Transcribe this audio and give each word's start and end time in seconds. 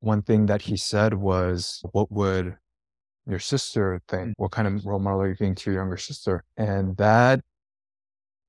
one 0.00 0.22
thing 0.22 0.46
that 0.46 0.62
he 0.62 0.76
said 0.76 1.14
was, 1.14 1.82
What 1.92 2.10
would 2.10 2.56
your 3.26 3.38
sister 3.38 4.00
think? 4.08 4.28
Mm. 4.28 4.32
What 4.36 4.52
kind 4.52 4.68
of 4.68 4.84
role 4.84 4.98
model 4.98 5.22
are 5.22 5.28
you 5.28 5.36
being 5.36 5.54
to 5.56 5.70
your 5.70 5.80
younger 5.80 5.96
sister? 5.96 6.44
And 6.56 6.96
that, 6.96 7.40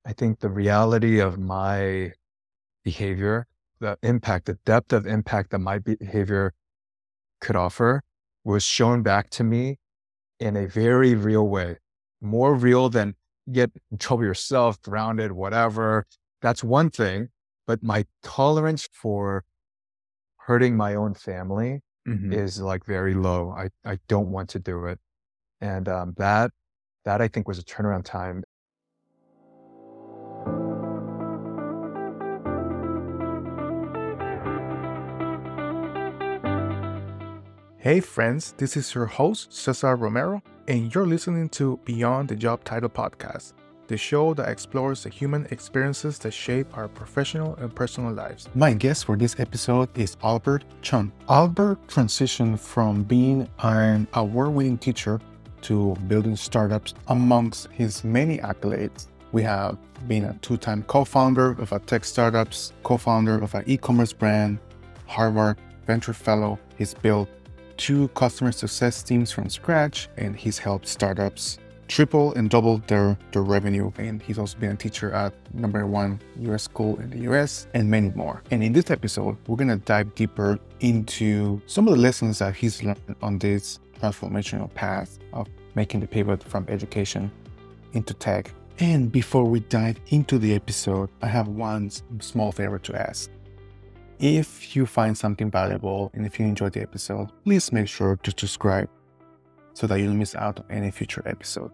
I 0.06 0.12
think 0.12 0.40
the 0.40 0.48
reality 0.48 1.20
of 1.20 1.38
my 1.38 2.12
behavior, 2.84 3.46
the 3.80 3.98
impact, 4.02 4.46
the 4.46 4.58
depth 4.64 4.92
of 4.92 5.06
impact 5.06 5.50
that 5.50 5.58
my 5.58 5.78
behavior 5.78 6.54
could 7.40 7.56
offer 7.56 8.02
was 8.44 8.62
shown 8.62 9.02
back 9.02 9.30
to 9.30 9.44
me 9.44 9.78
in 10.40 10.56
a 10.56 10.66
very 10.66 11.14
real 11.14 11.48
way, 11.48 11.76
more 12.20 12.54
real 12.54 12.88
than 12.88 13.14
get 13.50 13.70
in 13.90 13.98
trouble 13.98 14.24
yourself, 14.24 14.80
grounded, 14.82 15.32
whatever. 15.32 16.06
That's 16.40 16.62
one 16.62 16.90
thing. 16.90 17.28
But 17.66 17.82
my 17.82 18.06
tolerance 18.22 18.88
for 18.92 19.44
hurting 20.48 20.74
my 20.74 20.94
own 20.94 21.12
family 21.12 21.82
mm-hmm. 22.08 22.32
is 22.32 22.58
like 22.58 22.82
very 22.86 23.12
low. 23.12 23.50
I, 23.50 23.68
I 23.84 23.98
don't 24.08 24.30
want 24.30 24.48
to 24.50 24.58
do 24.58 24.86
it. 24.86 24.98
And 25.60 25.86
um, 25.90 26.14
that, 26.16 26.52
that 27.04 27.20
I 27.20 27.28
think 27.28 27.46
was 27.46 27.58
a 27.58 27.62
turnaround 27.62 28.04
time. 28.04 28.42
Hey 37.76 38.00
friends, 38.00 38.54
this 38.56 38.74
is 38.74 38.94
your 38.94 39.04
host, 39.04 39.52
Cesar 39.52 39.96
Romero, 39.96 40.42
and 40.66 40.94
you're 40.94 41.06
listening 41.06 41.50
to 41.50 41.78
Beyond 41.84 42.30
the 42.30 42.36
Job 42.36 42.64
Title 42.64 42.88
podcast 42.88 43.52
the 43.88 43.96
show 43.96 44.34
that 44.34 44.48
explores 44.48 45.02
the 45.02 45.08
human 45.08 45.46
experiences 45.50 46.18
that 46.20 46.32
shape 46.32 46.76
our 46.76 46.88
professional 46.88 47.56
and 47.56 47.74
personal 47.74 48.12
lives. 48.12 48.48
My 48.54 48.74
guest 48.74 49.06
for 49.06 49.16
this 49.16 49.34
episode 49.40 49.88
is 49.98 50.16
Albert 50.22 50.64
Chun. 50.82 51.10
Albert 51.28 51.78
transitioned 51.88 52.60
from 52.60 53.02
being 53.02 53.48
an 53.60 54.06
award 54.12 54.50
winning 54.50 54.78
teacher 54.78 55.20
to 55.62 55.96
building 56.06 56.36
startups. 56.36 56.94
Amongst 57.08 57.68
his 57.72 58.04
many 58.04 58.38
accolades, 58.38 59.06
we 59.32 59.42
have 59.42 59.78
been 60.06 60.24
a 60.24 60.34
two 60.42 60.58
time 60.58 60.82
co 60.84 61.04
founder 61.04 61.50
of 61.52 61.72
a 61.72 61.78
tech 61.80 62.04
startups, 62.04 62.72
co 62.82 62.98
founder 62.98 63.42
of 63.42 63.54
an 63.54 63.64
e 63.66 63.76
commerce 63.76 64.12
brand, 64.12 64.58
Harvard 65.06 65.56
Venture 65.86 66.12
Fellow. 66.12 66.58
He's 66.76 66.94
built 66.94 67.28
two 67.78 68.08
customer 68.08 68.52
success 68.52 69.02
teams 69.02 69.30
from 69.30 69.48
scratch, 69.48 70.08
and 70.18 70.36
he's 70.36 70.58
helped 70.58 70.86
startups 70.86 71.58
triple 71.88 72.32
and 72.34 72.50
double 72.50 72.78
their, 72.86 73.18
their 73.32 73.42
revenue. 73.42 73.90
And 73.98 74.22
he's 74.22 74.38
also 74.38 74.58
been 74.58 74.70
a 74.72 74.76
teacher 74.76 75.12
at 75.12 75.32
number 75.54 75.86
one 75.86 76.20
US 76.40 76.62
school 76.64 76.98
in 77.00 77.10
the 77.10 77.18
US 77.30 77.66
and 77.74 77.90
many 77.90 78.10
more. 78.10 78.42
And 78.50 78.62
in 78.62 78.72
this 78.72 78.90
episode, 78.90 79.36
we're 79.46 79.56
going 79.56 79.68
to 79.68 79.76
dive 79.76 80.14
deeper 80.14 80.58
into 80.80 81.60
some 81.66 81.88
of 81.88 81.94
the 81.94 82.00
lessons 82.00 82.38
that 82.38 82.54
he's 82.54 82.82
learned 82.82 83.16
on 83.22 83.38
this 83.38 83.80
transformational 84.00 84.72
path 84.74 85.18
of 85.32 85.48
making 85.74 86.00
the 86.00 86.06
pivot 86.06 86.42
from 86.42 86.64
education 86.68 87.30
into 87.92 88.14
tech. 88.14 88.52
And 88.78 89.10
before 89.10 89.44
we 89.44 89.60
dive 89.60 89.98
into 90.08 90.38
the 90.38 90.54
episode, 90.54 91.08
I 91.20 91.26
have 91.26 91.48
one 91.48 91.90
small 92.20 92.52
favor 92.52 92.78
to 92.78 92.94
ask. 92.94 93.30
If 94.20 94.76
you 94.76 94.86
find 94.86 95.16
something 95.16 95.50
valuable 95.50 96.10
and 96.14 96.26
if 96.26 96.38
you 96.38 96.46
enjoyed 96.46 96.72
the 96.72 96.82
episode, 96.82 97.28
please 97.44 97.72
make 97.72 97.88
sure 97.88 98.16
to 98.16 98.30
subscribe 98.30 98.88
so 99.74 99.86
that 99.86 99.98
you 100.00 100.06
don't 100.06 100.18
miss 100.18 100.34
out 100.34 100.58
on 100.58 100.66
any 100.70 100.90
future 100.90 101.22
episode. 101.24 101.70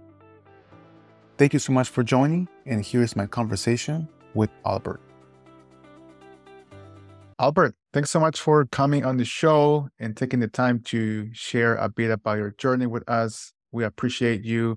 Thank 1.36 1.52
you 1.52 1.58
so 1.58 1.72
much 1.72 1.88
for 1.88 2.04
joining, 2.04 2.46
and 2.64 2.86
here's 2.86 3.16
my 3.16 3.26
conversation 3.26 4.08
with 4.34 4.50
Albert. 4.64 5.00
Albert, 7.40 7.74
thanks 7.92 8.12
so 8.12 8.20
much 8.20 8.40
for 8.40 8.64
coming 8.66 9.04
on 9.04 9.16
the 9.16 9.24
show 9.24 9.88
and 9.98 10.16
taking 10.16 10.38
the 10.38 10.46
time 10.46 10.78
to 10.84 11.28
share 11.34 11.74
a 11.74 11.88
bit 11.88 12.12
about 12.12 12.38
your 12.38 12.52
journey 12.52 12.86
with 12.86 13.02
us. 13.10 13.52
We 13.72 13.82
appreciate 13.82 14.44
you. 14.44 14.76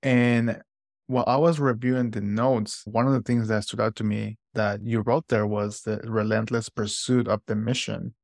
And 0.00 0.62
while 1.08 1.24
I 1.26 1.38
was 1.38 1.58
reviewing 1.58 2.12
the 2.12 2.20
notes, 2.20 2.82
one 2.84 3.08
of 3.08 3.12
the 3.12 3.22
things 3.22 3.48
that 3.48 3.64
stood 3.64 3.80
out 3.80 3.96
to 3.96 4.04
me 4.04 4.38
that 4.54 4.84
you 4.84 5.00
wrote 5.00 5.26
there 5.26 5.44
was 5.44 5.80
the 5.80 5.96
relentless 6.04 6.68
pursuit 6.68 7.26
of 7.26 7.40
the 7.48 7.56
mission. 7.56 8.14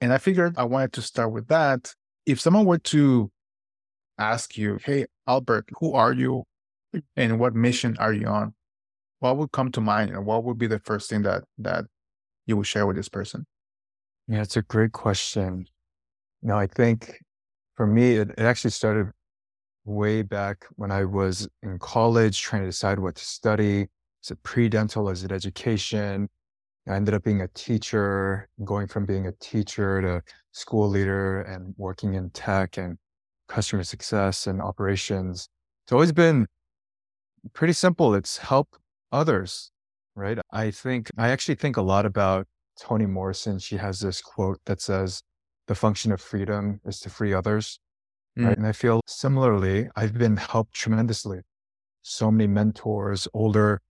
And 0.00 0.12
I 0.12 0.18
figured 0.18 0.54
I 0.56 0.62
wanted 0.62 0.92
to 0.92 1.02
start 1.02 1.32
with 1.32 1.48
that. 1.48 1.96
If 2.26 2.40
someone 2.40 2.64
were 2.64 2.78
to 2.78 3.32
ask 4.18 4.56
you, 4.56 4.78
Hey, 4.84 5.06
Albert, 5.26 5.68
who 5.80 5.94
are 5.94 6.12
you 6.12 6.44
and 7.16 7.38
what 7.38 7.54
mission 7.54 7.96
are 7.98 8.12
you 8.12 8.26
on? 8.26 8.54
What 9.20 9.36
would 9.36 9.52
come 9.52 9.70
to 9.72 9.80
mind 9.80 10.10
and 10.10 10.26
what 10.26 10.44
would 10.44 10.58
be 10.58 10.66
the 10.66 10.80
first 10.80 11.08
thing 11.08 11.22
that, 11.22 11.44
that 11.58 11.84
you 12.46 12.56
would 12.56 12.66
share 12.66 12.86
with 12.86 12.96
this 12.96 13.08
person? 13.08 13.46
Yeah, 14.28 14.42
it's 14.42 14.56
a 14.56 14.62
great 14.62 14.92
question. 14.92 15.66
Know, 16.42 16.56
I 16.56 16.66
think 16.66 17.18
for 17.76 17.86
me, 17.86 18.16
it, 18.16 18.30
it 18.30 18.40
actually 18.40 18.72
started 18.72 19.10
way 19.84 20.22
back 20.22 20.64
when 20.76 20.90
I 20.90 21.04
was 21.04 21.48
in 21.62 21.78
college 21.78 22.40
trying 22.40 22.62
to 22.62 22.68
decide 22.68 22.98
what 22.98 23.14
to 23.16 23.24
study. 23.24 23.88
Is 24.22 24.30
it 24.30 24.42
pre-dental? 24.42 25.08
Is 25.08 25.24
it 25.24 25.32
education? 25.32 26.28
I 26.88 26.96
ended 26.96 27.14
up 27.14 27.22
being 27.22 27.42
a 27.42 27.48
teacher, 27.48 28.48
going 28.64 28.88
from 28.88 29.06
being 29.06 29.28
a 29.28 29.32
teacher 29.32 30.02
to 30.02 30.22
school 30.50 30.88
leader 30.88 31.42
and 31.42 31.74
working 31.76 32.14
in 32.14 32.30
tech 32.30 32.76
and 32.76 32.98
customer 33.48 33.84
success 33.84 34.46
and 34.48 34.60
operations. 34.60 35.48
It's 35.84 35.92
always 35.92 36.12
been 36.12 36.46
pretty 37.52 37.72
simple. 37.72 38.14
It's 38.14 38.38
help 38.38 38.76
others, 39.10 39.70
right? 40.14 40.38
I 40.50 40.70
think, 40.70 41.10
I 41.16 41.30
actually 41.30 41.56
think 41.56 41.76
a 41.76 41.82
lot 41.82 42.06
about 42.06 42.46
Toni 42.80 43.06
Morrison. 43.06 43.58
She 43.58 43.76
has 43.76 44.00
this 44.00 44.20
quote 44.20 44.60
that 44.66 44.80
says, 44.80 45.22
the 45.68 45.74
function 45.74 46.12
of 46.12 46.20
freedom 46.20 46.80
is 46.84 46.98
to 47.00 47.10
free 47.10 47.32
others. 47.32 47.78
Mm. 48.38 48.46
Right. 48.46 48.56
And 48.56 48.66
I 48.66 48.72
feel 48.72 49.00
similarly, 49.06 49.88
I've 49.94 50.14
been 50.14 50.36
helped 50.36 50.74
tremendously. 50.74 51.40
So 52.02 52.30
many 52.30 52.46
mentors, 52.48 53.28
older, 53.32 53.80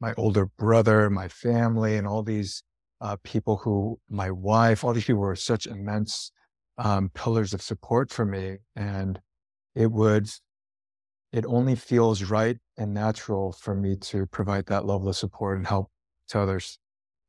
my 0.00 0.14
older 0.16 0.46
brother, 0.46 1.10
my 1.10 1.28
family, 1.28 1.96
and 1.96 2.06
all 2.06 2.22
these 2.22 2.62
uh, 3.00 3.16
people 3.24 3.58
who, 3.58 3.98
my 4.08 4.30
wife, 4.30 4.84
all 4.84 4.92
these 4.92 5.04
people 5.04 5.20
were 5.20 5.36
such 5.36 5.66
immense 5.66 6.32
um, 6.78 7.10
pillars 7.12 7.52
of 7.52 7.60
support 7.60 8.10
for 8.10 8.24
me. 8.24 8.58
And 8.74 9.20
it 9.74 9.92
would, 9.92 10.30
it 11.32 11.44
only 11.46 11.74
feels 11.74 12.22
right 12.24 12.58
and 12.76 12.94
natural 12.94 13.52
for 13.52 13.74
me 13.74 13.96
to 13.96 14.26
provide 14.26 14.66
that 14.66 14.86
level 14.86 15.08
of 15.08 15.16
support 15.16 15.56
and 15.58 15.66
help 15.66 15.90
to 16.28 16.40
others. 16.40 16.78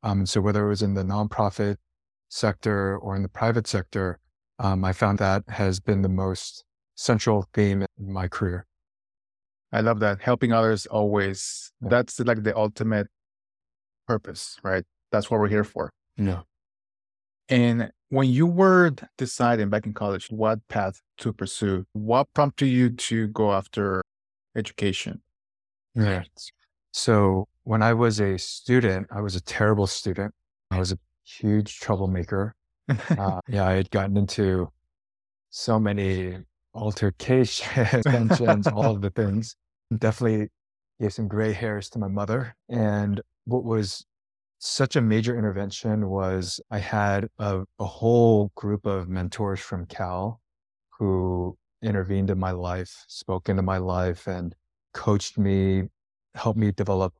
Um, 0.03 0.25
so 0.25 0.41
whether 0.41 0.65
it 0.65 0.69
was 0.69 0.81
in 0.81 0.93
the 0.93 1.03
nonprofit 1.03 1.77
sector 2.29 2.97
or 2.97 3.15
in 3.15 3.23
the 3.23 3.29
private 3.29 3.67
sector, 3.67 4.19
um, 4.59 4.85
I 4.85 4.93
found 4.93 5.19
that 5.19 5.43
has 5.49 5.79
been 5.79 6.01
the 6.01 6.09
most 6.09 6.63
central 6.95 7.45
theme 7.53 7.85
in 7.97 8.13
my 8.13 8.27
career. 8.27 8.65
I 9.71 9.81
love 9.81 9.99
that. 9.99 10.21
Helping 10.21 10.51
others 10.51 10.85
always, 10.85 11.71
yeah. 11.81 11.89
that's 11.89 12.19
like 12.19 12.43
the 12.43 12.55
ultimate 12.55 13.07
purpose, 14.07 14.57
right? 14.63 14.83
That's 15.11 15.29
what 15.29 15.39
we're 15.39 15.47
here 15.47 15.63
for. 15.63 15.91
Yeah. 16.17 16.41
And 17.49 17.91
when 18.09 18.29
you 18.29 18.45
were 18.45 18.91
deciding 19.17 19.69
back 19.69 19.85
in 19.85 19.93
college 19.93 20.27
what 20.29 20.59
path 20.67 21.01
to 21.19 21.33
pursue, 21.33 21.85
what 21.93 22.31
prompted 22.33 22.67
you 22.67 22.89
to 22.91 23.27
go 23.27 23.51
after 23.51 24.01
education? 24.55 25.21
Yeah. 25.95 26.23
So 26.91 27.47
when 27.63 27.81
I 27.81 27.93
was 27.93 28.19
a 28.19 28.37
student, 28.37 29.07
I 29.11 29.21
was 29.21 29.35
a 29.35 29.41
terrible 29.41 29.87
student. 29.87 30.33
I 30.71 30.79
was 30.79 30.91
a 30.91 30.97
huge 31.23 31.79
troublemaker. 31.79 32.55
uh, 32.89 33.41
yeah, 33.47 33.67
I 33.67 33.73
had 33.73 33.89
gotten 33.91 34.17
into 34.17 34.71
so 35.49 35.79
many 35.79 36.37
altercations, 36.73 38.03
tensions, 38.05 38.67
all 38.67 38.91
of 38.95 39.01
the 39.01 39.09
things. 39.11 39.55
Definitely 39.97 40.49
gave 40.99 41.13
some 41.13 41.27
gray 41.27 41.53
hairs 41.53 41.89
to 41.91 41.99
my 41.99 42.07
mother. 42.07 42.55
And 42.69 43.21
what 43.45 43.63
was 43.63 44.05
such 44.59 44.97
a 44.97 45.01
major 45.01 45.37
intervention 45.37 46.09
was 46.09 46.59
I 46.69 46.79
had 46.79 47.29
a, 47.39 47.63
a 47.79 47.85
whole 47.85 48.51
group 48.55 48.85
of 48.85 49.07
mentors 49.07 49.61
from 49.61 49.85
Cal 49.85 50.41
who 50.97 51.57
intervened 51.81 52.29
in 52.29 52.37
my 52.37 52.51
life, 52.51 53.05
spoke 53.07 53.47
into 53.47 53.61
my 53.61 53.77
life, 53.77 54.27
and 54.27 54.53
coached 54.93 55.37
me, 55.37 55.83
helped 56.35 56.59
me 56.59 56.71
develop 56.71 57.13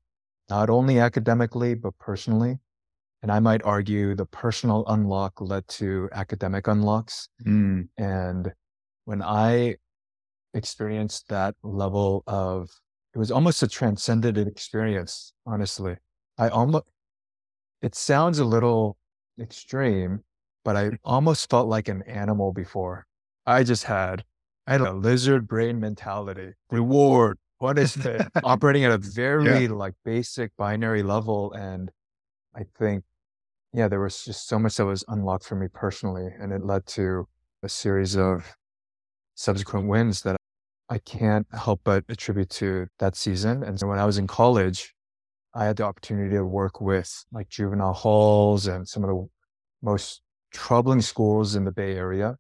not 0.50 0.70
only 0.70 1.00
academically, 1.00 1.76
but 1.76 1.98
personally. 1.98 2.58
And 3.22 3.32
I 3.32 3.40
might 3.40 3.64
argue 3.64 4.16
the 4.16 4.26
personal 4.26 4.86
unlock 4.88 5.40
led 5.40 5.68
to 5.70 6.10
academic 6.12 6.68
unlocks. 6.68 7.30
Mm. 7.46 7.88
And 7.98 8.52
when 9.06 9.22
I 9.22 9.76
experienced 10.54 11.30
that 11.30 11.56
level 11.64 12.24
of, 12.28 12.70
it 13.14 13.18
was 13.18 13.32
almost 13.32 13.64
a 13.64 13.68
transcendent 13.68 14.38
experience, 14.38 15.34
honestly. 15.46 15.98
I 16.38 16.50
almost, 16.50 16.86
it 17.82 17.96
sounds 17.96 18.40
a 18.40 18.46
little 18.46 18.98
extreme, 19.40 20.22
but 20.64 20.76
I 20.76 20.92
almost 21.04 21.50
felt 21.50 21.68
like 21.68 21.88
an 21.88 22.04
animal 22.04 22.54
before. 22.54 23.06
I 23.46 23.64
just 23.64 23.86
had, 23.86 24.24
I 24.68 24.74
had 24.74 24.82
a 24.82 24.94
lizard 24.94 25.48
brain 25.48 25.80
mentality. 25.80 26.54
Reward, 26.70 27.38
what 27.58 27.80
is 27.80 27.98
it? 27.98 28.28
Operating 28.44 28.86
at 28.86 28.92
a 28.92 28.98
very 29.02 29.64
yeah. 29.64 29.72
like 29.72 29.94
basic 30.06 30.52
binary 30.58 31.04
level. 31.04 31.52
And 31.54 31.92
I 32.56 32.66
think 32.78 33.04
yeah, 33.74 33.88
there 33.88 34.00
was 34.00 34.24
just 34.24 34.48
so 34.48 34.58
much 34.58 34.78
that 34.78 34.86
was 34.86 35.04
unlocked 35.08 35.46
for 35.46 35.56
me 35.56 35.68
personally. 35.72 36.28
And 36.40 36.52
it 36.52 36.66
led 36.66 36.86
to 36.88 37.28
a 37.62 37.70
series 37.70 38.16
of 38.16 38.56
subsequent 39.36 39.88
wins 39.88 40.22
that 40.24 40.38
I 40.90 40.98
can't 40.98 41.46
help 41.54 41.82
but 41.84 42.04
attribute 42.10 42.50
to 42.52 42.88
that 42.98 43.16
season. 43.16 43.64
And 43.64 43.80
so 43.80 43.88
when 43.88 44.00
I 44.00 44.06
was 44.06 44.18
in 44.18 44.26
college, 44.26 44.94
I 45.54 45.66
had 45.66 45.78
the 45.78 45.84
opportunity 45.84 46.36
to 46.36 46.46
work 46.46 46.80
with 46.80 47.26
like 47.32 47.50
juvenile 47.50 47.94
halls 47.94 48.68
and 48.68 48.88
some 48.88 49.04
of 49.04 49.10
the 49.10 49.28
most 49.82 50.22
troubling 50.52 51.02
schools 51.02 51.56
in 51.56 51.66
the 51.66 51.72
Bay 51.72 51.96
Area 51.96 52.38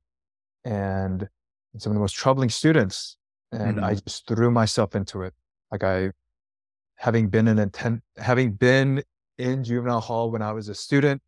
and 0.66 1.28
some 1.78 1.92
of 1.92 1.96
the 1.96 2.02
most 2.02 2.16
troubling 2.16 2.50
students. 2.50 3.18
And 3.52 3.78
mm-hmm. 3.78 3.86
I 3.86 3.96
just 3.96 4.28
threw 4.28 4.52
myself 4.52 4.96
into 4.96 5.24
it. 5.24 5.34
Like 5.72 5.84
I, 5.84 6.12
having 6.96 7.30
been 7.30 7.48
an 7.48 7.60
intent, 7.60 8.02
having 8.18 8.52
been 8.52 9.04
in 9.38 9.64
juvenile 9.64 10.02
hall 10.02 10.30
when 10.30 10.42
I 10.42 10.52
was 10.52 10.70
a 10.70 10.76
student, 10.76 11.22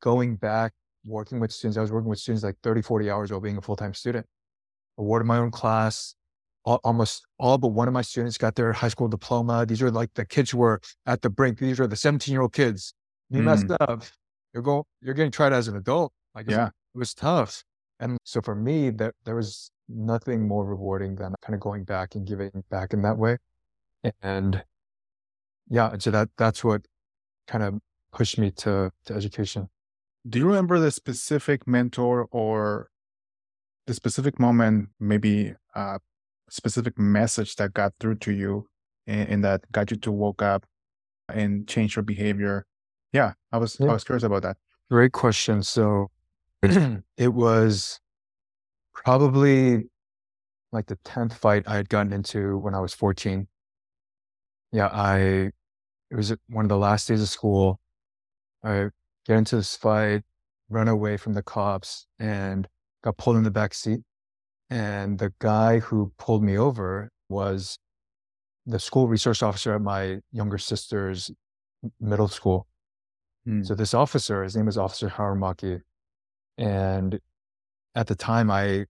going 0.00 0.36
back, 0.36 0.72
working 1.04 1.40
with 1.40 1.52
students. 1.52 1.76
I 1.76 1.82
was 1.82 1.92
working 1.92 2.08
with 2.08 2.18
students 2.18 2.44
like 2.44 2.56
30, 2.62 2.82
40 2.82 3.10
hours 3.10 3.30
while 3.30 3.40
being 3.40 3.56
a 3.56 3.62
full-time 3.62 3.94
student. 3.94 4.26
Awarded 4.96 5.26
my 5.26 5.38
own 5.38 5.50
class. 5.50 6.14
All, 6.64 6.80
almost 6.84 7.24
all 7.38 7.56
but 7.56 7.68
one 7.68 7.88
of 7.88 7.94
my 7.94 8.02
students 8.02 8.36
got 8.36 8.54
their 8.54 8.72
high 8.72 8.88
school 8.88 9.08
diploma. 9.08 9.64
These 9.66 9.80
are 9.82 9.90
like 9.90 10.12
the 10.14 10.24
kids 10.24 10.50
who 10.50 10.58
were 10.58 10.80
at 11.06 11.22
the 11.22 11.30
brink. 11.30 11.58
These 11.58 11.80
are 11.80 11.86
the 11.86 11.96
17 11.96 12.32
year 12.32 12.42
old 12.42 12.52
kids. 12.52 12.94
You 13.30 13.40
mm. 13.40 13.44
messed 13.44 13.70
up. 13.80 14.02
You're 14.52 14.62
going, 14.62 14.82
you're 15.00 15.14
getting 15.14 15.30
tried 15.30 15.52
as 15.52 15.68
an 15.68 15.76
adult. 15.76 16.12
Like 16.34 16.50
yeah. 16.50 16.66
it 16.66 16.72
was 16.94 17.14
tough. 17.14 17.64
And 18.00 18.18
so 18.24 18.40
for 18.40 18.54
me, 18.54 18.90
that 18.90 19.14
there 19.24 19.34
was 19.34 19.70
nothing 19.88 20.46
more 20.46 20.64
rewarding 20.64 21.16
than 21.16 21.34
kind 21.42 21.54
of 21.54 21.60
going 21.60 21.84
back 21.84 22.14
and 22.14 22.26
giving 22.26 22.50
back 22.70 22.92
in 22.92 23.02
that 23.02 23.18
way. 23.18 23.38
And 24.22 24.62
yeah, 25.68 25.94
so 25.98 26.10
that 26.10 26.28
that's 26.36 26.62
what 26.62 26.82
kind 27.46 27.64
of 27.64 27.78
pushed 28.12 28.38
me 28.38 28.50
to 28.52 28.90
to 29.06 29.14
education. 29.14 29.68
Do 30.28 30.38
you 30.38 30.46
remember 30.46 30.78
the 30.78 30.90
specific 30.90 31.66
mentor 31.66 32.28
or 32.30 32.90
the 33.86 33.94
specific 33.94 34.38
moment, 34.38 34.90
maybe 35.00 35.54
a 35.74 35.98
specific 36.50 36.98
message 36.98 37.56
that 37.56 37.74
got 37.74 37.92
through 38.00 38.16
to 38.16 38.32
you 38.32 38.68
and, 39.06 39.28
and 39.28 39.44
that 39.44 39.70
got 39.72 39.90
you 39.90 39.96
to 39.98 40.12
woke 40.12 40.42
up 40.42 40.66
and 41.28 41.66
change 41.68 41.96
your 41.96 42.02
behavior? 42.02 42.66
Yeah, 43.12 43.32
I 43.52 43.58
was 43.58 43.76
yeah. 43.80 43.88
I 43.88 43.92
was 43.92 44.04
curious 44.04 44.22
about 44.22 44.42
that. 44.42 44.56
Great 44.90 45.12
question. 45.12 45.62
So 45.62 46.10
it 46.62 47.34
was 47.34 48.00
probably 48.94 49.84
like 50.72 50.86
the 50.86 50.96
10th 50.96 51.34
fight 51.34 51.64
I 51.66 51.76
had 51.76 51.88
gotten 51.88 52.12
into 52.12 52.58
when 52.58 52.74
I 52.74 52.80
was 52.80 52.94
14. 52.94 53.46
Yeah, 54.72 54.88
I 54.92 55.50
it 56.10 56.16
was 56.16 56.34
one 56.48 56.64
of 56.64 56.68
the 56.68 56.76
last 56.78 57.08
days 57.08 57.22
of 57.22 57.28
school. 57.28 57.80
I 58.64 58.88
get 59.26 59.36
into 59.36 59.56
this 59.56 59.76
fight, 59.76 60.22
run 60.68 60.88
away 60.88 61.16
from 61.16 61.34
the 61.34 61.42
cops, 61.42 62.06
and 62.18 62.66
got 63.02 63.16
pulled 63.16 63.36
in 63.36 63.44
the 63.44 63.50
back 63.50 63.74
seat. 63.74 64.00
And 64.70 65.18
the 65.18 65.32
guy 65.38 65.78
who 65.78 66.12
pulled 66.18 66.42
me 66.42 66.58
over 66.58 67.10
was 67.28 67.78
the 68.66 68.78
school 68.78 69.08
resource 69.08 69.42
officer 69.42 69.74
at 69.74 69.80
my 69.80 70.18
younger 70.30 70.58
sister's 70.58 71.30
middle 72.00 72.28
school. 72.28 72.66
Hmm. 73.44 73.62
So 73.62 73.74
this 73.74 73.94
officer, 73.94 74.42
his 74.42 74.56
name 74.56 74.68
is 74.68 74.76
Officer 74.76 75.08
Haramaki. 75.08 75.80
And 76.58 77.18
at 77.94 78.08
the 78.08 78.14
time, 78.14 78.50
I, 78.50 78.86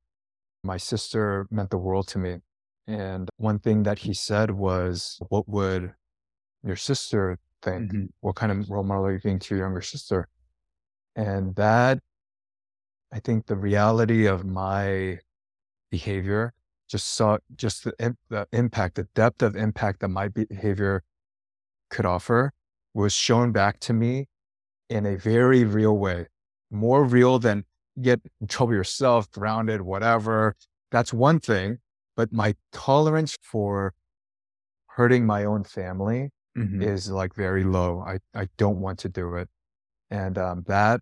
my 0.64 0.78
sister 0.78 1.46
meant 1.50 1.70
the 1.70 1.78
world 1.78 2.08
to 2.08 2.18
me. 2.18 2.38
And 2.88 3.28
one 3.36 3.58
thing 3.58 3.84
that 3.84 4.00
he 4.00 4.14
said 4.14 4.50
was, 4.50 5.20
what 5.28 5.48
would 5.48 5.92
your 6.64 6.76
sister 6.76 7.38
think? 7.62 7.92
Mm-hmm. 7.92 8.06
What 8.20 8.34
kind 8.34 8.50
of 8.50 8.68
role 8.68 8.82
model 8.82 9.06
are 9.06 9.12
you 9.12 9.20
being 9.20 9.38
to 9.38 9.54
your 9.54 9.64
younger 9.64 9.82
sister? 9.82 10.28
And 11.14 11.54
that, 11.56 12.00
I 13.12 13.20
think 13.20 13.46
the 13.46 13.56
reality 13.56 14.26
of 14.26 14.44
my 14.44 15.18
behavior 15.90 16.52
just 16.88 17.14
saw 17.14 17.38
just 17.54 17.84
the, 17.84 18.16
the 18.30 18.46
impact, 18.52 18.94
the 18.96 19.04
depth 19.14 19.42
of 19.42 19.54
impact 19.54 20.00
that 20.00 20.08
my 20.08 20.28
behavior 20.28 21.02
could 21.90 22.06
offer 22.06 22.52
was 22.94 23.12
shown 23.12 23.52
back 23.52 23.78
to 23.80 23.92
me 23.92 24.26
in 24.88 25.04
a 25.04 25.16
very 25.16 25.64
real 25.64 25.96
way, 25.96 26.26
more 26.70 27.04
real 27.04 27.38
than 27.38 27.64
get 28.00 28.20
in 28.40 28.46
trouble 28.46 28.74
yourself, 28.74 29.30
grounded, 29.30 29.82
whatever. 29.82 30.56
That's 30.90 31.12
one 31.12 31.40
thing. 31.40 31.78
But 32.16 32.32
my 32.32 32.54
tolerance 32.72 33.36
for 33.42 33.94
hurting 34.86 35.26
my 35.26 35.44
own 35.44 35.64
family 35.64 36.30
mm-hmm. 36.56 36.82
is 36.82 37.10
like 37.10 37.34
very 37.34 37.64
low. 37.64 38.02
I, 38.04 38.18
I 38.34 38.48
don't 38.56 38.80
want 38.80 38.98
to 39.00 39.08
do 39.08 39.34
it. 39.34 39.48
And 40.10 40.38
um, 40.38 40.64
that, 40.66 41.00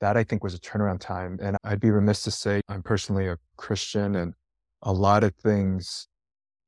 that 0.00 0.16
I 0.16 0.24
think 0.24 0.42
was 0.42 0.54
a 0.54 0.58
turnaround 0.58 1.00
time. 1.00 1.38
And 1.40 1.56
I'd 1.64 1.80
be 1.80 1.90
remiss 1.90 2.22
to 2.24 2.30
say 2.30 2.60
I'm 2.68 2.82
personally 2.82 3.28
a 3.28 3.38
Christian 3.56 4.16
and 4.16 4.34
a 4.82 4.92
lot 4.92 5.24
of 5.24 5.34
things 5.36 6.08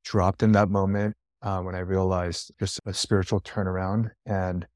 dropped 0.05 0.43
in 0.43 0.53
that 0.53 0.71
moment 0.71 1.15
uh, 1.43 1.61
when 1.61 1.75
I 1.75 1.81
realized 1.81 2.53
just 2.59 2.81
a 2.87 2.95
spiritual 2.95 3.41
turnaround. 3.41 4.11
And 4.25 4.67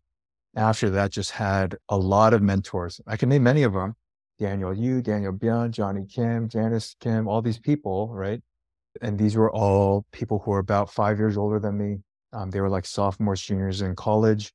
after 0.56 0.90
that, 0.90 1.10
just 1.12 1.32
had 1.32 1.76
a 1.88 1.96
lot 1.96 2.34
of 2.34 2.42
mentors. 2.42 3.00
I 3.06 3.16
can 3.16 3.28
name 3.28 3.44
many 3.44 3.62
of 3.62 3.72
them. 3.72 3.94
Daniel 4.38 4.74
Yu, 4.74 5.02
Daniel 5.02 5.32
Byun, 5.32 5.70
Johnny 5.70 6.06
Kim, 6.06 6.48
Janice 6.48 6.96
Kim, 6.98 7.28
all 7.28 7.42
these 7.42 7.58
people, 7.58 8.08
right? 8.08 8.40
And 9.02 9.18
these 9.18 9.36
were 9.36 9.52
all 9.52 10.06
people 10.12 10.40
who 10.40 10.50
were 10.50 10.58
about 10.58 10.90
five 10.90 11.18
years 11.18 11.36
older 11.36 11.60
than 11.60 11.76
me, 11.76 11.98
um, 12.32 12.50
they 12.50 12.60
were 12.60 12.68
like 12.68 12.86
sophomores, 12.86 13.40
juniors 13.40 13.82
in 13.82 13.96
college, 13.96 14.52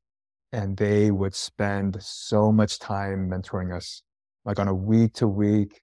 and 0.56 0.78
they 0.78 1.12
would 1.12 1.36
spend 1.36 1.98
so 2.02 2.50
much 2.50 2.80
time 2.80 3.30
mentoring 3.30 3.76
us, 3.76 4.02
like 4.46 4.58
on 4.58 4.70
a 4.70 4.74
week 4.74 5.12
to 5.16 5.28
week 5.28 5.82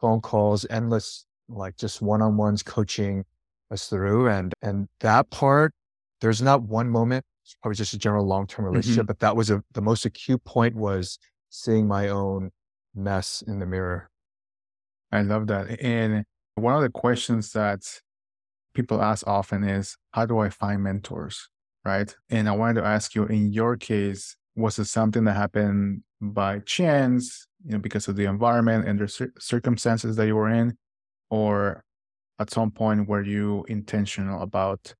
phone 0.00 0.20
calls, 0.20 0.64
endless, 0.70 1.26
like 1.48 1.76
just 1.76 2.00
one 2.00 2.22
on 2.22 2.36
ones 2.36 2.62
coaching 2.62 3.24
us 3.72 3.88
through. 3.88 4.28
And, 4.28 4.52
and 4.62 4.86
that 5.00 5.28
part, 5.30 5.72
there's 6.20 6.40
not 6.40 6.62
one 6.62 6.88
moment, 6.88 7.24
it's 7.44 7.56
probably 7.60 7.74
just 7.74 7.94
a 7.94 7.98
general 7.98 8.24
long 8.24 8.46
term 8.46 8.64
relationship, 8.64 9.02
mm-hmm. 9.02 9.06
but 9.06 9.18
that 9.18 9.34
was 9.34 9.50
a, 9.50 9.60
the 9.72 9.82
most 9.82 10.04
acute 10.04 10.44
point 10.44 10.76
was 10.76 11.18
seeing 11.50 11.88
my 11.88 12.08
own 12.08 12.50
mess 12.94 13.42
in 13.44 13.58
the 13.58 13.66
mirror. 13.66 14.08
I 15.10 15.22
love 15.22 15.48
that. 15.48 15.80
And 15.80 16.24
one 16.54 16.76
of 16.76 16.82
the 16.82 16.90
questions 16.90 17.50
that 17.52 17.80
people 18.72 19.02
ask 19.02 19.26
often 19.26 19.64
is 19.64 19.96
how 20.12 20.26
do 20.26 20.38
I 20.38 20.48
find 20.48 20.84
mentors? 20.84 21.48
Right. 21.86 22.12
And 22.30 22.48
I 22.48 22.52
wanted 22.52 22.80
to 22.80 22.84
ask 22.84 23.14
you 23.14 23.26
in 23.26 23.52
your 23.52 23.76
case, 23.76 24.36
was 24.56 24.76
it 24.80 24.86
something 24.86 25.22
that 25.22 25.36
happened 25.36 26.02
by 26.20 26.58
chance, 26.58 27.46
you 27.64 27.74
know, 27.74 27.78
because 27.78 28.08
of 28.08 28.16
the 28.16 28.24
environment 28.24 28.88
and 28.88 28.98
the 28.98 29.06
cir- 29.06 29.32
circumstances 29.38 30.16
that 30.16 30.26
you 30.26 30.34
were 30.34 30.50
in? 30.50 30.76
Or 31.30 31.84
at 32.40 32.50
some 32.50 32.72
point 32.72 33.08
were 33.08 33.22
you 33.22 33.64
intentional 33.68 34.42
about, 34.42 34.94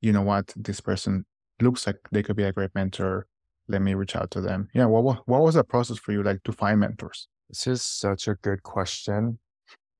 you 0.00 0.12
know 0.12 0.22
what, 0.22 0.52
this 0.54 0.80
person 0.80 1.26
looks 1.60 1.88
like 1.88 1.96
they 2.12 2.22
could 2.22 2.36
be 2.36 2.44
a 2.44 2.52
great 2.52 2.70
mentor. 2.72 3.26
Let 3.66 3.82
me 3.82 3.94
reach 3.94 4.14
out 4.14 4.30
to 4.30 4.40
them. 4.40 4.68
Yeah. 4.74 4.84
What, 4.84 5.26
what, 5.26 5.42
was 5.42 5.56
the 5.56 5.64
process 5.64 5.98
for 5.98 6.12
you 6.12 6.22
like 6.22 6.44
to 6.44 6.52
find 6.52 6.78
mentors? 6.78 7.26
This 7.48 7.66
is 7.66 7.82
such 7.82 8.28
a 8.28 8.36
good 8.36 8.62
question. 8.62 9.40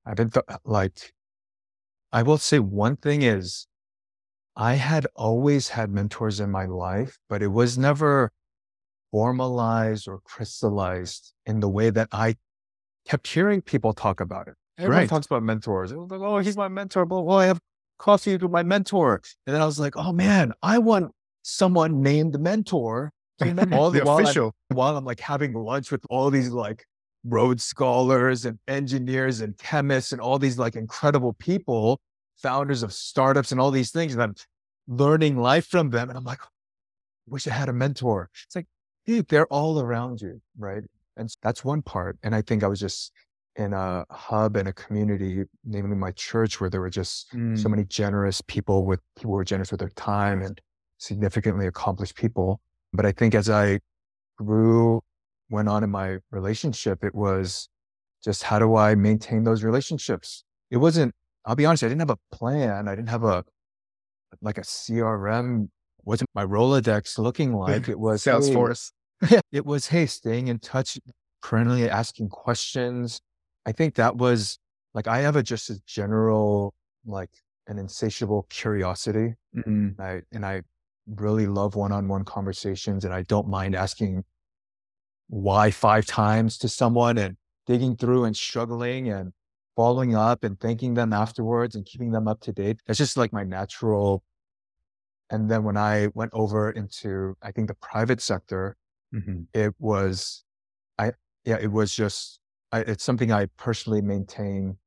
I've 0.05 0.15
been 0.15 0.29
th- 0.29 0.45
like 0.63 1.11
I 2.13 2.23
will 2.23 2.37
say 2.37 2.59
one 2.59 2.95
thing 2.95 3.23
is 3.23 3.67
I 4.59 4.73
had 4.73 5.07
always 5.15 5.69
had 5.69 5.89
mentors 5.89 6.41
in 6.41 6.51
my 6.51 6.65
life, 6.65 7.17
but 7.29 7.41
it 7.41 7.47
was 7.47 7.77
never 7.77 8.29
formalized 9.09 10.05
or 10.05 10.19
crystallized 10.19 11.31
in 11.45 11.61
the 11.61 11.69
way 11.69 11.89
that 11.91 12.09
I 12.11 12.35
kept 13.07 13.27
hearing 13.27 13.61
people 13.61 13.93
talk 13.93 14.19
about 14.19 14.49
it. 14.49 14.55
Everyone 14.77 14.97
right. 14.97 15.09
talks 15.09 15.27
about 15.27 15.43
mentors. 15.43 15.93
It 15.93 15.97
was 15.97 16.11
like, 16.11 16.19
oh, 16.19 16.39
he's 16.39 16.57
my 16.57 16.67
mentor. 16.67 17.05
But 17.05 17.21
well, 17.21 17.37
I 17.37 17.45
have 17.45 17.59
coffee 17.99 18.35
with 18.35 18.51
my 18.51 18.63
mentor. 18.63 19.21
And 19.47 19.55
then 19.55 19.61
I 19.61 19.65
was 19.65 19.79
like, 19.79 19.95
oh 19.95 20.11
man, 20.11 20.51
I 20.61 20.77
want 20.77 21.13
someone 21.41 22.01
named 22.01 22.37
mentor. 22.37 23.13
all 23.71 23.91
the, 23.91 23.99
the 23.99 24.05
while 24.05 24.19
official. 24.19 24.53
I'm, 24.69 24.75
while 24.75 24.97
I'm 24.97 25.05
like 25.05 25.21
having 25.21 25.53
lunch 25.53 25.89
with 25.89 26.03
all 26.09 26.29
these 26.29 26.49
like 26.49 26.85
Rhodes 27.23 27.63
scholars 27.63 28.43
and 28.43 28.59
engineers 28.67 29.39
and 29.39 29.57
chemists 29.57 30.11
and 30.11 30.19
all 30.19 30.37
these 30.37 30.59
like 30.59 30.75
incredible 30.75 31.31
people, 31.31 32.01
founders 32.41 32.83
of 32.83 32.93
startups 32.93 33.51
and 33.51 33.59
all 33.59 33.71
these 33.71 33.91
things. 33.91 34.13
And 34.13 34.21
I'm 34.21 34.35
learning 34.87 35.37
life 35.37 35.67
from 35.67 35.89
them. 35.89 36.09
And 36.09 36.17
I'm 36.17 36.23
like, 36.23 36.41
I 36.41 36.47
wish 37.27 37.47
I 37.47 37.53
had 37.53 37.69
a 37.69 37.73
mentor. 37.73 38.29
It's 38.45 38.55
like, 38.55 38.67
dude, 39.05 39.27
they're 39.27 39.47
all 39.47 39.79
around 39.79 40.21
you. 40.21 40.41
Right. 40.57 40.83
And 41.17 41.29
that's 41.41 41.63
one 41.63 41.81
part. 41.81 42.17
And 42.23 42.33
I 42.33 42.41
think 42.41 42.63
I 42.63 42.67
was 42.67 42.79
just 42.79 43.11
in 43.55 43.73
a 43.73 44.05
hub 44.09 44.55
and 44.55 44.69
a 44.69 44.73
community, 44.73 45.43
namely 45.65 45.95
my 45.95 46.11
church, 46.11 46.61
where 46.61 46.69
there 46.69 46.79
were 46.79 46.89
just 46.89 47.31
mm. 47.33 47.57
so 47.59 47.67
many 47.67 47.83
generous 47.83 48.41
people 48.47 48.85
with 48.85 49.01
people 49.15 49.31
who 49.31 49.37
were 49.37 49.43
generous 49.43 49.71
with 49.71 49.81
their 49.81 49.89
time 49.89 50.41
and 50.41 50.61
significantly 50.97 51.67
accomplished 51.67 52.15
people. 52.15 52.61
But 52.93 53.05
I 53.05 53.11
think 53.11 53.35
as 53.35 53.49
I 53.49 53.79
grew 54.37 55.01
went 55.49 55.67
on 55.67 55.83
in 55.83 55.89
my 55.89 56.19
relationship, 56.31 57.03
it 57.03 57.13
was 57.13 57.67
just 58.23 58.43
how 58.43 58.59
do 58.59 58.75
I 58.75 58.95
maintain 58.95 59.43
those 59.43 59.63
relationships? 59.63 60.43
It 60.71 60.77
wasn't, 60.77 61.13
I'll 61.49 61.55
be 61.55 61.65
honest, 61.65 61.83
I 61.83 61.87
didn't 61.87 62.01
have 62.01 62.11
a 62.11 62.19
plan. 62.31 62.87
I 62.87 62.93
didn't 62.93 63.09
have 63.09 63.23
a, 63.23 63.43
like 64.39 64.59
a 64.59 64.61
CRM, 64.61 65.69
wasn't 66.03 66.29
my 66.35 66.45
Rolodex 66.45 67.17
looking 67.17 67.53
like. 67.55 67.89
It 67.89 67.99
was 67.99 68.23
Salesforce. 68.23 68.91
it 69.51 69.65
was, 69.65 69.87
hey, 69.87 70.05
staying 70.05 70.47
in 70.47 70.59
touch, 70.59 70.99
perennially 71.41 71.89
asking 71.89 72.29
questions. 72.29 73.19
I 73.65 73.71
think 73.71 73.95
that 73.95 74.15
was 74.15 74.59
like, 74.93 75.07
I 75.07 75.21
have 75.21 75.35
a 75.35 75.41
just 75.41 75.71
a 75.71 75.81
general, 75.87 76.75
like 77.03 77.31
an 77.65 77.79
insatiable 77.79 78.45
curiosity. 78.51 79.33
Mm-hmm. 79.57 79.99
I, 79.99 80.21
and 80.31 80.45
I 80.45 80.61
really 81.07 81.47
love 81.47 81.73
one-on-one 81.73 82.25
conversations 82.25 83.05
and 83.05 83.13
I 83.13 83.23
don't 83.23 83.47
mind 83.47 83.73
asking 83.73 84.23
why 85.29 85.71
five 85.71 86.05
times 86.05 86.59
to 86.59 86.69
someone 86.69 87.17
and 87.17 87.37
digging 87.65 87.95
through 87.95 88.25
and 88.25 88.37
struggling 88.37 89.09
and 89.09 89.33
following 89.79 90.13
up 90.13 90.43
and 90.43 90.59
thanking 90.59 90.93
them 90.93 91.13
afterwards 91.13 91.73
and 91.73 91.85
keeping 91.85 92.11
them 92.11 92.27
up 92.27 92.41
to 92.41 92.51
date. 92.51 92.81
That's 92.85 92.97
just 92.97 93.15
like 93.15 93.31
my 93.31 93.45
natural. 93.45 94.23
And 95.29 95.49
then 95.49 95.63
when 95.63 95.77
I 95.77 96.09
went 96.13 96.31
over 96.33 96.71
into, 96.71 97.37
I 97.41 97.53
think 97.53 97.69
the 97.69 97.75
private 97.75 98.21
sector, 98.21 98.75
Mm-hmm. 99.11 99.43
it 99.53 99.73
was, 99.79 100.43
I, 100.99 101.13
yeah, 101.45 101.57
it 101.59 101.71
was 101.71 101.95
just, 101.95 102.39
I, 102.73 102.81
it's 102.81 103.03
something 103.03 103.31
I 103.31 103.47
personally 103.57 104.01
maintain 104.01 104.77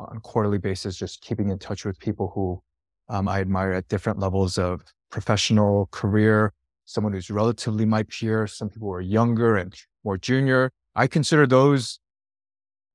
on 0.00 0.16
a 0.16 0.20
quarterly 0.20 0.58
basis, 0.58 0.96
just 0.96 1.20
keeping 1.20 1.50
in 1.50 1.58
touch 1.58 1.84
with 1.84 1.98
people 2.00 2.32
who 2.34 2.60
um, 3.08 3.28
I 3.28 3.40
admire 3.40 3.72
at 3.72 3.86
different 3.88 4.18
levels 4.18 4.58
of 4.58 4.82
professional 5.10 5.88
career, 5.92 6.54
someone 6.86 7.12
who's 7.12 7.30
relatively 7.30 7.84
my 7.84 8.02
peer, 8.04 8.46
some 8.46 8.68
people 8.70 8.88
who 8.88 8.94
are 8.94 9.00
younger 9.18 9.56
and 9.56 9.72
more 10.04 10.16
junior. 10.16 10.72
I 10.96 11.06
consider 11.06 11.46
those, 11.46 12.00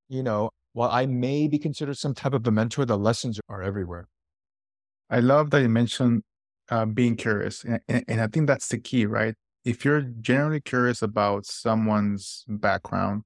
you 0.09 0.23
know, 0.23 0.49
while 0.73 0.89
I 0.91 1.05
may 1.05 1.47
be 1.47 1.57
considered 1.57 1.97
some 1.97 2.13
type 2.13 2.33
of 2.33 2.45
a 2.45 2.51
mentor, 2.51 2.85
the 2.85 2.97
lessons 2.97 3.39
are 3.47 3.63
everywhere. 3.63 4.07
I 5.09 5.19
love 5.19 5.51
that 5.51 5.61
you 5.61 5.69
mentioned 5.69 6.23
uh, 6.69 6.85
being 6.85 7.15
curious. 7.15 7.63
And, 7.63 7.79
and, 7.87 8.03
and 8.07 8.21
I 8.21 8.27
think 8.27 8.47
that's 8.47 8.67
the 8.67 8.79
key, 8.79 9.05
right? 9.05 9.35
If 9.63 9.85
you're 9.85 10.01
generally 10.01 10.59
curious 10.59 11.01
about 11.01 11.45
someone's 11.45 12.43
background, 12.47 13.23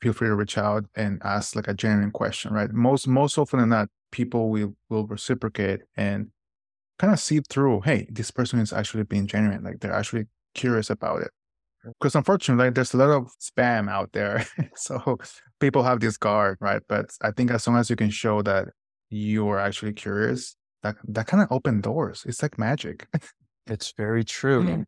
feel 0.00 0.12
free 0.12 0.28
to 0.28 0.34
reach 0.34 0.58
out 0.58 0.84
and 0.94 1.20
ask 1.24 1.56
like 1.56 1.66
a 1.66 1.74
genuine 1.74 2.10
question, 2.10 2.52
right? 2.52 2.70
Most 2.70 3.08
most 3.08 3.38
often 3.38 3.60
than 3.60 3.70
not, 3.70 3.88
people 4.12 4.50
will 4.50 4.76
will 4.90 5.06
reciprocate 5.06 5.80
and 5.96 6.28
kind 6.98 7.12
of 7.12 7.18
see 7.18 7.40
through, 7.40 7.80
hey, 7.80 8.06
this 8.10 8.30
person 8.30 8.60
is 8.60 8.72
actually 8.72 9.02
being 9.04 9.26
genuine, 9.26 9.64
like 9.64 9.80
they're 9.80 9.92
actually 9.92 10.26
curious 10.54 10.90
about 10.90 11.22
it. 11.22 11.30
Because 11.84 12.14
unfortunately, 12.14 12.70
there's 12.70 12.94
a 12.94 12.96
lot 12.96 13.10
of 13.10 13.30
spam 13.40 13.90
out 13.90 14.10
there. 14.12 14.46
so 14.76 15.18
people 15.60 15.82
have 15.82 16.00
this 16.00 16.16
guard, 16.16 16.58
right? 16.60 16.82
But 16.88 17.10
I 17.22 17.30
think 17.30 17.50
as 17.50 17.66
long 17.66 17.76
as 17.76 17.90
you 17.90 17.96
can 17.96 18.10
show 18.10 18.42
that 18.42 18.68
you 19.10 19.48
are 19.48 19.58
actually 19.58 19.92
curious, 19.92 20.56
that 20.82 20.96
that 21.08 21.26
kind 21.26 21.42
of 21.42 21.50
open 21.52 21.80
doors. 21.80 22.24
It's 22.26 22.42
like 22.42 22.58
magic. 22.58 23.06
It's 23.66 23.94
very 23.96 24.24
true. 24.24 24.62
Mm. 24.62 24.84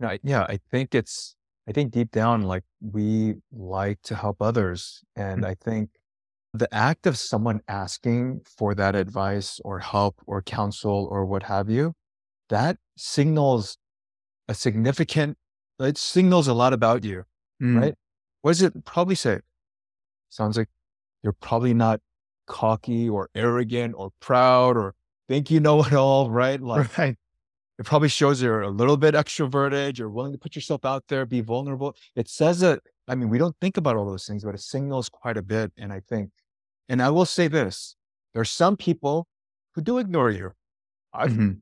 Know, 0.00 0.08
I- 0.08 0.20
yeah, 0.22 0.42
I 0.42 0.58
think 0.70 0.94
it's, 0.94 1.34
I 1.66 1.72
think 1.72 1.92
deep 1.92 2.10
down, 2.10 2.42
like 2.42 2.64
we 2.82 3.36
like 3.50 4.02
to 4.02 4.14
help 4.14 4.42
others. 4.42 5.02
And 5.16 5.42
Mm. 5.44 5.46
I 5.46 5.54
think 5.54 5.90
the 6.52 6.68
act 6.74 7.06
of 7.06 7.16
someone 7.16 7.60
asking 7.68 8.40
for 8.44 8.74
that 8.74 8.94
advice 8.94 9.60
or 9.64 9.78
help 9.78 10.16
or 10.26 10.42
counsel 10.42 11.08
or 11.10 11.24
what 11.24 11.44
have 11.44 11.70
you, 11.70 11.94
that 12.50 12.76
signals 12.98 13.78
a 14.46 14.54
significant, 14.54 15.38
it 15.80 15.98
signals 15.98 16.48
a 16.48 16.54
lot 16.54 16.72
about 16.72 17.04
you, 17.04 17.24
Mm. 17.62 17.80
right? 17.80 17.94
What 18.42 18.50
does 18.52 18.62
it 18.62 18.84
probably 18.84 19.14
say? 19.14 19.40
Sounds 20.30 20.56
like 20.56 20.68
you're 21.22 21.32
probably 21.32 21.74
not 21.74 22.00
cocky 22.46 23.08
or 23.08 23.28
arrogant 23.34 23.94
or 23.96 24.10
proud 24.20 24.76
or 24.76 24.94
think 25.28 25.50
you 25.50 25.60
know 25.60 25.82
it 25.82 25.92
all, 25.92 26.30
right? 26.30 26.60
Like 26.62 26.96
Right. 26.98 27.16
it 27.78 27.84
probably 27.86 28.08
shows 28.08 28.40
you're 28.42 28.62
a 28.62 28.70
little 28.70 28.96
bit 28.96 29.14
extroverted, 29.14 29.98
you're 29.98 30.08
willing 30.08 30.32
to 30.32 30.38
put 30.38 30.54
yourself 30.56 30.84
out 30.84 31.04
there, 31.08 31.26
be 31.26 31.40
vulnerable. 31.40 31.94
It 32.16 32.28
says 32.28 32.60
that, 32.60 32.80
I 33.06 33.14
mean, 33.14 33.28
we 33.28 33.38
don't 33.38 33.56
think 33.60 33.76
about 33.76 33.96
all 33.96 34.06
those 34.06 34.26
things, 34.26 34.44
but 34.44 34.54
it 34.54 34.60
signals 34.60 35.08
quite 35.08 35.36
a 35.36 35.42
bit. 35.42 35.72
And 35.76 35.92
I 35.92 36.00
think, 36.00 36.30
and 36.88 37.02
I 37.02 37.10
will 37.10 37.26
say 37.26 37.48
this 37.48 37.96
there's 38.34 38.50
some 38.50 38.76
people 38.76 39.26
who 39.74 39.80
do 39.82 39.98
ignore 39.98 40.30
you. 40.30 40.52
I've, 41.12 41.30
Mhm. 41.32 41.60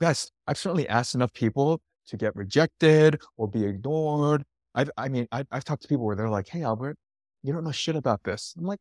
yes, 0.00 0.30
I've 0.46 0.56
certainly 0.58 0.88
asked 0.88 1.14
enough 1.14 1.32
people 1.32 1.80
to 2.08 2.16
get 2.16 2.34
rejected 2.36 3.20
or 3.36 3.48
be 3.48 3.64
ignored. 3.64 4.42
I've, 4.74 4.90
I 4.96 5.08
mean, 5.08 5.26
I've, 5.32 5.46
I've 5.50 5.64
talked 5.64 5.82
to 5.82 5.88
people 5.88 6.04
where 6.04 6.16
they're 6.16 6.28
like, 6.28 6.48
Hey, 6.48 6.62
Albert, 6.62 6.96
you 7.42 7.52
don't 7.52 7.64
know 7.64 7.72
shit 7.72 7.96
about 7.96 8.22
this. 8.24 8.54
I'm 8.58 8.64
like, 8.64 8.80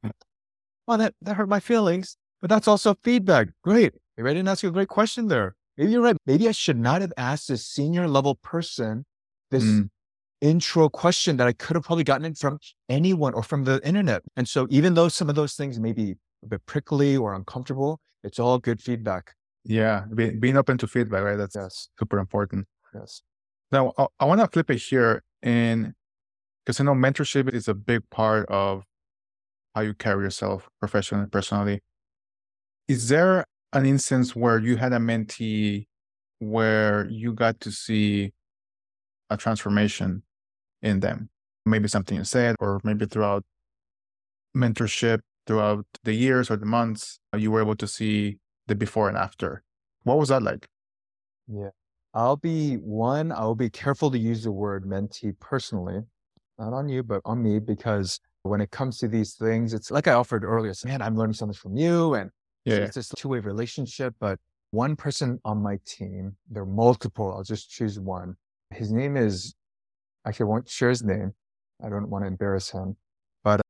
oh, 0.87 0.97
that, 0.97 1.13
that 1.21 1.35
hurt 1.35 1.49
my 1.49 1.59
feelings, 1.59 2.17
but 2.41 2.49
that's 2.49 2.67
also 2.67 2.95
feedback. 3.03 3.49
Great. 3.63 3.93
Maybe 4.17 4.29
I 4.29 4.33
didn't 4.33 4.47
ask 4.47 4.63
you 4.63 4.69
a 4.69 4.71
great 4.71 4.87
question 4.89 5.27
there. 5.27 5.55
Maybe 5.77 5.91
you're 5.91 6.01
right. 6.01 6.15
Maybe 6.25 6.47
I 6.47 6.51
should 6.51 6.77
not 6.77 7.01
have 7.01 7.13
asked 7.17 7.47
this 7.47 7.65
senior 7.65 8.07
level 8.07 8.35
person 8.35 9.05
this 9.51 9.63
Mm. 9.63 9.89
intro 10.41 10.89
question 10.89 11.37
that 11.37 11.47
I 11.47 11.53
could 11.53 11.75
have 11.75 11.83
probably 11.83 12.03
gotten 12.03 12.25
it 12.25 12.37
from 12.37 12.59
anyone 12.89 13.33
or 13.33 13.43
from 13.43 13.63
the 13.63 13.79
internet. 13.87 14.23
And 14.35 14.47
so 14.47 14.67
even 14.69 14.93
though 14.93 15.07
some 15.09 15.29
of 15.29 15.35
those 15.35 15.53
things 15.55 15.79
may 15.79 15.93
be 15.93 16.15
a 16.43 16.47
bit 16.47 16.65
prickly 16.65 17.15
or 17.17 17.33
uncomfortable, 17.33 17.99
it's 18.23 18.39
all 18.39 18.59
good 18.59 18.81
feedback. 18.81 19.33
Yeah. 19.63 20.05
Be, 20.13 20.31
being 20.31 20.57
open 20.57 20.77
to 20.79 20.87
feedback, 20.87 21.23
right? 21.23 21.37
That's 21.37 21.55
Yes. 21.55 21.87
super 21.97 22.19
important. 22.19 22.65
Yes. 22.93 23.21
Now, 23.71 23.93
I, 23.97 24.05
I 24.19 24.25
want 24.25 24.41
to 24.41 24.47
flip 24.47 24.69
it 24.69 24.77
here, 24.77 25.23
and 25.41 25.93
because 26.65 26.79
I 26.79 26.83
know 26.83 26.93
mentorship 26.93 27.53
is 27.53 27.67
a 27.67 27.73
big 27.73 28.09
part 28.09 28.47
of 28.49 28.83
how 29.75 29.81
you 29.81 29.93
carry 29.93 30.23
yourself 30.23 30.69
professionally 30.79 31.23
and 31.23 31.31
personally. 31.31 31.81
Is 32.87 33.09
there 33.09 33.45
an 33.71 33.85
instance 33.85 34.35
where 34.35 34.59
you 34.59 34.77
had 34.77 34.93
a 34.93 34.97
mentee 34.97 35.87
where 36.39 37.07
you 37.09 37.33
got 37.33 37.59
to 37.61 37.71
see 37.71 38.33
a 39.29 39.37
transformation 39.37 40.23
in 40.81 40.99
them? 40.99 41.29
Maybe 41.65 41.87
something 41.87 42.17
you 42.17 42.23
said, 42.23 42.55
or 42.59 42.79
maybe 42.83 43.05
throughout 43.05 43.43
mentorship, 44.55 45.21
throughout 45.47 45.85
the 46.03 46.13
years 46.13 46.51
or 46.51 46.57
the 46.57 46.65
months, 46.65 47.19
you 47.35 47.51
were 47.51 47.61
able 47.61 47.75
to 47.77 47.87
see 47.87 48.37
the 48.67 48.75
before 48.75 49.07
and 49.07 49.17
after. 49.17 49.63
What 50.03 50.17
was 50.17 50.29
that 50.29 50.43
like? 50.43 50.67
Yeah. 51.47 51.69
I'll 52.13 52.37
be 52.37 52.75
one, 52.75 53.31
I'll 53.31 53.55
be 53.55 53.69
careful 53.69 54.11
to 54.11 54.17
use 54.17 54.43
the 54.43 54.51
word 54.51 54.85
mentee 54.85 55.37
personally, 55.39 56.01
not 56.59 56.73
on 56.73 56.87
you, 56.87 57.01
but 57.03 57.21
on 57.25 57.41
me, 57.41 57.59
because 57.59 58.19
when 58.43 58.61
it 58.61 58.71
comes 58.71 58.99
to 58.99 59.07
these 59.07 59.33
things, 59.33 59.73
it's 59.73 59.89
like 59.89 60.07
I 60.07 60.13
offered 60.13 60.43
earlier, 60.43 60.73
man, 60.85 61.01
I'm 61.01 61.15
learning 61.15 61.33
something 61.33 61.55
from 61.55 61.75
you. 61.75 62.13
And 62.13 62.29
Yeah. 62.65 62.85
it's 62.85 62.95
this 62.95 63.09
two 63.09 63.29
way 63.29 63.39
relationship. 63.39 64.15
But 64.19 64.39
one 64.71 64.95
person 64.95 65.39
on 65.43 65.61
my 65.61 65.79
team, 65.85 66.35
there 66.49 66.63
are 66.63 66.67
multiple, 66.67 67.33
I'll 67.33 67.43
just 67.43 67.69
choose 67.69 67.99
one. 67.99 68.35
His 68.69 68.91
name 68.91 69.17
is, 69.17 69.55
actually, 70.25 70.45
I 70.45 70.49
won't 70.49 70.69
share 70.69 70.89
his 70.89 71.03
name. 71.03 71.33
I 71.83 71.89
don't 71.89 72.09
want 72.09 72.23
to 72.23 72.27
embarrass 72.27 72.69
him, 72.69 72.95
but 73.43 73.61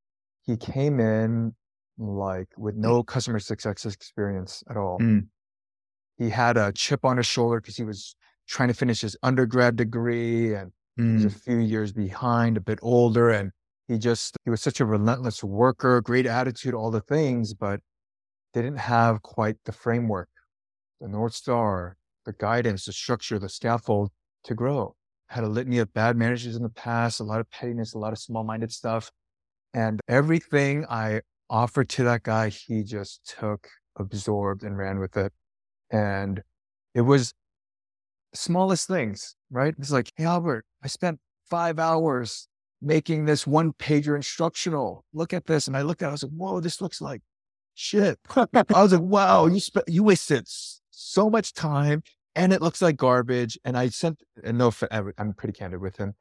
he 0.42 0.56
came 0.56 1.00
in 1.00 1.54
like 1.96 2.48
with 2.56 2.74
no 2.74 3.02
customer 3.02 3.38
success 3.38 3.86
experience 3.86 4.64
at 4.68 4.76
all 4.76 4.98
Mm. 5.00 5.28
he 6.18 6.28
had 6.28 6.56
a 6.56 6.72
chip 6.72 7.04
on 7.04 7.16
his 7.18 7.26
shoulder 7.26 7.60
because 7.60 7.76
he 7.76 7.84
was 7.84 8.16
trying 8.46 8.68
to 8.68 8.74
finish 8.74 9.00
his 9.00 9.16
undergrad 9.22 9.76
degree 9.76 10.54
and 10.54 10.72
he 10.96 11.02
was 11.02 11.24
a 11.24 11.28
Mm. 11.28 11.40
few 11.42 11.58
years 11.58 11.92
behind, 11.92 12.56
a 12.56 12.60
bit 12.60 12.78
older. 12.82 13.30
And 13.30 13.50
he 13.88 13.98
just, 13.98 14.36
he 14.44 14.50
was 14.50 14.62
such 14.62 14.80
a 14.80 14.84
relentless 14.84 15.42
worker, 15.42 16.00
great 16.00 16.26
attitude, 16.26 16.72
all 16.74 16.90
the 16.90 17.00
things, 17.00 17.52
but 17.54 17.80
didn't 18.52 18.76
have 18.76 19.22
quite 19.22 19.56
the 19.64 19.72
framework, 19.72 20.28
the 21.00 21.08
North 21.08 21.34
Star, 21.34 21.96
the 22.24 22.32
guidance, 22.32 22.84
the 22.84 22.92
structure, 22.92 23.38
the 23.38 23.48
scaffold 23.48 24.10
to 24.44 24.54
grow. 24.54 24.94
Had 25.28 25.42
a 25.42 25.48
litany 25.48 25.78
of 25.78 25.92
bad 25.92 26.16
managers 26.16 26.54
in 26.54 26.62
the 26.62 26.68
past, 26.68 27.18
a 27.18 27.24
lot 27.24 27.40
of 27.40 27.50
pettiness, 27.50 27.94
a 27.94 27.98
lot 27.98 28.12
of 28.12 28.18
small 28.18 28.44
minded 28.44 28.70
stuff. 28.70 29.10
And 29.72 30.00
everything 30.06 30.86
I 30.88 31.22
offered 31.50 31.88
to 31.90 32.04
that 32.04 32.22
guy, 32.22 32.50
he 32.50 32.84
just 32.84 33.34
took, 33.38 33.68
absorbed, 33.96 34.62
and 34.62 34.78
ran 34.78 35.00
with 35.00 35.16
it. 35.16 35.32
And 35.90 36.42
it 36.94 37.00
was 37.00 37.32
smallest 38.34 38.88
things, 38.88 39.36
right? 39.50 39.74
It's 39.78 39.90
like, 39.90 40.12
hey, 40.16 40.24
Albert, 40.24 40.64
I 40.82 40.88
spent 40.88 41.18
five 41.48 41.78
hours 41.78 42.48
making 42.82 43.24
this 43.24 43.46
one 43.46 43.72
pager 43.72 44.14
instructional. 44.14 45.04
Look 45.12 45.32
at 45.32 45.46
this. 45.46 45.66
And 45.66 45.76
I 45.76 45.82
looked 45.82 46.02
at 46.02 46.06
it, 46.06 46.08
I 46.08 46.12
was 46.12 46.22
like, 46.22 46.32
whoa, 46.32 46.60
this 46.60 46.80
looks 46.80 47.00
like 47.00 47.22
shit. 47.74 48.18
I 48.36 48.46
was 48.70 48.92
like, 48.92 49.00
wow, 49.02 49.46
you 49.46 49.60
spent, 49.60 49.88
you 49.88 50.02
wasted 50.02 50.46
so 50.90 51.30
much 51.30 51.54
time 51.54 52.02
and 52.36 52.52
it 52.52 52.62
looks 52.62 52.82
like 52.82 52.96
garbage. 52.96 53.58
And 53.64 53.76
I 53.76 53.88
sent, 53.88 54.22
and 54.42 54.58
no, 54.58 54.72
I'm 54.90 55.32
pretty 55.34 55.52
candid 55.52 55.80
with 55.80 55.96
him. 55.96 56.14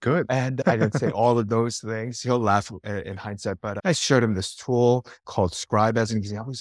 Good. 0.00 0.26
And 0.30 0.62
I 0.66 0.76
didn't 0.76 0.98
say 0.98 1.10
all 1.10 1.38
of 1.38 1.48
those 1.48 1.78
things. 1.78 2.22
He'll 2.22 2.38
laugh 2.38 2.72
uh, 2.86 3.02
in 3.04 3.18
hindsight, 3.18 3.58
but 3.60 3.78
I 3.84 3.92
showed 3.92 4.22
him 4.22 4.34
this 4.34 4.54
tool 4.54 5.04
called 5.26 5.54
Scribe 5.54 5.98
as 5.98 6.10
an 6.10 6.18
example. 6.18 6.54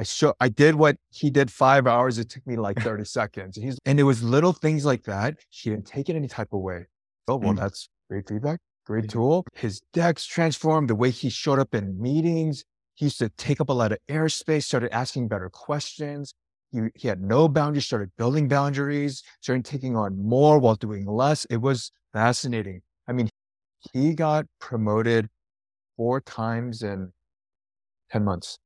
I 0.00 0.02
show, 0.02 0.32
I 0.40 0.48
did 0.48 0.76
what 0.76 0.96
he 1.10 1.28
did 1.28 1.50
five 1.52 1.86
hours. 1.86 2.16
It 2.16 2.30
took 2.30 2.46
me 2.46 2.56
like 2.56 2.78
30 2.82 3.04
seconds. 3.04 3.58
And, 3.58 3.66
He's, 3.66 3.78
and 3.84 4.00
it 4.00 4.04
was 4.04 4.22
little 4.22 4.54
things 4.54 4.86
like 4.86 5.02
that. 5.04 5.36
He 5.50 5.68
didn't 5.68 5.86
take 5.86 6.08
it 6.08 6.16
any 6.16 6.26
type 6.26 6.48
of 6.52 6.60
way. 6.60 6.86
Oh, 7.28 7.36
well, 7.36 7.52
Mm. 7.52 7.58
that's 7.58 7.88
great 8.08 8.26
feedback. 8.26 8.60
Great 8.86 9.04
Yeah. 9.04 9.10
tool. 9.10 9.44
His 9.54 9.82
decks 9.92 10.24
transformed 10.24 10.88
the 10.88 10.94
way 10.94 11.10
he 11.10 11.28
showed 11.28 11.58
up 11.58 11.74
in 11.74 12.00
meetings. 12.00 12.64
He 12.94 13.04
used 13.06 13.18
to 13.18 13.28
take 13.28 13.60
up 13.60 13.68
a 13.68 13.74
lot 13.74 13.92
of 13.92 13.98
airspace, 14.08 14.64
started 14.64 14.90
asking 14.94 15.28
better 15.28 15.50
questions. 15.50 16.32
He, 16.72 16.80
he 16.94 17.06
had 17.08 17.20
no 17.20 17.46
boundaries, 17.46 17.84
started 17.84 18.10
building 18.16 18.48
boundaries, 18.48 19.22
started 19.42 19.66
taking 19.66 19.96
on 19.96 20.16
more 20.16 20.58
while 20.58 20.76
doing 20.76 21.04
less. 21.04 21.44
It 21.50 21.58
was 21.58 21.92
fascinating. 22.14 22.80
I 23.06 23.12
mean, 23.12 23.28
he 23.92 24.14
got 24.14 24.46
promoted 24.60 25.28
four 25.98 26.22
times 26.22 26.82
in 26.82 27.12
10 28.12 28.24
months. 28.24 28.56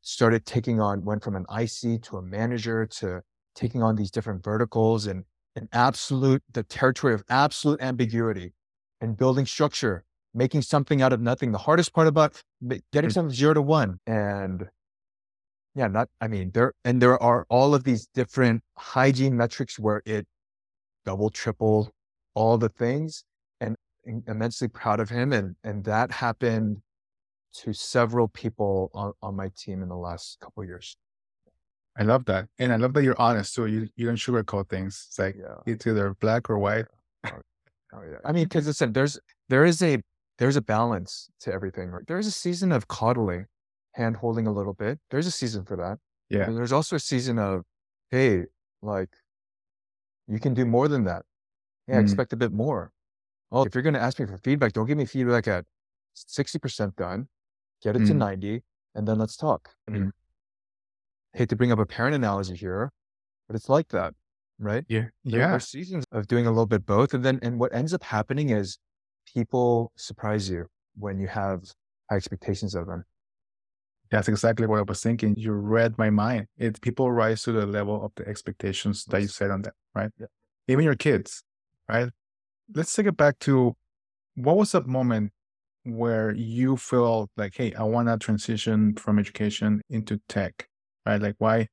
Started 0.00 0.46
taking 0.46 0.80
on, 0.80 1.04
went 1.04 1.22
from 1.22 1.36
an 1.36 1.44
IC 1.50 2.02
to 2.02 2.16
a 2.16 2.22
manager 2.22 2.86
to 2.86 3.22
taking 3.54 3.82
on 3.82 3.96
these 3.96 4.10
different 4.10 4.42
verticals 4.42 5.06
and 5.06 5.24
an 5.56 5.68
absolute, 5.72 6.42
the 6.52 6.62
territory 6.62 7.14
of 7.14 7.24
absolute 7.28 7.80
ambiguity 7.82 8.52
and 9.00 9.16
building 9.16 9.44
structure, 9.44 10.04
making 10.34 10.62
something 10.62 11.02
out 11.02 11.12
of 11.12 11.20
nothing. 11.20 11.52
The 11.52 11.58
hardest 11.58 11.92
part 11.92 12.06
about 12.06 12.40
getting 12.92 13.10
mm. 13.10 13.12
something 13.12 13.34
zero 13.34 13.54
to 13.54 13.62
one. 13.62 13.98
And 14.06 14.68
yeah, 15.74 15.88
not, 15.88 16.08
I 16.20 16.28
mean, 16.28 16.52
there, 16.54 16.72
and 16.84 17.02
there 17.02 17.20
are 17.22 17.44
all 17.48 17.74
of 17.74 17.84
these 17.84 18.06
different 18.14 18.62
hygiene 18.76 19.36
metrics 19.36 19.78
where 19.78 20.02
it 20.06 20.26
double, 21.04 21.30
triple 21.30 21.90
all 22.34 22.58
the 22.58 22.68
things 22.68 23.24
and 23.60 23.76
immensely 24.26 24.68
proud 24.68 25.00
of 25.00 25.08
him. 25.08 25.32
And, 25.32 25.56
and 25.64 25.84
that 25.84 26.12
happened 26.12 26.78
to 27.54 27.72
several 27.72 28.28
people 28.28 28.90
on, 28.94 29.12
on 29.22 29.36
my 29.36 29.50
team 29.56 29.82
in 29.82 29.88
the 29.88 29.96
last 29.96 30.38
couple 30.40 30.64
years. 30.64 30.96
I 31.98 32.04
love 32.04 32.24
that. 32.26 32.46
And 32.58 32.72
I 32.72 32.76
love 32.76 32.94
that 32.94 33.02
you're 33.02 33.20
honest 33.20 33.54
too. 33.54 33.66
You, 33.66 33.88
you 33.96 34.06
don't 34.06 34.16
sugarcoat 34.16 34.68
things. 34.68 35.06
It's 35.08 35.18
like 35.18 35.36
yeah. 35.36 35.56
it's 35.66 35.86
either 35.86 36.14
black 36.20 36.48
or 36.48 36.58
white. 36.58 36.86
Oh, 37.24 37.30
oh 37.94 38.02
yeah. 38.08 38.18
I 38.24 38.32
mean, 38.32 38.44
because 38.44 38.66
listen, 38.66 38.92
there's 38.92 39.18
there 39.48 39.64
is 39.64 39.82
a 39.82 39.98
there's 40.38 40.56
a 40.56 40.62
balance 40.62 41.28
to 41.40 41.52
everything. 41.52 41.90
Right? 41.90 42.04
There's 42.06 42.28
a 42.28 42.32
season 42.32 42.70
of 42.70 42.86
coddling, 42.86 43.46
hand 43.94 44.16
holding 44.16 44.46
a 44.46 44.52
little 44.52 44.74
bit. 44.74 45.00
There's 45.10 45.26
a 45.26 45.32
season 45.32 45.64
for 45.64 45.76
that. 45.76 45.98
Yeah. 46.30 46.44
And 46.44 46.56
there's 46.56 46.72
also 46.72 46.96
a 46.96 47.00
season 47.00 47.38
of, 47.38 47.62
hey, 48.10 48.44
like 48.80 49.10
you 50.28 50.38
can 50.38 50.54
do 50.54 50.64
more 50.64 50.86
than 50.86 51.04
that. 51.04 51.24
Yeah, 51.88 51.96
mm. 51.96 52.02
expect 52.02 52.32
a 52.32 52.36
bit 52.36 52.52
more. 52.52 52.92
Oh, 53.50 53.64
if 53.64 53.74
you're 53.74 53.82
gonna 53.82 53.98
ask 53.98 54.20
me 54.20 54.26
for 54.26 54.38
feedback, 54.38 54.72
don't 54.72 54.86
give 54.86 54.98
me 54.98 55.06
feedback 55.06 55.48
at 55.48 55.64
60% 56.16 56.94
done. 56.96 57.28
Get 57.82 57.96
it 57.96 58.02
mm. 58.02 58.08
to 58.08 58.14
90, 58.14 58.62
and 58.94 59.06
then 59.06 59.18
let's 59.18 59.36
talk. 59.36 59.70
Mm 59.88 60.12
hate 61.38 61.48
to 61.48 61.56
bring 61.56 61.72
up 61.72 61.78
a 61.78 61.86
parent 61.86 62.14
analogy 62.14 62.56
here, 62.56 62.90
but 63.46 63.56
it's 63.56 63.68
like 63.68 63.88
that, 63.88 64.14
right? 64.58 64.84
Yeah. 64.88 65.06
There, 65.24 65.40
yeah. 65.40 65.50
There's 65.50 65.68
seasons 65.68 66.04
of 66.12 66.26
doing 66.26 66.46
a 66.46 66.50
little 66.50 66.66
bit 66.66 66.86
both. 66.86 67.14
And 67.14 67.24
then, 67.24 67.38
and 67.42 67.58
what 67.58 67.74
ends 67.74 67.94
up 67.94 68.02
happening 68.02 68.50
is 68.50 68.78
people 69.32 69.92
surprise 69.96 70.48
you 70.48 70.66
when 70.96 71.18
you 71.18 71.28
have 71.28 71.62
high 72.10 72.16
expectations 72.16 72.74
of 72.74 72.86
them. 72.86 73.04
That's 74.10 74.28
exactly 74.28 74.66
what 74.66 74.78
I 74.78 74.82
was 74.82 75.02
thinking. 75.02 75.34
You 75.36 75.52
read 75.52 75.98
my 75.98 76.08
mind. 76.08 76.46
It 76.56 76.80
people 76.80 77.12
rise 77.12 77.42
to 77.42 77.52
the 77.52 77.66
level 77.66 78.02
of 78.02 78.12
the 78.16 78.26
expectations 78.26 79.04
that 79.06 79.20
you 79.20 79.28
set 79.28 79.50
on 79.50 79.62
them, 79.62 79.74
right? 79.94 80.10
Yeah. 80.18 80.26
Even 80.66 80.84
your 80.84 80.96
kids, 80.96 81.42
right? 81.88 82.08
Let's 82.74 82.92
take 82.94 83.06
it 83.06 83.18
back 83.18 83.38
to 83.40 83.76
what 84.34 84.56
was 84.56 84.72
that 84.72 84.86
moment 84.86 85.32
where 85.96 86.34
you 86.34 86.76
felt 86.76 87.30
like, 87.36 87.54
hey, 87.56 87.72
I 87.74 87.82
want 87.84 88.08
to 88.08 88.18
transition 88.18 88.94
from 88.94 89.18
education 89.18 89.80
into 89.90 90.20
tech? 90.28 90.68
right? 91.08 91.20
Like 91.20 91.36
why 91.38 91.68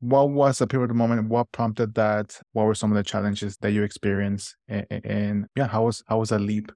what 0.00 0.30
was 0.30 0.58
the 0.58 0.66
pivotal 0.66 0.94
moment? 0.94 1.28
What 1.28 1.50
prompted 1.52 1.94
that? 1.94 2.38
What 2.52 2.66
were 2.66 2.74
some 2.74 2.92
of 2.92 2.96
the 2.96 3.02
challenges 3.02 3.56
that 3.62 3.72
you 3.72 3.82
experienced? 3.82 4.54
And, 4.68 4.86
and, 4.90 5.46
yeah, 5.56 5.66
how 5.66 5.86
was 5.86 6.02
how 6.06 6.18
was 6.18 6.28
that 6.28 6.40
leap? 6.40 6.70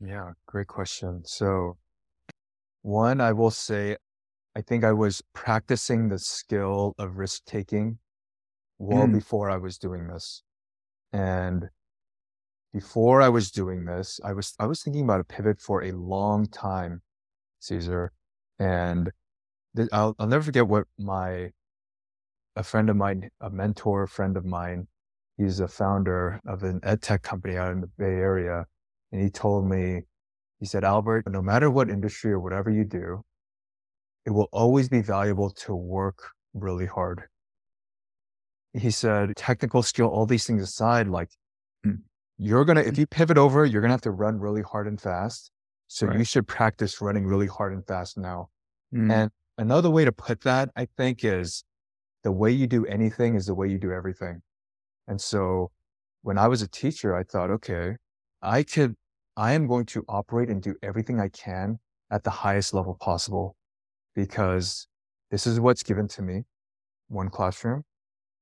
Yeah, 0.00 0.32
great 0.46 0.66
question. 0.66 1.22
So 1.24 1.76
one, 2.82 3.20
I 3.20 3.32
will 3.32 3.52
say, 3.52 3.96
I 4.56 4.62
think 4.62 4.82
I 4.82 4.92
was 4.92 5.22
practicing 5.32 6.08
the 6.08 6.18
skill 6.18 6.94
of 6.98 7.16
risk 7.16 7.44
taking 7.44 7.98
well 8.78 9.06
mm. 9.06 9.12
before 9.12 9.48
I 9.48 9.58
was 9.58 9.78
doing 9.78 10.08
this. 10.08 10.42
And 11.12 11.68
before 12.72 13.20
I 13.20 13.28
was 13.28 13.50
doing 13.50 13.84
this, 13.84 14.20
I 14.24 14.32
was 14.32 14.54
I 14.58 14.66
was 14.66 14.82
thinking 14.82 15.04
about 15.04 15.20
a 15.20 15.24
pivot 15.24 15.60
for 15.60 15.82
a 15.82 15.92
long 15.92 16.46
time, 16.46 17.02
Cesar. 17.58 18.12
And 18.58 19.10
I'll, 19.92 20.14
I'll 20.18 20.26
never 20.26 20.44
forget 20.44 20.68
what 20.68 20.84
my, 20.98 21.50
a 22.56 22.62
friend 22.62 22.90
of 22.90 22.96
mine, 22.96 23.30
a 23.40 23.50
mentor 23.50 24.06
friend 24.06 24.36
of 24.36 24.44
mine, 24.44 24.86
he's 25.36 25.60
a 25.60 25.68
founder 25.68 26.40
of 26.46 26.62
an 26.62 26.80
ed 26.82 27.02
tech 27.02 27.22
company 27.22 27.56
out 27.56 27.72
in 27.72 27.80
the 27.80 27.86
Bay 27.98 28.04
Area. 28.04 28.66
And 29.10 29.20
he 29.20 29.30
told 29.30 29.68
me, 29.68 30.02
he 30.60 30.66
said, 30.66 30.84
Albert, 30.84 31.24
no 31.28 31.40
matter 31.40 31.70
what 31.70 31.88
industry 31.88 32.32
or 32.32 32.38
whatever 32.38 32.70
you 32.70 32.84
do, 32.84 33.22
it 34.26 34.30
will 34.30 34.48
always 34.52 34.88
be 34.88 35.00
valuable 35.00 35.50
to 35.50 35.74
work 35.74 36.18
really 36.52 36.86
hard. 36.86 37.22
He 38.74 38.90
said, 38.90 39.34
technical 39.36 39.82
skill, 39.82 40.06
all 40.08 40.26
these 40.26 40.46
things 40.46 40.62
aside, 40.62 41.08
like. 41.08 41.30
You're 42.40 42.64
going 42.64 42.76
to, 42.76 42.86
if 42.86 42.98
you 42.98 43.06
pivot 43.06 43.38
over, 43.38 43.64
you're 43.64 43.82
going 43.82 43.90
to 43.90 43.94
have 43.94 44.00
to 44.02 44.10
run 44.10 44.40
really 44.40 44.62
hard 44.62 44.86
and 44.86 45.00
fast. 45.00 45.50
So 45.88 46.06
right. 46.06 46.18
you 46.18 46.24
should 46.24 46.48
practice 46.48 47.00
running 47.00 47.26
really 47.26 47.46
hard 47.46 47.72
and 47.72 47.86
fast 47.86 48.16
now. 48.16 48.48
Mm. 48.94 49.12
And 49.12 49.30
Another 49.60 49.90
way 49.90 50.06
to 50.06 50.12
put 50.12 50.40
that, 50.40 50.70
I 50.74 50.86
think, 50.96 51.22
is 51.22 51.64
the 52.24 52.32
way 52.32 52.50
you 52.50 52.66
do 52.66 52.86
anything 52.86 53.34
is 53.34 53.44
the 53.44 53.54
way 53.54 53.68
you 53.68 53.76
do 53.76 53.92
everything. 53.92 54.40
And 55.06 55.20
so 55.20 55.70
when 56.22 56.38
I 56.38 56.48
was 56.48 56.62
a 56.62 56.66
teacher, 56.66 57.14
I 57.14 57.24
thought, 57.24 57.50
okay, 57.50 57.96
I 58.40 58.62
could, 58.62 58.96
I 59.36 59.52
am 59.52 59.66
going 59.66 59.84
to 59.86 60.02
operate 60.08 60.48
and 60.48 60.62
do 60.62 60.76
everything 60.82 61.20
I 61.20 61.28
can 61.28 61.78
at 62.10 62.24
the 62.24 62.30
highest 62.30 62.72
level 62.72 62.96
possible 62.98 63.54
because 64.14 64.86
this 65.30 65.46
is 65.46 65.60
what's 65.60 65.82
given 65.82 66.08
to 66.08 66.22
me. 66.22 66.44
One 67.08 67.28
classroom, 67.28 67.82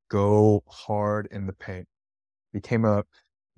go 0.09 0.63
hard 0.69 1.27
in 1.33 1.49
the 1.49 1.53
paint. 1.53 1.89
Became 2.53 2.85
a 2.85 3.03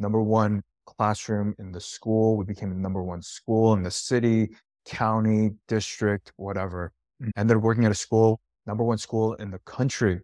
number 0.01 0.23
one 0.23 0.63
classroom 0.87 1.55
in 1.59 1.71
the 1.73 1.81
school. 1.81 2.37
We 2.37 2.45
became 2.45 2.71
the 2.71 2.77
number 2.77 3.03
one 3.03 3.23
school 3.23 3.75
in 3.75 3.83
the 3.83 3.91
city, 3.91 4.51
county, 4.85 5.51
district, 5.69 6.33
whatever. 6.37 6.93
Mm. 7.23 7.31
ended 7.37 7.57
up 7.59 7.63
working 7.63 7.85
at 7.85 7.91
a 7.93 7.95
school, 7.95 8.41
number 8.67 8.83
one 8.83 8.99
school 8.99 9.35
in 9.35 9.51
the 9.51 9.59
country 9.61 10.21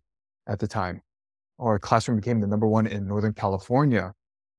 at 0.47 0.59
the 0.59 0.67
time. 0.67 1.03
Our 1.59 1.79
classroom 1.79 2.19
became 2.19 2.41
the 2.41 2.47
number 2.47 2.67
one 2.67 2.87
in 2.87 3.07
Northern 3.07 3.33
California. 3.33 4.13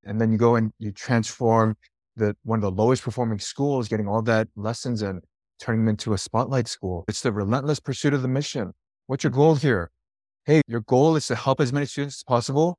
And 0.04 0.20
then 0.20 0.30
you 0.32 0.38
go 0.38 0.56
and 0.56 0.72
you 0.78 0.92
transform 0.92 1.76
the 2.16 2.36
one 2.44 2.58
of 2.58 2.62
the 2.62 2.70
lowest 2.70 3.02
performing 3.02 3.38
schools, 3.38 3.88
getting 3.88 4.08
all 4.08 4.22
that 4.22 4.48
lessons 4.56 5.02
and 5.02 5.20
turning 5.60 5.82
them 5.82 5.90
into 5.90 6.12
a 6.12 6.18
spotlight 6.18 6.68
school. 6.68 7.04
It's 7.08 7.22
the 7.22 7.32
relentless 7.32 7.80
pursuit 7.80 8.14
of 8.14 8.22
the 8.22 8.28
mission. 8.28 8.72
What's 9.06 9.24
your 9.24 9.32
goal 9.32 9.56
here? 9.56 9.90
Hey, 10.44 10.62
your 10.66 10.80
goal 10.80 11.16
is 11.16 11.26
to 11.26 11.34
help 11.34 11.60
as 11.60 11.72
many 11.72 11.86
students 11.86 12.18
as 12.18 12.22
possible. 12.22 12.78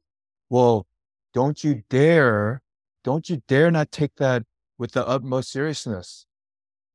Well, 0.50 0.88
don't 1.34 1.64
you 1.64 1.84
dare, 1.90 2.62
don't 3.04 3.30
you 3.30 3.42
dare 3.48 3.72
not 3.72 3.92
take 3.92 4.16
that 4.16 4.44
with 4.78 4.94
the 4.94 5.08
utmost 5.08 5.52
seriousness. 5.52 6.26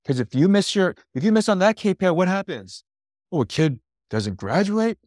Because 0.03 0.21
if 0.21 0.35
you 0.35 0.49
miss 0.49 0.75
your, 0.75 0.95
if 1.15 1.25
you 1.25 1.33
miss 1.33 1.49
on 1.49 1.59
that 1.61 1.79
KPI, 1.79 2.15
what 2.15 2.29
happens? 2.29 2.85
Oh, 3.33 3.43
a 3.43 3.47
kid 3.47 3.81
doesn't 4.11 4.37
graduate, 4.37 4.99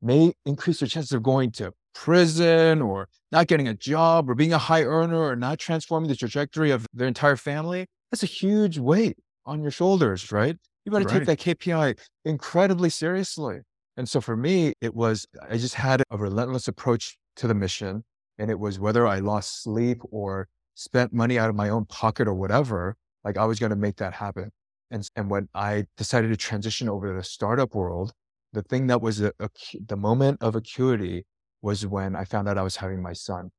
may 0.00 0.32
increase 0.44 0.80
their 0.80 0.88
chances 0.88 1.12
of 1.12 1.22
going 1.22 1.50
to 1.52 1.72
prison 1.94 2.80
or 2.80 3.08
not 3.32 3.46
getting 3.46 3.68
a 3.68 3.74
job 3.74 4.30
or 4.30 4.34
being 4.34 4.52
a 4.52 4.58
high 4.58 4.82
earner 4.82 5.20
or 5.20 5.36
not 5.36 5.58
transforming 5.58 6.08
the 6.08 6.16
trajectory 6.16 6.70
of 6.70 6.86
their 6.92 7.08
entire 7.08 7.36
family. 7.36 7.86
That's 8.10 8.22
a 8.22 8.26
huge 8.26 8.78
weight 8.78 9.16
on 9.46 9.62
your 9.62 9.70
shoulders, 9.70 10.30
right? 10.30 10.56
You 10.84 10.92
better 10.92 11.04
right. 11.04 11.24
take 11.24 11.26
that 11.26 11.58
KPI 11.58 11.98
incredibly 12.24 12.90
seriously. 12.90 13.60
And 13.96 14.08
so 14.08 14.20
for 14.20 14.36
me, 14.36 14.72
it 14.80 14.94
was, 14.94 15.26
I 15.48 15.58
just 15.58 15.74
had 15.74 16.02
a 16.10 16.16
relentless 16.16 16.68
approach 16.68 17.18
to 17.36 17.46
the 17.46 17.54
mission. 17.54 18.04
And 18.40 18.50
it 18.50 18.58
was 18.58 18.80
whether 18.80 19.06
I 19.06 19.18
lost 19.18 19.62
sleep 19.62 19.98
or 20.10 20.48
spent 20.74 21.12
money 21.12 21.38
out 21.38 21.50
of 21.50 21.54
my 21.54 21.68
own 21.68 21.84
pocket 21.84 22.26
or 22.26 22.34
whatever, 22.34 22.96
like 23.22 23.36
I 23.36 23.44
was 23.44 23.58
going 23.58 23.70
to 23.70 23.76
make 23.76 23.96
that 23.96 24.14
happen. 24.14 24.50
And, 24.90 25.06
and 25.14 25.30
when 25.30 25.48
I 25.54 25.84
decided 25.98 26.28
to 26.28 26.36
transition 26.36 26.88
over 26.88 27.08
to 27.08 27.14
the 27.14 27.22
startup 27.22 27.74
world, 27.74 28.12
the 28.54 28.62
thing 28.62 28.86
that 28.86 29.02
was 29.02 29.20
a, 29.20 29.32
a, 29.38 29.50
the 29.86 29.96
moment 29.96 30.38
of 30.40 30.56
acuity 30.56 31.26
was 31.60 31.86
when 31.86 32.16
I 32.16 32.24
found 32.24 32.48
out 32.48 32.56
I 32.56 32.62
was 32.62 32.76
having 32.76 33.02
my 33.02 33.12
son. 33.12 33.50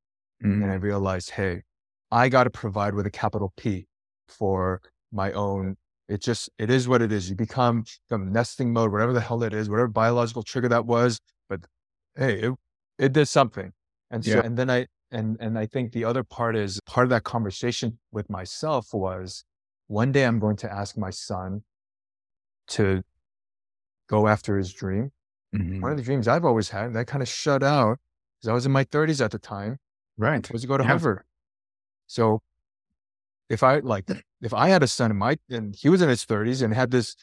Mm-hmm. 0.44 0.64
And 0.64 0.72
I 0.72 0.78
mm. 0.78 0.82
realized, 0.82 1.30
hey, 1.30 1.62
I 2.10 2.28
got 2.28 2.46
to 2.46 2.50
provide 2.50 2.96
with 2.96 3.06
a 3.06 3.12
capital 3.12 3.54
P 3.56 3.86
for 4.28 4.82
my 5.12 5.32
own. 5.32 5.78
It 6.10 6.22
just, 6.22 6.50
it 6.58 6.72
is 6.72 6.88
what 6.88 7.04
it 7.04 7.12
is. 7.12 7.30
You 7.30 7.36
become 7.36 7.86
the 8.10 8.18
nesting 8.18 8.74
mode, 8.74 8.92
whatever 8.92 9.14
the 9.14 9.22
hell 9.22 9.44
it 9.44 9.54
is, 9.54 9.70
whatever 9.70 9.88
biological 9.88 10.42
trigger 10.42 10.70
that 10.70 10.88
was. 10.88 11.20
But 11.48 11.62
hey, 12.18 12.40
it, 12.40 12.54
it 12.98 13.14
did 13.14 13.28
something. 13.28 13.72
And 14.12 14.24
so, 14.24 14.32
yeah. 14.32 14.42
and 14.44 14.58
then 14.58 14.70
I, 14.70 14.88
and, 15.10 15.38
and 15.40 15.58
I 15.58 15.66
think 15.66 15.94
the 15.94 16.06
other 16.06 16.24
part 16.24 16.56
is 16.56 16.80
part 16.86 17.06
of 17.06 17.10
that 17.10 17.24
conversation 17.24 17.98
with 18.12 18.30
myself 18.30 18.94
was 18.94 19.44
one 19.88 20.12
day 20.12 20.26
I'm 20.26 20.40
going 20.40 20.58
to 20.58 20.72
ask 20.72 20.98
my 20.98 21.10
son 21.10 21.64
to 22.70 23.04
go 24.08 24.28
after 24.28 24.58
his 24.58 24.74
dream. 24.74 25.12
Mm-hmm. 25.56 25.82
One 25.82 25.92
of 25.92 25.98
the 25.98 26.04
dreams 26.04 26.28
I've 26.28 26.46
always 26.46 26.70
had 26.70 26.94
that 26.94 27.08
kind 27.08 27.22
of 27.22 27.28
shut 27.28 27.64
out 27.64 27.98
because 28.38 28.50
I 28.50 28.54
was 28.54 28.66
in 28.66 28.72
my 28.72 28.84
30s 28.86 29.24
at 29.24 29.32
the 29.32 29.40
time. 29.40 29.78
Right. 30.18 30.50
Was 30.52 30.62
to 30.62 30.68
go 30.68 30.78
to 30.78 30.84
yeah. 30.84 30.90
Harvard. 30.90 31.24
So 32.08 32.42
if 33.50 33.64
I 33.64 33.80
like, 33.80 34.10
if 34.42 34.54
I 34.54 34.70
had 34.70 34.84
a 34.84 34.88
son 34.88 35.12
in 35.12 35.18
my, 35.18 35.38
and 35.50 35.76
he 35.76 35.90
was 35.90 36.02
in 36.02 36.10
his 36.10 36.26
30s 36.26 36.62
and 36.62 36.74
had 36.74 36.92
this, 36.92 37.16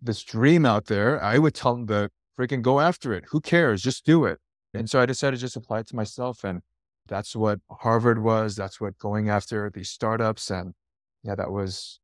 this 0.00 0.22
dream 0.22 0.64
out 0.64 0.86
there, 0.86 1.22
I 1.22 1.38
would 1.38 1.54
tell 1.54 1.74
him 1.74 1.86
to 1.88 2.10
freaking 2.38 2.62
go 2.62 2.80
after 2.80 3.12
it. 3.12 3.24
Who 3.30 3.40
cares? 3.40 3.82
Just 3.82 4.04
do 4.04 4.24
it. 4.24 4.38
And 4.74 4.88
so 4.88 5.00
I 5.00 5.06
decided 5.06 5.36
to 5.36 5.40
just 5.40 5.56
apply 5.56 5.80
it 5.80 5.88
to 5.88 5.96
myself. 5.96 6.44
And 6.44 6.62
that's 7.08 7.36
what 7.36 7.60
Harvard 7.70 8.22
was. 8.22 8.56
That's 8.56 8.80
what 8.80 8.98
going 8.98 9.28
after 9.28 9.70
these 9.72 9.90
startups. 9.90 10.50
And 10.50 10.74
yeah, 11.22 11.34
that 11.34 11.50
was, 11.50 12.00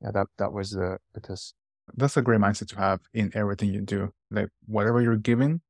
yeah, 0.00 0.10
that, 0.12 0.26
that 0.38 0.52
was 0.52 0.72
the, 0.72 0.98
because 1.14 1.54
that's 1.96 2.16
a 2.16 2.22
great 2.22 2.40
mindset 2.40 2.68
to 2.68 2.76
have 2.76 3.00
in 3.12 3.30
everything 3.34 3.72
you 3.72 3.80
do. 3.80 4.12
Like 4.30 4.48
whatever 4.66 5.00
you're 5.00 5.16
given, 5.16 5.62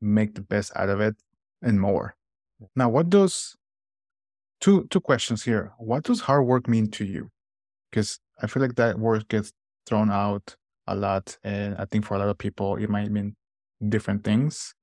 make 0.00 0.34
the 0.34 0.42
best 0.42 0.72
out 0.76 0.88
of 0.88 1.00
it 1.00 1.16
and 1.62 1.80
more. 1.80 2.14
Now, 2.74 2.88
what 2.88 3.10
does 3.10 3.54
two 4.60 4.86
two 4.90 5.00
questions 5.00 5.44
here? 5.44 5.72
What 5.78 6.04
does 6.04 6.20
hard 6.20 6.46
work 6.46 6.68
mean 6.68 6.90
to 6.92 7.04
you? 7.04 7.30
Because 7.90 8.18
I 8.42 8.46
feel 8.46 8.62
like 8.62 8.76
that 8.76 8.98
word 8.98 9.28
gets 9.28 9.52
thrown 9.86 10.10
out 10.10 10.56
a 10.86 10.94
lot, 10.94 11.36
and 11.44 11.76
I 11.76 11.84
think 11.84 12.04
for 12.04 12.14
a 12.14 12.18
lot 12.18 12.28
of 12.28 12.38
people 12.38 12.76
it 12.76 12.88
might 12.88 13.10
mean 13.10 13.36
different 13.88 14.24
things. 14.24 14.74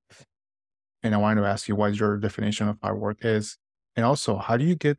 And 1.04 1.14
I 1.14 1.18
wanted 1.18 1.42
to 1.42 1.46
ask 1.46 1.68
you 1.68 1.76
what 1.76 1.94
your 1.94 2.16
definition 2.16 2.66
of 2.66 2.78
hard 2.82 2.98
work 2.98 3.18
is, 3.24 3.58
and 3.94 4.04
also 4.04 4.38
how 4.38 4.56
do 4.56 4.64
you 4.64 4.74
get? 4.74 4.98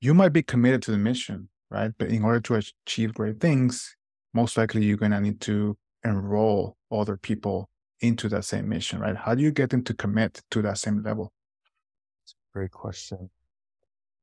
You 0.00 0.14
might 0.14 0.30
be 0.30 0.42
committed 0.42 0.80
to 0.84 0.90
the 0.90 0.98
mission, 0.98 1.50
right? 1.70 1.92
But 1.98 2.08
in 2.08 2.24
order 2.24 2.40
to 2.40 2.54
achieve 2.54 3.12
great 3.12 3.38
things, 3.38 3.94
most 4.32 4.56
likely 4.56 4.82
you're 4.82 4.96
going 4.96 5.12
to 5.12 5.20
need 5.20 5.42
to 5.42 5.76
enroll 6.04 6.78
other 6.90 7.18
people 7.18 7.68
into 8.00 8.30
that 8.30 8.46
same 8.46 8.66
mission, 8.66 8.98
right? 8.98 9.14
How 9.14 9.34
do 9.34 9.42
you 9.42 9.50
get 9.50 9.68
them 9.68 9.84
to 9.84 9.92
commit 9.92 10.40
to 10.52 10.62
that 10.62 10.78
same 10.78 11.02
level? 11.02 11.34
Great 12.54 12.70
question. 12.70 13.28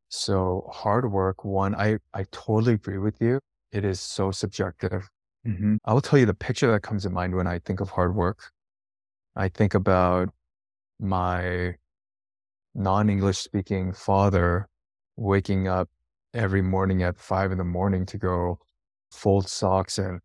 So 0.10 0.67
hard 0.73 1.12
work, 1.12 1.45
one, 1.45 1.75
I, 1.75 1.99
I 2.13 2.25
totally 2.31 2.73
agree 2.73 2.97
with 2.97 3.21
you. 3.21 3.39
It 3.71 3.86
is 3.86 3.99
so 3.99 4.31
subjective. 4.31 5.07
Mm-hmm. 5.45 5.75
I 5.86 5.93
will 5.93 6.01
tell 6.01 6.17
you 6.17 6.25
the 6.25 6.33
picture 6.33 6.71
that 6.71 6.81
comes 6.81 7.03
to 7.03 7.12
mind 7.12 7.36
when 7.36 7.45
I 7.45 7.60
think 7.60 7.81
of 7.81 7.89
hard 7.91 8.15
work. 8.15 8.51
I 9.36 9.49
think 9.49 9.75
about 9.75 10.29
my 10.99 11.75
non 12.75 13.10
English 13.10 13.38
speaking 13.38 13.93
father 13.93 14.67
waking 15.15 15.67
up 15.67 15.89
every 16.33 16.62
morning 16.62 17.03
at 17.03 17.17
five 17.17 17.51
in 17.51 17.57
the 17.57 17.63
morning 17.63 18.05
to 18.05 18.17
go 18.17 18.60
fold 19.12 19.47
socks 19.49 19.97
and 19.97 20.19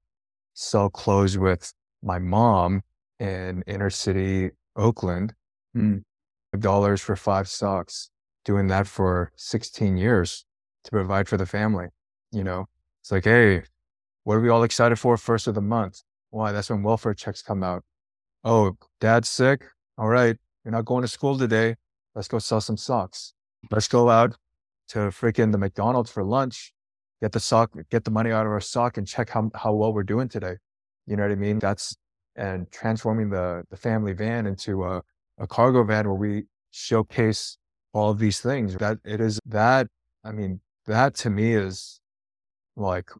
sell 0.54 0.90
clothes 0.90 1.38
with 1.38 1.72
my 2.02 2.18
mom 2.18 2.82
in 3.18 3.62
inner 3.66 3.90
city 3.90 4.50
Oakland. 4.76 5.34
Mm. 5.76 6.02
Dollars 6.58 7.00
for 7.00 7.16
five 7.16 7.48
socks, 7.48 8.10
doing 8.44 8.66
that 8.68 8.86
for 8.86 9.32
16 9.36 9.96
years 9.96 10.44
to 10.84 10.90
provide 10.90 11.28
for 11.28 11.38
the 11.38 11.46
family. 11.46 11.86
You 12.30 12.44
know, 12.44 12.66
it's 13.00 13.10
like, 13.10 13.24
hey, 13.24 13.62
what 14.24 14.34
are 14.34 14.40
we 14.40 14.50
all 14.50 14.62
excited 14.62 14.96
for 14.96 15.16
first 15.16 15.46
of 15.46 15.54
the 15.54 15.62
month? 15.62 16.02
Why? 16.30 16.52
That's 16.52 16.68
when 16.68 16.82
welfare 16.82 17.14
checks 17.14 17.40
come 17.42 17.62
out. 17.62 17.84
Oh, 18.44 18.76
dad's 19.00 19.30
sick. 19.30 19.64
All 19.96 20.08
right. 20.08 20.36
You're 20.64 20.72
not 20.72 20.84
going 20.84 21.02
to 21.02 21.08
school 21.08 21.38
today. 21.38 21.76
Let's 22.14 22.28
go 22.28 22.38
sell 22.38 22.60
some 22.60 22.76
socks. 22.76 23.34
Let's 23.70 23.88
go 23.88 24.10
out 24.10 24.36
to 24.88 24.98
freaking 24.98 25.52
the 25.52 25.58
McDonald's 25.58 26.10
for 26.10 26.24
lunch 26.24 26.72
get 27.22 27.30
the 27.30 27.40
sock, 27.40 27.70
get 27.88 28.04
the 28.04 28.10
money 28.10 28.32
out 28.32 28.44
of 28.44 28.52
our 28.52 28.60
sock 28.60 28.98
and 28.98 29.06
check 29.06 29.30
how, 29.30 29.48
how 29.54 29.72
well 29.72 29.94
we're 29.94 30.02
doing 30.02 30.28
today. 30.28 30.56
You 31.06 31.16
know 31.16 31.22
what 31.22 31.30
I 31.30 31.36
mean? 31.36 31.60
That's, 31.60 31.96
and 32.34 32.70
transforming 32.72 33.30
the, 33.30 33.62
the 33.70 33.76
family 33.76 34.12
van 34.12 34.44
into 34.46 34.84
a, 34.84 35.02
a 35.38 35.46
cargo 35.46 35.84
van 35.84 36.08
where 36.08 36.16
we 36.16 36.44
showcase 36.72 37.56
all 37.92 38.10
of 38.10 38.18
these 38.18 38.40
things 38.40 38.74
that 38.76 38.98
it 39.04 39.20
is 39.20 39.38
that, 39.46 39.86
I 40.24 40.32
mean, 40.32 40.60
that 40.86 41.14
to 41.16 41.30
me 41.30 41.54
is 41.54 42.00
like 42.76 43.10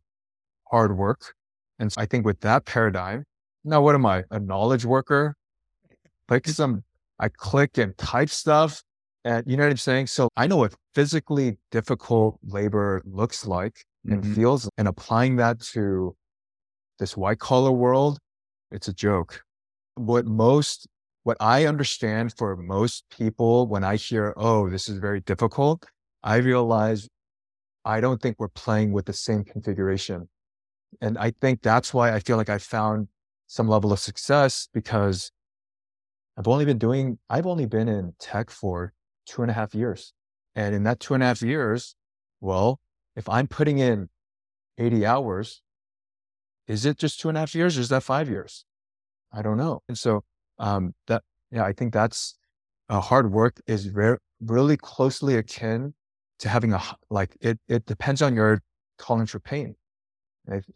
hard 0.69 0.97
work. 0.97 1.35
And 1.79 1.93
so 1.93 2.01
I 2.01 2.07
think 2.07 2.27
with 2.27 2.41
that 2.41 2.65
paradigm, 2.65 3.25
now 3.65 3.83
what 3.83 3.95
am 3.95 4.05
I? 4.05 4.25
A 4.33 4.41
knowledge 4.41 4.85
worker? 4.85 5.37
Click 6.27 6.49
some, 6.49 6.83
I 7.23 7.29
click 7.29 7.79
and 7.79 7.97
type 7.97 8.29
stuff. 8.29 8.83
And 9.25 9.45
you 9.47 9.57
know 9.57 9.63
what 9.63 9.71
I'm 9.71 9.77
saying? 9.77 10.09
So 10.09 10.29
I 10.37 10.49
know 10.49 10.57
what 10.57 10.75
physically 10.93 11.57
difficult 11.71 12.41
labor 12.43 13.01
looks 13.05 13.47
like 13.47 13.85
and 14.05 14.21
mm-hmm. 14.21 14.35
feels 14.35 14.69
and 14.77 14.89
applying 14.89 15.37
that 15.37 15.61
to 15.61 16.17
this 16.99 17.17
white 17.17 17.39
collar 17.39 17.71
world, 17.71 18.19
it's 18.73 18.89
a 18.89 18.93
joke. 18.93 19.43
What 19.95 20.27
most, 20.27 20.89
what 21.23 21.37
I 21.39 21.67
understand 21.67 22.35
for 22.37 22.57
most 22.57 23.05
people 23.17 23.69
when 23.69 23.85
I 23.85 23.95
hear, 23.95 24.35
oh, 24.37 24.69
this 24.69 24.89
is 24.89 24.99
very 24.99 25.21
difficult, 25.21 25.87
I 26.25 26.37
realize 26.37 27.09
I 27.85 28.01
don't 28.01 28.21
think 28.21 28.37
we're 28.41 28.49
playing 28.49 28.93
with 28.93 29.07
the 29.07 29.13
same 29.13 29.45
configuration. 29.45 30.29
And 31.01 31.17
I 31.19 31.33
think 31.41 31.63
that's 31.63 31.95
why 31.95 32.13
I 32.13 32.19
feel 32.19 32.37
like 32.37 32.51
I 32.51 32.59
found 32.59 33.07
some 33.47 33.69
level 33.69 33.93
of 33.93 34.01
success 34.01 34.69
because 34.75 35.31
I've 36.37 36.49
only 36.49 36.65
been 36.65 36.79
doing, 36.79 37.19
I've 37.29 37.47
only 37.47 37.67
been 37.67 37.89
in 37.89 38.15
tech 38.19 38.51
for 38.51 38.93
two 39.27 39.43
and 39.43 39.51
a 39.51 39.55
half 39.55 39.75
years. 39.75 40.13
And 40.55 40.75
in 40.75 40.85
that 40.85 41.01
two 41.01 41.15
and 41.15 41.23
a 41.23 41.27
half 41.27 41.43
years, 41.43 41.95
well, 42.41 42.81
if 43.17 43.29
I'm 43.29 43.47
putting 43.47 43.79
in 43.79 44.09
80 44.79 45.07
hours, 45.07 45.63
is 46.67 46.87
it 46.87 46.99
just 46.99 47.21
two 47.21 47.29
and 47.29 47.37
a 47.37 47.41
half 47.41 47.55
years 47.55 47.77
or 47.77 47.81
is 47.81 47.89
that 47.91 48.03
five 48.03 48.29
years? 48.29 48.65
I 49.33 49.43
don't 49.43 49.57
know. 49.57 49.83
And 49.89 49.99
so 49.99 50.25
um, 50.59 50.95
that, 51.07 51.23
yeah, 51.51 51.65
I 51.65 51.73
think 51.73 51.93
that's 51.93 52.37
uh, 52.89 53.01
hard 53.01 53.33
work 53.33 53.61
is 53.67 53.87
very, 53.87 54.19
really 54.41 54.77
closely 54.77 55.37
akin 55.37 55.95
to 56.39 56.49
having 56.49 56.73
a, 56.73 56.83
like, 57.11 57.37
it, 57.41 57.59
it 57.69 57.87
depends 57.87 58.23
on 58.23 58.35
your 58.35 58.63
tolerance 58.99 59.31
for 59.31 59.41
pain. 59.41 59.77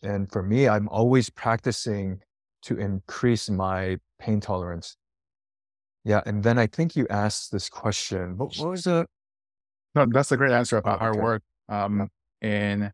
And 0.02 0.30
for 0.30 0.42
me, 0.42 0.68
I'm 0.68 0.88
always 0.88 1.28
practicing 1.28 2.20
to 2.62 2.78
increase 2.78 3.50
my 3.50 3.98
pain 4.18 4.40
tolerance. 4.40 4.96
Yeah. 6.06 6.22
And 6.24 6.44
then 6.44 6.56
I 6.56 6.68
think 6.68 6.94
you 6.94 7.06
asked 7.10 7.50
this 7.50 7.68
question. 7.68 8.38
What, 8.38 8.56
what 8.56 8.70
was 8.70 8.84
the? 8.84 9.06
No, 9.96 10.06
that's 10.08 10.30
a 10.30 10.36
great 10.36 10.52
answer 10.52 10.76
about 10.76 11.00
hard 11.00 11.16
work. 11.16 11.42
Um, 11.68 12.08
and 12.40 12.92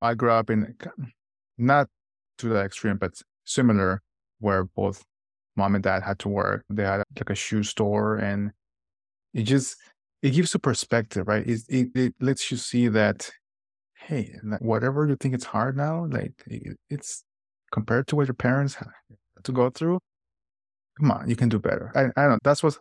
I 0.00 0.14
grew 0.14 0.30
up 0.30 0.48
in 0.48 0.76
not 1.58 1.88
to 2.38 2.48
the 2.48 2.60
extreme, 2.60 2.98
but 2.98 3.20
similar, 3.44 4.00
where 4.38 4.64
both 4.64 5.02
mom 5.56 5.74
and 5.74 5.82
dad 5.82 6.04
had 6.04 6.20
to 6.20 6.28
work. 6.28 6.64
They 6.70 6.84
had 6.84 7.02
like 7.18 7.30
a 7.30 7.34
shoe 7.34 7.64
store, 7.64 8.16
and 8.16 8.52
it 9.34 9.42
just 9.42 9.76
it 10.22 10.30
gives 10.30 10.54
you 10.54 10.60
perspective, 10.60 11.26
right? 11.26 11.44
It 11.44 11.62
it, 11.68 11.88
it 11.96 12.14
lets 12.20 12.52
you 12.52 12.58
see 12.58 12.86
that 12.88 13.28
hey, 13.94 14.36
whatever 14.60 15.08
you 15.08 15.16
think 15.16 15.34
it's 15.34 15.44
hard 15.44 15.76
now, 15.76 16.06
like 16.06 16.44
it's 16.90 17.24
compared 17.72 18.06
to 18.06 18.14
what 18.14 18.28
your 18.28 18.34
parents 18.34 18.74
had 18.74 18.88
to 19.42 19.50
go 19.50 19.68
through. 19.70 19.98
Come 20.98 21.10
on, 21.10 21.28
you 21.28 21.36
can 21.36 21.48
do 21.48 21.58
better. 21.58 21.92
I, 21.94 22.04
I 22.18 22.22
don't 22.22 22.30
know. 22.30 22.38
That's 22.42 22.62
what's 22.62 22.78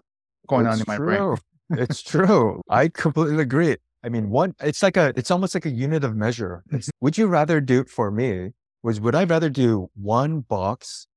going 0.48 0.66
it's 0.66 0.76
on 0.76 0.80
in 0.80 0.86
my 0.88 0.98
true. 0.98 1.38
brain. 1.70 1.80
it's 1.88 2.02
true. 2.04 2.62
I 2.70 2.88
completely 2.88 3.42
agree. 3.42 3.78
I 4.04 4.10
mean, 4.10 4.30
one, 4.30 4.54
it's 4.62 4.84
like 4.84 4.98
a, 4.98 5.14
it's 5.18 5.32
almost 5.32 5.56
like 5.56 5.66
a 5.66 5.72
unit 5.72 6.04
of 6.04 6.16
measure. 6.16 6.64
It's, 6.72 6.90
would 7.02 7.18
you 7.18 7.28
rather 7.28 7.60
do 7.60 7.84
for 7.86 8.12
me 8.12 8.52
was, 8.84 9.02
would 9.02 9.16
I 9.16 9.24
rather 9.24 9.50
do 9.50 9.90
one 9.96 10.42
box 10.42 11.08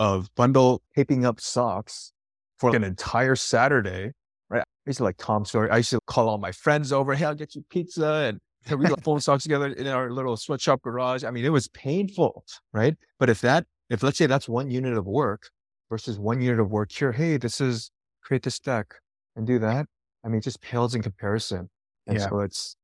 of 0.00 0.28
bundle 0.34 0.82
taping 0.94 1.24
up 1.24 1.40
socks 1.40 2.12
for 2.58 2.70
like 2.70 2.76
an 2.76 2.84
entire 2.84 3.36
Saturday? 3.36 4.10
Right. 4.50 4.62
I 4.62 4.64
used 4.90 4.98
to 4.98 5.04
like 5.04 5.16
Tom 5.18 5.44
Sawyer. 5.44 5.72
I 5.72 5.78
used 5.78 5.90
to 5.90 6.00
call 6.06 6.28
all 6.28 6.38
my 6.38 6.52
friends 6.52 6.92
over. 6.92 7.14
Hey, 7.14 7.24
I'll 7.24 7.34
get 7.34 7.54
you 7.54 7.64
pizza 7.70 8.28
and 8.28 8.40
we 8.80 8.86
like 8.88 9.04
phone 9.04 9.20
socks 9.20 9.44
together 9.44 9.68
in 9.68 9.86
our 9.86 10.10
little 10.10 10.36
sweatshop 10.36 10.82
garage. 10.82 11.22
I 11.22 11.30
mean, 11.30 11.44
it 11.44 11.50
was 11.50 11.68
painful. 11.68 12.44
Right. 12.72 12.96
But 13.20 13.30
if 13.30 13.40
that, 13.42 13.66
if 13.88 14.02
let's 14.02 14.18
say 14.18 14.26
that's 14.26 14.48
one 14.48 14.70
unit 14.70 14.96
of 14.96 15.06
work 15.06 15.50
versus 15.88 16.18
one 16.18 16.40
unit 16.40 16.60
of 16.60 16.70
work 16.70 16.90
here, 16.92 17.12
hey, 17.12 17.36
this 17.36 17.60
is 17.60 17.90
create 18.22 18.42
this 18.42 18.58
deck 18.58 18.94
and 19.36 19.46
do 19.46 19.58
that. 19.58 19.86
I 20.24 20.28
mean, 20.28 20.38
it 20.38 20.44
just 20.44 20.60
pales 20.60 20.94
in 20.94 21.02
comparison. 21.02 21.70
And 22.06 22.18
yeah. 22.18 22.28
so 22.28 22.40
it's, 22.40 22.76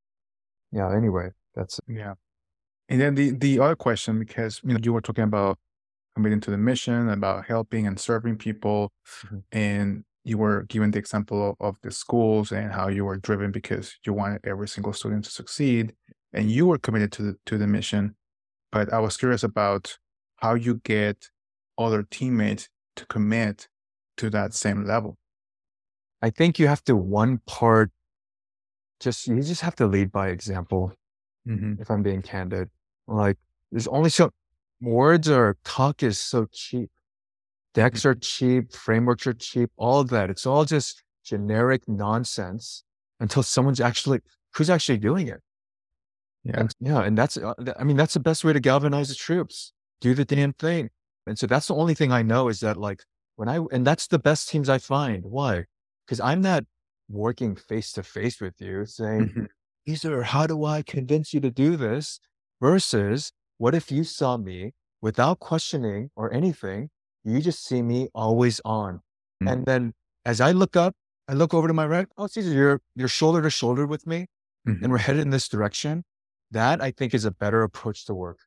yeah, 0.70 0.94
anyway, 0.94 1.30
that's, 1.54 1.80
yeah. 1.88 2.14
And 2.88 3.00
then 3.00 3.14
the, 3.14 3.30
the 3.30 3.58
other 3.58 3.76
question, 3.76 4.18
because, 4.18 4.60
you 4.64 4.72
know, 4.72 4.80
you 4.82 4.92
were 4.92 5.00
talking 5.00 5.24
about 5.24 5.58
committing 6.14 6.40
to 6.40 6.50
the 6.50 6.58
mission, 6.58 7.08
about 7.08 7.46
helping 7.46 7.86
and 7.86 7.98
serving 7.98 8.36
people. 8.36 8.92
Mm-hmm. 9.26 9.38
And 9.52 10.04
you 10.24 10.38
were 10.38 10.62
given 10.64 10.92
the 10.92 10.98
example 10.98 11.56
of 11.58 11.76
the 11.82 11.90
schools 11.90 12.52
and 12.52 12.72
how 12.72 12.88
you 12.88 13.04
were 13.04 13.16
driven 13.16 13.50
because 13.50 13.96
you 14.06 14.12
wanted 14.12 14.40
every 14.44 14.68
single 14.68 14.92
student 14.92 15.24
to 15.24 15.30
succeed 15.30 15.94
and 16.32 16.50
you 16.50 16.66
were 16.66 16.78
committed 16.78 17.10
to 17.12 17.22
the, 17.22 17.36
to 17.46 17.58
the 17.58 17.66
mission. 17.66 18.14
But 18.70 18.92
I 18.92 19.00
was 19.00 19.16
curious 19.16 19.42
about 19.42 19.98
how 20.36 20.54
you 20.54 20.80
get 20.84 21.28
other 21.76 22.04
teammates 22.08 22.68
to 22.96 23.06
commit 23.06 23.68
to 24.16 24.30
that 24.30 24.54
same 24.54 24.84
level. 24.84 25.16
I 26.20 26.30
think 26.30 26.58
you 26.58 26.68
have 26.68 26.84
to 26.84 26.96
one 26.96 27.38
part 27.46 27.90
just 29.00 29.26
you 29.26 29.42
just 29.42 29.62
have 29.62 29.74
to 29.76 29.86
lead 29.86 30.12
by 30.12 30.28
example. 30.28 30.92
Mm-hmm. 31.46 31.82
If 31.82 31.90
I'm 31.90 32.02
being 32.02 32.22
candid, 32.22 32.70
like 33.08 33.36
there's 33.72 33.88
only 33.88 34.10
so 34.10 34.30
words 34.80 35.28
or 35.28 35.56
talk 35.64 36.02
is 36.02 36.18
so 36.18 36.46
cheap. 36.52 36.90
Decks 37.74 38.00
mm-hmm. 38.00 38.08
are 38.10 38.14
cheap, 38.14 38.72
frameworks 38.72 39.26
are 39.26 39.32
cheap, 39.32 39.70
all 39.76 40.00
of 40.00 40.10
that. 40.10 40.30
It's 40.30 40.46
all 40.46 40.64
just 40.64 41.02
generic 41.24 41.88
nonsense 41.88 42.84
until 43.18 43.42
someone's 43.42 43.80
actually 43.80 44.20
who's 44.54 44.70
actually 44.70 44.98
doing 44.98 45.28
it. 45.28 45.40
Yeah, 46.44 46.60
and, 46.60 46.74
yeah, 46.80 47.02
and 47.02 47.18
that's 47.18 47.36
uh, 47.36 47.54
I 47.78 47.84
mean 47.84 47.96
that's 47.96 48.14
the 48.14 48.20
best 48.20 48.44
way 48.44 48.52
to 48.52 48.60
galvanize 48.60 49.08
the 49.08 49.14
troops. 49.14 49.72
Do 50.00 50.14
the 50.14 50.24
damn 50.24 50.52
thing. 50.52 50.90
And 51.26 51.38
so 51.38 51.46
that's 51.46 51.68
the 51.68 51.74
only 51.74 51.94
thing 51.94 52.12
I 52.12 52.22
know 52.22 52.48
is 52.48 52.60
that 52.60 52.76
like 52.76 53.02
when 53.36 53.48
I 53.48 53.58
and 53.72 53.86
that's 53.86 54.06
the 54.08 54.18
best 54.18 54.48
teams 54.48 54.68
I 54.68 54.78
find. 54.78 55.24
Why? 55.24 55.64
Because 56.06 56.20
I'm 56.20 56.40
not 56.42 56.64
working 57.08 57.54
face 57.56 57.92
to 57.92 58.02
face 58.02 58.40
with 58.40 58.60
you 58.60 58.86
saying, 58.86 59.28
Mhm. 59.28 59.46
Cesar, 59.86 60.22
how 60.22 60.46
do 60.46 60.64
I 60.64 60.82
convince 60.82 61.32
you 61.34 61.40
to 61.40 61.50
do 61.50 61.76
this? 61.76 62.20
Versus 62.60 63.32
what 63.58 63.74
if 63.74 63.90
you 63.90 64.04
saw 64.04 64.36
me 64.36 64.72
without 65.00 65.40
questioning 65.40 66.10
or 66.16 66.32
anything? 66.32 66.90
You 67.24 67.40
just 67.40 67.64
see 67.64 67.82
me 67.82 68.08
always 68.14 68.60
on. 68.64 69.00
Mm. 69.42 69.52
And 69.52 69.66
then 69.66 69.94
as 70.24 70.40
I 70.40 70.52
look 70.52 70.76
up, 70.76 70.94
I 71.28 71.34
look 71.34 71.54
over 71.54 71.66
to 71.68 71.74
my 71.74 71.86
right. 71.86 72.06
Oh, 72.18 72.26
Cesar, 72.28 72.52
you're 72.52 72.80
you're 72.94 73.08
shoulder 73.08 73.42
to 73.42 73.50
shoulder 73.50 73.86
with 73.86 74.06
me 74.06 74.26
Mhm. 74.66 74.82
and 74.82 74.92
we're 74.92 74.98
headed 74.98 75.22
in 75.22 75.30
this 75.30 75.48
direction. 75.48 76.04
That 76.50 76.80
I 76.80 76.90
think 76.90 77.14
is 77.14 77.24
a 77.24 77.30
better 77.30 77.62
approach 77.62 78.04
to 78.06 78.14
work. 78.14 78.38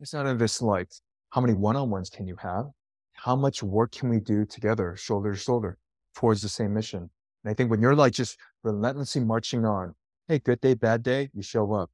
It's 0.00 0.12
not 0.12 0.26
in 0.26 0.38
this 0.38 0.60
like, 0.60 0.90
how 1.36 1.42
many 1.42 1.52
one-on-ones 1.52 2.08
can 2.08 2.26
you 2.26 2.34
have? 2.36 2.64
How 3.12 3.36
much 3.36 3.62
work 3.62 3.92
can 3.92 4.08
we 4.08 4.20
do 4.20 4.46
together, 4.46 4.96
shoulder 4.96 5.32
to 5.32 5.38
shoulder, 5.38 5.76
towards 6.14 6.40
the 6.40 6.48
same 6.48 6.72
mission? 6.72 7.10
And 7.44 7.50
I 7.50 7.52
think 7.52 7.70
when 7.70 7.82
you're 7.82 7.94
like 7.94 8.14
just 8.14 8.38
relentlessly 8.64 9.22
marching 9.22 9.66
on, 9.66 9.94
hey, 10.28 10.38
good 10.38 10.62
day, 10.62 10.72
bad 10.72 11.02
day, 11.02 11.28
you 11.34 11.42
show 11.42 11.74
up. 11.74 11.90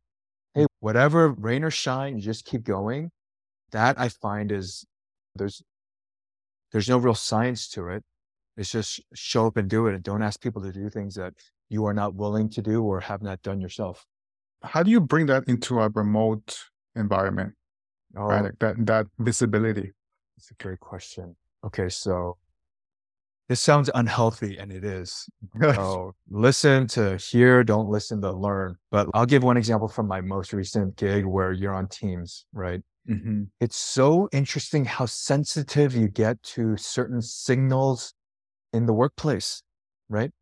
Hey, 0.54 0.66
whatever 0.78 1.30
rain 1.32 1.64
or 1.64 1.72
shine, 1.72 2.14
you 2.14 2.22
just 2.22 2.44
keep 2.44 2.62
going. 2.62 3.10
That 3.72 3.98
I 3.98 4.10
find 4.10 4.52
is 4.52 4.86
there's 5.34 5.60
there's 6.70 6.88
no 6.88 6.98
real 6.98 7.16
science 7.16 7.68
to 7.70 7.88
it. 7.88 8.04
It's 8.56 8.70
just 8.70 9.00
show 9.12 9.48
up 9.48 9.56
and 9.56 9.68
do 9.68 9.88
it 9.88 9.94
and 9.94 10.04
don't 10.04 10.22
ask 10.22 10.40
people 10.40 10.62
to 10.62 10.70
do 10.70 10.88
things 10.88 11.16
that 11.16 11.34
you 11.68 11.84
are 11.86 11.94
not 11.94 12.14
willing 12.14 12.48
to 12.50 12.62
do 12.62 12.84
or 12.84 13.00
have 13.00 13.22
not 13.22 13.42
done 13.42 13.60
yourself. 13.60 14.06
How 14.62 14.84
do 14.84 14.92
you 14.92 15.00
bring 15.00 15.26
that 15.26 15.48
into 15.48 15.80
a 15.80 15.88
remote 15.88 16.60
environment? 16.94 17.54
Oh, 18.16 18.26
Right, 18.26 18.42
like 18.44 18.58
that 18.60 18.86
that 18.86 19.06
visibility. 19.18 19.92
that's 20.36 20.50
a 20.50 20.54
great 20.54 20.80
question. 20.80 21.36
Okay, 21.64 21.88
so 21.88 22.38
this 23.48 23.60
sounds 23.60 23.90
unhealthy 23.94 24.58
and 24.58 24.72
it 24.72 24.84
is. 24.84 25.28
So 25.74 26.14
listen 26.30 26.86
to 26.88 27.16
hear, 27.16 27.62
don't 27.64 27.88
listen 27.88 28.20
to 28.22 28.32
learn. 28.32 28.76
But 28.90 29.08
I'll 29.14 29.26
give 29.26 29.42
one 29.42 29.56
example 29.56 29.88
from 29.88 30.06
my 30.06 30.20
most 30.20 30.52
recent 30.52 30.96
gig 30.96 31.24
where 31.26 31.52
you're 31.52 31.74
on 31.74 31.88
teams, 31.88 32.46
right? 32.52 32.80
Mhm. 33.08 33.50
It's 33.60 33.76
so 33.76 34.28
interesting 34.32 34.84
how 34.84 35.06
sensitive 35.06 35.94
you 35.94 36.08
get 36.08 36.42
to 36.54 36.76
certain 36.76 37.22
signals 37.22 38.14
in 38.72 38.86
the 38.86 38.92
workplace, 38.92 39.62
right? 40.08 40.32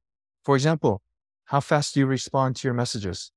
For 0.45 0.55
example, 0.57 1.03
how 1.47 1.61
fast 1.61 1.95
do 1.95 2.01
you 2.01 2.07
respond 2.07 2.57
to 2.57 2.69
your 2.69 2.75
messages? 2.75 3.33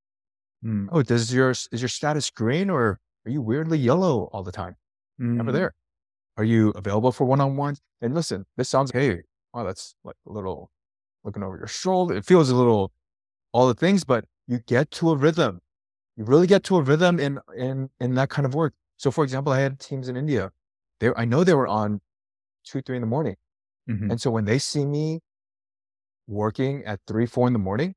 Mm. 0.64 0.88
Oh, 0.92 1.02
does 1.04 1.34
your 1.34 1.52
is 1.52 1.82
your 1.82 1.90
status 1.90 2.30
green 2.30 2.70
or 2.70 3.00
are 3.26 3.32
you 3.32 3.42
weirdly 3.42 3.78
yellow 3.78 4.26
all 4.34 4.44
the 4.44 4.52
time? 4.52 4.76
Never 5.18 5.52
Mm. 5.52 5.54
there. 5.54 5.76
Are 6.38 6.44
you 6.44 6.70
available 6.72 7.12
for 7.12 7.26
one-on-ones? 7.26 7.80
And 8.02 8.14
listen, 8.16 8.46
this 8.58 8.70
sounds 8.70 8.92
hey, 8.92 9.24
wow, 9.54 9.64
that's 9.64 9.96
like 10.04 10.16
a 10.28 10.32
little 10.32 10.72
looking 11.24 11.44
over 11.44 11.58
your 11.58 11.68
shoulder. 11.68 12.16
It 12.16 12.26
feels 12.26 12.50
a 12.50 12.56
little 12.56 12.92
all 13.54 13.68
the 13.68 13.76
things, 13.76 14.04
but 14.04 14.26
you 14.48 14.60
get 14.60 14.92
to 14.92 15.12
a 15.12 15.16
rhythm. 15.16 15.62
You 16.18 16.26
really 16.26 16.48
get 16.48 16.64
to 16.66 16.78
a 16.78 16.82
rhythm 16.82 17.20
in 17.20 17.40
in 17.56 17.90
in 18.00 18.16
that 18.16 18.30
kind 18.30 18.46
of 18.46 18.54
work. 18.56 18.74
So 18.98 19.12
for 19.12 19.24
example, 19.24 19.54
I 19.54 19.60
had 19.60 19.80
teams 19.80 20.10
in 20.10 20.18
India. 20.18 20.52
They 21.00 21.12
I 21.16 21.26
know 21.26 21.44
they 21.44 21.54
were 21.54 21.68
on 21.68 22.02
two, 22.66 22.82
three 22.82 22.98
in 22.98 23.02
the 23.02 23.08
morning. 23.08 23.36
Mhm. 23.90 24.12
And 24.12 24.22
so 24.22 24.32
when 24.32 24.46
they 24.46 24.60
see 24.60 24.86
me 24.86 25.22
working 26.28 26.84
at 26.86 27.00
three, 27.08 27.26
four 27.26 27.48
in 27.48 27.54
the 27.54 27.60
morning, 27.60 27.96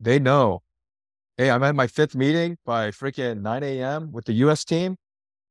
they 0.00 0.18
know, 0.18 0.62
hey, 1.38 1.50
I'm 1.50 1.62
at 1.62 1.74
my 1.76 1.86
fifth 1.86 2.14
meeting 2.16 2.58
by 2.66 2.90
freaking 2.90 3.40
9 3.42 3.62
a.m. 3.62 4.12
with 4.12 4.26
the 4.26 4.32
US 4.44 4.64
team. 4.64 4.96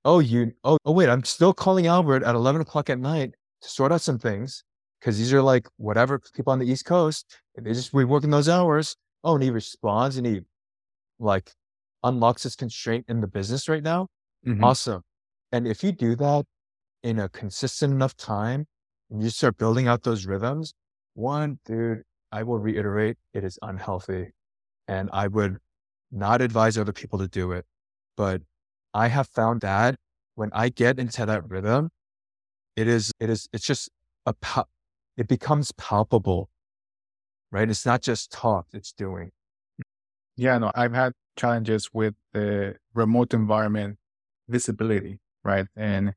Oh, 0.06 0.20
you, 0.20 0.52
oh, 0.64 0.78
oh, 0.86 0.92
wait, 0.92 1.10
I'm 1.10 1.24
still 1.24 1.54
calling 1.54 1.88
Albert 1.88 2.24
at 2.24 2.36
11 2.36 2.62
o'clock 2.62 2.90
at 2.90 3.00
night 3.00 3.34
to 3.62 3.70
sort 3.70 3.92
out 3.92 4.02
some 4.02 4.20
things 4.20 4.64
because 5.00 5.18
these 5.18 5.34
are 5.34 5.42
like 5.42 5.68
whatever 5.78 6.20
people 6.20 6.52
on 6.54 6.60
the 6.60 6.70
East 6.70 6.86
Coast. 6.86 7.26
and 7.56 7.66
They 7.66 7.74
just, 7.74 7.94
we 7.94 8.06
work 8.06 8.24
in 8.24 8.30
those 8.30 8.50
hours. 8.50 8.96
Oh, 9.24 9.36
and 9.36 9.44
he 9.44 9.50
responds 9.50 10.18
and 10.18 10.28
he 10.28 10.42
like 11.20 11.52
unlocks 12.04 12.44
his 12.44 12.56
constraint 12.56 13.06
in 13.08 13.22
the 13.22 13.28
business 13.28 13.68
right 13.68 13.84
now. 13.84 14.08
Mhm. 14.46 14.64
Awesome. 14.64 15.02
And 15.52 15.68
if 15.68 15.84
you 15.84 15.92
do 15.92 16.16
that 16.18 16.46
in 17.02 17.20
a 17.20 17.30
consistent 17.30 17.94
enough 17.94 18.16
time 18.16 18.68
and 19.10 19.24
you 19.24 19.30
start 19.30 19.58
building 19.58 19.88
out 19.88 20.04
those 20.04 20.26
rhythms, 20.26 20.74
one, 21.14 21.60
dude, 21.66 22.04
I 22.32 22.44
will 22.44 22.60
reiterate, 22.60 23.18
it 23.34 23.44
is 23.44 23.58
unhealthy. 23.62 24.34
And 24.88 25.10
I 25.12 25.28
would 25.28 25.58
not 26.12 26.42
advise 26.42 26.78
other 26.78 26.94
people 26.94 27.20
to 27.20 27.28
do 27.28 27.52
it. 27.52 27.66
But 28.16 28.42
I 28.94 29.08
have 29.08 29.28
found 29.28 29.62
that 29.62 29.96
when 30.36 30.50
I 30.54 30.70
get 30.70 31.00
into 31.00 31.26
that 31.26 31.50
rhythm, 31.50 31.90
it 32.76 32.88
is, 32.88 33.12
it 33.20 33.30
is, 33.30 33.48
it's 33.54 33.66
just 33.66 33.90
a, 34.26 34.34
it 35.18 35.28
becomes 35.28 35.72
palpable, 35.74 36.50
right? 37.52 37.70
It's 37.70 37.86
not 37.86 38.02
just 38.02 38.32
talk, 38.32 38.68
it's 38.74 38.92
doing. 38.92 39.32
Yeah, 40.36 40.58
no, 40.60 40.72
I've 40.76 40.94
had 40.94 41.14
challenges 41.36 41.90
with 41.94 42.14
the 42.34 42.76
remote 42.94 43.34
environment 43.34 43.98
visibility, 44.48 45.20
right? 45.44 45.66
And 45.76 46.14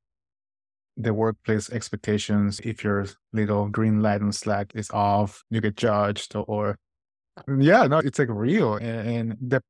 the 0.96 1.14
workplace 1.14 1.70
expectations. 1.70 2.61
If 2.62 2.85
your 2.85 3.07
little 3.33 3.68
green 3.68 4.03
light 4.03 4.20
on 4.20 4.33
Slack 4.33 4.72
is 4.74 4.90
off, 4.90 5.42
you 5.50 5.61
get 5.61 5.76
judged 5.76 6.37
or, 6.37 6.44
or 6.46 6.79
yeah, 7.59 7.87
no, 7.87 7.98
it's 7.98 8.18
like 8.18 8.29
real. 8.31 8.74
And, 8.74 9.09
and 9.09 9.37
the, 9.40 9.62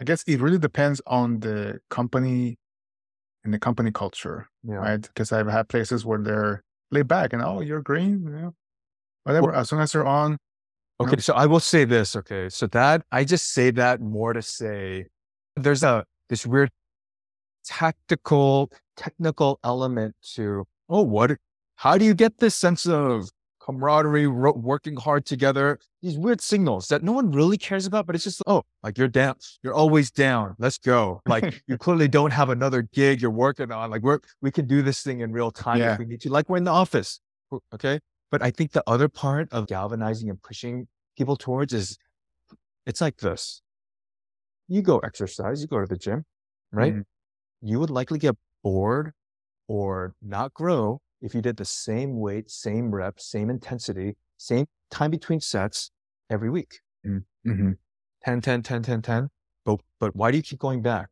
I 0.00 0.04
guess 0.04 0.22
it 0.24 0.40
really 0.40 0.58
depends 0.58 1.00
on 1.06 1.40
the 1.40 1.80
company 1.90 2.58
and 3.44 3.54
the 3.54 3.58
company 3.58 3.90
culture, 3.90 4.48
Yeah. 4.62 4.74
right? 4.76 5.00
Because 5.00 5.32
I've 5.32 5.46
had 5.48 5.68
places 5.68 6.04
where 6.04 6.18
they're 6.18 6.62
laid 6.90 7.08
back 7.08 7.32
and, 7.32 7.42
oh, 7.42 7.60
you're 7.60 7.80
green, 7.82 8.22
you 8.24 8.30
know, 8.30 8.54
whatever. 9.24 9.54
as 9.54 9.68
soon 9.70 9.80
as 9.80 9.92
they're 9.92 10.06
on, 10.06 10.36
Okay, 10.98 11.10
Nope. 11.10 11.20
so 11.20 11.34
I 11.34 11.44
will 11.44 11.60
say 11.60 11.84
this. 11.84 12.16
Okay, 12.16 12.48
so 12.48 12.66
that 12.68 13.04
I 13.12 13.24
just 13.24 13.52
say 13.52 13.70
that 13.72 14.00
more 14.00 14.32
to 14.32 14.40
say 14.40 15.06
there's 15.54 15.82
a 15.82 16.04
this 16.30 16.46
weird 16.46 16.70
tactical, 17.64 18.70
technical 18.96 19.58
element 19.64 20.14
to 20.34 20.64
oh, 20.88 21.02
what? 21.02 21.32
How 21.76 21.98
do 21.98 22.04
you 22.06 22.14
get 22.14 22.38
this 22.38 22.54
sense 22.54 22.86
of 22.86 23.28
camaraderie, 23.66 24.26
ro- 24.26 24.52
working 24.52 24.96
hard 24.96 25.26
together? 25.26 25.78
These 26.02 26.16
weird 26.16 26.40
signals 26.40 26.88
that 26.88 27.02
no 27.02 27.12
one 27.12 27.32
really 27.32 27.58
cares 27.58 27.84
about, 27.86 28.06
but 28.06 28.14
it's 28.14 28.24
just 28.24 28.42
oh, 28.46 28.62
like 28.82 28.96
you're 28.96 29.08
down, 29.08 29.34
you're 29.62 29.74
always 29.74 30.10
down. 30.10 30.54
Let's 30.58 30.78
go. 30.78 31.20
Like 31.26 31.62
you 31.66 31.76
clearly 31.78 32.08
don't 32.08 32.30
have 32.32 32.48
another 32.50 32.82
gig 32.82 33.20
you're 33.20 33.30
working 33.30 33.72
on. 33.72 33.90
Like 33.90 34.02
we're 34.02 34.20
we 34.40 34.50
can 34.50 34.66
do 34.66 34.82
this 34.82 35.02
thing 35.02 35.20
in 35.20 35.32
real 35.32 35.50
time 35.50 35.78
Yeah. 35.78 35.94
if 35.94 35.98
we 35.98 36.04
need 36.06 36.20
to. 36.22 36.30
Like 36.30 36.48
we're 36.48 36.58
in 36.58 36.64
the 36.64 36.70
office. 36.70 37.20
Okay. 37.74 37.98
But 38.30 38.42
I 38.42 38.50
think 38.50 38.72
the 38.72 38.82
other 38.86 39.08
part 39.08 39.48
of 39.52 39.66
galvanizing 39.66 40.28
and 40.30 40.40
pushing 40.42 40.88
people 41.16 41.36
towards 41.36 41.72
is 41.72 41.96
it's 42.86 43.00
like 43.00 43.16
this. 43.18 43.62
You 44.68 44.82
go 44.82 44.98
exercise, 44.98 45.60
you 45.60 45.68
go 45.68 45.80
to 45.80 45.86
the 45.86 45.96
gym, 45.96 46.24
right? 46.72 46.94
Mhm. 46.94 47.04
You 47.62 47.78
would 47.80 47.90
likely 47.90 48.18
get 48.18 48.36
bored 48.62 49.12
or 49.68 50.14
not 50.22 50.52
grow 50.54 51.00
if 51.20 51.34
you 51.34 51.42
did 51.42 51.56
the 51.56 51.64
same 51.64 52.18
weight, 52.18 52.50
same 52.50 52.90
reps, 52.94 53.24
same 53.26 53.50
intensity, 53.50 54.16
same 54.36 54.66
time 54.90 55.10
between 55.10 55.40
sets 55.40 55.90
every 56.30 56.50
week. 56.50 56.80
Mhm. 57.06 57.78
10, 58.24 58.40
10, 58.40 58.62
10, 58.62 58.82
10, 58.82 59.02
10. 59.02 59.28
But, 59.64 59.80
but 60.00 60.14
why 60.16 60.30
do 60.30 60.36
you 60.36 60.42
keep 60.42 60.58
going 60.58 60.82
back? 60.82 61.08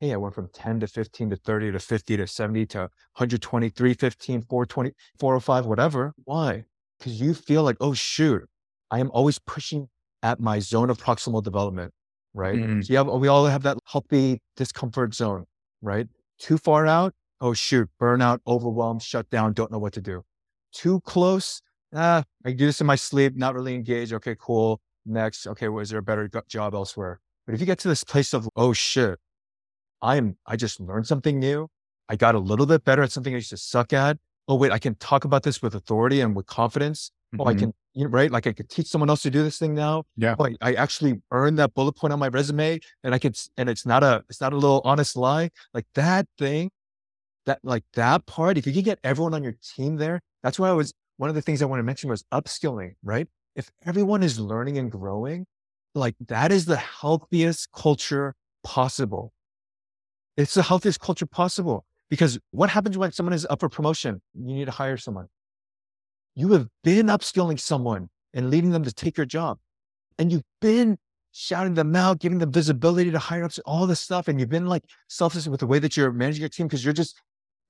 Hey, 0.00 0.12
I 0.12 0.16
went 0.16 0.34
from 0.34 0.48
10 0.52 0.80
to 0.80 0.86
15 0.86 1.30
to 1.30 1.36
30 1.36 1.72
to 1.72 1.78
50 1.78 2.16
to 2.18 2.26
70 2.26 2.66
to 2.66 2.78
120, 3.14 3.68
315, 3.70 4.42
420, 4.42 4.92
405, 5.18 5.66
whatever. 5.66 6.12
Why? 6.24 6.64
Because 6.98 7.20
you 7.20 7.32
feel 7.34 7.62
like, 7.62 7.76
oh, 7.80 7.94
shoot, 7.94 8.42
I 8.90 9.00
am 9.00 9.10
always 9.12 9.38
pushing 9.38 9.88
at 10.22 10.40
my 10.40 10.58
zone 10.58 10.90
of 10.90 10.98
proximal 10.98 11.42
development, 11.42 11.92
right? 12.34 12.58
Mhm. 12.58 12.84
So 12.84 12.92
you 12.92 12.96
have, 12.98 13.08
we 13.08 13.28
all 13.28 13.46
have 13.46 13.62
that 13.62 13.78
healthy 13.86 14.40
discomfort 14.56 15.14
zone, 15.14 15.44
right? 15.82 16.08
Too 16.38 16.58
far 16.58 16.86
out, 16.86 17.14
oh, 17.40 17.52
shoot, 17.52 17.88
burnout, 18.00 18.38
overwhelmed, 18.46 19.02
shut 19.02 19.28
down, 19.30 19.52
don't 19.52 19.70
know 19.70 19.78
what 19.78 19.92
to 19.94 20.00
do. 20.00 20.24
Too 20.72 21.00
close, 21.00 21.62
ah, 21.94 22.24
I 22.44 22.52
do 22.52 22.66
this 22.66 22.80
in 22.80 22.86
my 22.86 22.96
sleep, 22.96 23.36
not 23.36 23.54
really 23.54 23.74
engaged. 23.74 24.12
Okay, 24.12 24.36
cool. 24.38 24.80
Next, 25.04 25.46
okay, 25.46 25.68
was 25.68 25.90
there 25.90 26.00
a 26.00 26.02
better 26.02 26.28
job 26.48 26.74
elsewhere? 26.74 27.20
But 27.46 27.54
if 27.54 27.60
you 27.60 27.66
get 27.66 27.78
to 27.80 27.88
this 27.88 28.02
place 28.04 28.34
of, 28.34 28.48
oh 28.56 28.72
shit, 28.72 29.18
I 30.02 30.16
am, 30.16 30.36
I 30.46 30.56
just 30.56 30.80
learned 30.80 31.06
something 31.06 31.38
new. 31.38 31.68
I 32.08 32.16
got 32.16 32.34
a 32.34 32.38
little 32.38 32.66
bit 32.66 32.84
better 32.84 33.02
at 33.02 33.12
something 33.12 33.32
I 33.32 33.36
used 33.36 33.50
to 33.50 33.56
suck 33.56 33.92
at. 33.92 34.18
Oh, 34.48 34.54
wait, 34.54 34.72
I 34.72 34.78
can 34.78 34.94
talk 34.96 35.24
about 35.24 35.42
this 35.42 35.62
with 35.62 35.74
authority 35.74 36.20
and 36.20 36.36
with 36.36 36.46
confidence. 36.46 37.10
Oh, 37.38 37.46
I 37.46 37.54
Mhm. 37.54 37.58
can, 37.58 37.74
you 37.94 38.04
know, 38.04 38.10
right? 38.10 38.30
Like 38.30 38.46
I 38.46 38.52
could 38.52 38.68
teach 38.68 38.86
someone 38.86 39.10
else 39.10 39.22
to 39.22 39.30
do 39.30 39.42
this 39.42 39.58
thing 39.58 39.74
now. 39.74 40.04
Yeah. 40.16 40.36
Oh, 40.38 40.46
I, 40.46 40.54
I 40.60 40.74
actually 40.74 41.20
earned 41.32 41.58
that 41.58 41.74
bullet 41.74 41.94
point 41.94 42.12
on 42.12 42.18
my 42.18 42.28
resume 42.28 42.78
and 43.02 43.14
I 43.14 43.18
can, 43.18 43.32
and 43.56 43.68
it's 43.68 43.84
not 43.84 44.04
a, 44.04 44.22
it's 44.28 44.40
not 44.40 44.52
a 44.52 44.56
little 44.56 44.80
honest 44.84 45.16
lie. 45.16 45.50
Like 45.74 45.86
that 45.94 46.26
thing, 46.38 46.70
that, 47.46 47.60
like 47.62 47.84
that 47.94 48.26
part, 48.26 48.58
if 48.58 48.66
you 48.66 48.72
can 48.72 48.82
get 48.82 48.98
everyone 49.04 49.34
on 49.34 49.42
your 49.42 49.56
team 49.76 49.96
there, 49.96 50.20
that's 50.42 50.58
why 50.58 50.68
I 50.68 50.72
was, 50.72 50.92
one 51.16 51.28
of 51.30 51.34
the 51.34 51.42
things 51.42 51.62
I 51.62 51.66
want 51.66 51.80
to 51.80 51.84
mention 51.84 52.10
was 52.10 52.24
upskilling, 52.32 52.94
right? 53.02 53.28
If 53.54 53.70
everyone 53.86 54.22
is 54.22 54.38
learning 54.38 54.78
and 54.78 54.90
growing, 54.90 55.46
like 55.94 56.14
that 56.28 56.52
is 56.52 56.66
the 56.66 56.76
healthiest 56.76 57.72
culture 57.72 58.34
possible. 58.64 59.32
It's 60.36 60.54
the 60.54 60.62
healthiest 60.62 61.00
culture 61.00 61.26
possible 61.26 61.86
because 62.10 62.38
what 62.50 62.70
happens 62.70 62.98
when 62.98 63.12
someone 63.12 63.32
is 63.32 63.46
up 63.48 63.60
for 63.60 63.68
promotion? 63.68 64.20
You 64.34 64.54
need 64.54 64.66
to 64.66 64.70
hire 64.72 64.98
someone. 64.98 65.28
You 66.34 66.52
have 66.52 66.68
been 66.84 67.06
upskilling 67.06 67.58
someone 67.58 68.10
and 68.34 68.50
leading 68.50 68.70
them 68.70 68.84
to 68.84 68.92
take 68.92 69.16
your 69.16 69.26
job. 69.26 69.58
and 70.18 70.32
you've 70.32 70.44
been 70.60 70.98
shouting 71.32 71.74
them 71.74 71.94
out, 71.96 72.18
giving 72.20 72.38
them 72.38 72.50
visibility 72.52 73.10
to 73.10 73.18
hire 73.18 73.44
ups, 73.44 73.58
all 73.66 73.86
this 73.86 74.00
stuff. 74.00 74.28
And 74.28 74.40
you've 74.40 74.48
been 74.48 74.66
like 74.66 74.84
selfless 75.08 75.46
with 75.48 75.60
the 75.60 75.66
way 75.66 75.78
that 75.78 75.96
you're 75.96 76.12
managing 76.12 76.40
your 76.42 76.48
team 76.48 76.66
because 76.66 76.84
you're 76.84 76.94
just 76.94 77.20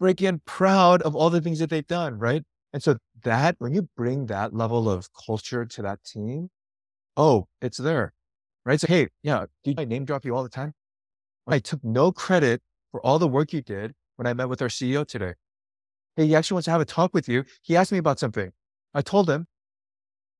freaking 0.00 0.40
proud 0.44 1.02
of 1.02 1.14
all 1.14 1.30
the 1.30 1.40
things 1.40 1.58
that 1.58 1.70
they've 1.70 1.86
done. 1.86 2.18
Right. 2.18 2.42
And 2.72 2.82
so 2.82 2.96
that 3.24 3.56
when 3.58 3.72
you 3.72 3.88
bring 3.96 4.26
that 4.26 4.54
level 4.54 4.90
of 4.90 5.08
culture 5.26 5.64
to 5.64 5.82
that 5.82 6.04
team, 6.04 6.50
oh, 7.16 7.46
it's 7.60 7.78
there. 7.78 8.12
Right. 8.64 8.80
So, 8.80 8.88
hey, 8.88 9.08
yeah, 9.22 9.46
do 9.64 9.74
I 9.78 9.84
name 9.84 10.04
drop 10.04 10.24
you 10.24 10.34
all 10.34 10.42
the 10.42 10.48
time? 10.48 10.74
I 11.46 11.60
took 11.60 11.82
no 11.84 12.10
credit 12.10 12.60
for 12.90 13.00
all 13.06 13.18
the 13.18 13.28
work 13.28 13.52
you 13.52 13.62
did 13.62 13.94
when 14.16 14.26
I 14.26 14.34
met 14.34 14.48
with 14.48 14.60
our 14.60 14.68
CEO 14.68 15.06
today. 15.06 15.34
Hey, 16.16 16.26
he 16.26 16.34
actually 16.34 16.56
wants 16.56 16.64
to 16.64 16.72
have 16.72 16.80
a 16.80 16.84
talk 16.84 17.14
with 17.14 17.28
you. 17.28 17.44
He 17.62 17.76
asked 17.76 17.92
me 17.92 17.98
about 17.98 18.18
something. 18.18 18.50
I 18.94 19.02
told 19.02 19.30
him, 19.30 19.46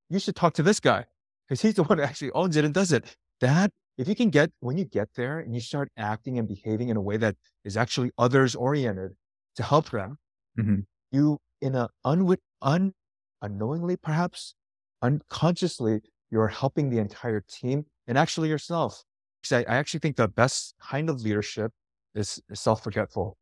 you 0.09 0.19
should 0.19 0.35
talk 0.35 0.55
to 0.55 0.62
this 0.62 0.81
guy 0.81 1.05
because 1.47 1.62
he's 1.62 1.75
the 1.75 1.83
one 1.85 1.99
who 1.99 2.05
actually 2.05 2.33
owns 2.33 2.57
it 2.57 2.64
and 2.64 2.75
does 2.75 2.92
it. 2.92 3.16
That, 3.40 3.73
if 3.99 4.09
you 4.09 4.16
can 4.16 4.31
get, 4.31 4.51
when 4.61 4.77
you 4.79 4.85
get 4.85 5.09
there 5.14 5.38
and 5.38 5.55
you 5.55 5.61
start 5.61 5.88
acting 5.97 6.38
and 6.38 6.49
behaving 6.49 6.88
in 6.88 6.97
a 6.97 7.01
way 7.01 7.16
that 7.19 7.37
is 7.64 7.77
actually 7.77 8.11
others 8.19 8.55
oriented 8.55 9.12
to 9.57 9.62
help 9.62 9.90
them, 9.90 10.19
mm-hmm. 10.59 10.81
you, 11.11 11.38
in 11.61 11.75
a 11.75 11.88
unwit, 12.05 12.40
un, 12.62 12.92
unknowingly, 13.42 13.97
perhaps 13.97 14.55
unconsciously, 15.03 16.01
you're 16.31 16.49
helping 16.49 16.90
the 16.90 16.99
entire 16.99 17.40
team 17.40 17.87
and 18.07 18.19
actually 18.19 18.49
yourself. 18.49 19.03
Because 19.42 19.64
I, 19.66 19.73
I 19.73 19.77
actually 19.77 20.01
think 20.01 20.16
the 20.16 20.29
best 20.29 20.75
kind 20.81 21.09
of 21.09 21.23
leadership 21.23 21.73
is, 22.14 22.40
is 22.51 22.61
self 22.61 22.83
forgetful. 22.83 23.37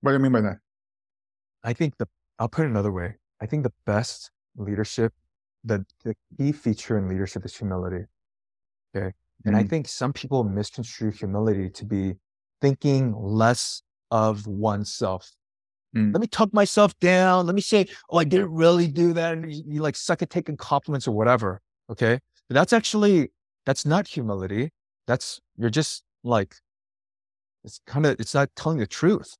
What 0.00 0.10
do 0.10 0.16
you 0.16 0.20
mean 0.20 0.32
by 0.32 0.40
that? 0.42 0.58
I 1.64 1.72
think 1.72 1.96
the, 1.98 2.06
I'll 2.38 2.48
put 2.48 2.64
it 2.64 2.68
another 2.68 2.92
way. 2.92 3.16
I 3.40 3.46
think 3.46 3.62
the 3.62 3.72
best 3.84 4.30
leadership 4.56 5.12
the, 5.64 5.84
the 6.04 6.14
key 6.36 6.52
feature 6.52 6.98
in 6.98 7.08
leadership 7.08 7.44
is 7.44 7.56
humility. 7.56 8.04
Okay. 8.94 9.12
And 9.44 9.54
mm-hmm. 9.54 9.64
I 9.64 9.68
think 9.68 9.88
some 9.88 10.12
people 10.12 10.44
misconstrue 10.44 11.10
humility 11.10 11.70
to 11.70 11.84
be 11.84 12.14
thinking 12.60 13.14
less 13.16 13.82
of 14.10 14.46
oneself. 14.46 15.32
Mm. 15.96 16.12
Let 16.12 16.20
me 16.20 16.26
talk 16.26 16.52
myself 16.52 16.98
down. 17.00 17.46
Let 17.46 17.54
me 17.54 17.60
say, 17.60 17.86
oh, 18.10 18.18
I 18.18 18.24
didn't 18.24 18.50
really 18.50 18.88
do 18.88 19.12
that. 19.14 19.34
And 19.34 19.52
you, 19.52 19.62
you 19.66 19.82
like 19.82 19.96
suck 19.96 20.22
at 20.22 20.30
taking 20.30 20.56
compliments 20.56 21.08
or 21.08 21.12
whatever. 21.12 21.60
Okay. 21.90 22.20
But 22.48 22.54
that's 22.54 22.72
actually, 22.72 23.30
that's 23.66 23.86
not 23.86 24.06
humility. 24.08 24.70
That's, 25.06 25.40
you're 25.56 25.70
just 25.70 26.04
like, 26.24 26.54
it's 27.64 27.80
kind 27.86 28.06
of, 28.06 28.20
it's 28.20 28.34
not 28.34 28.50
telling 28.56 28.78
the 28.78 28.86
truth. 28.86 29.36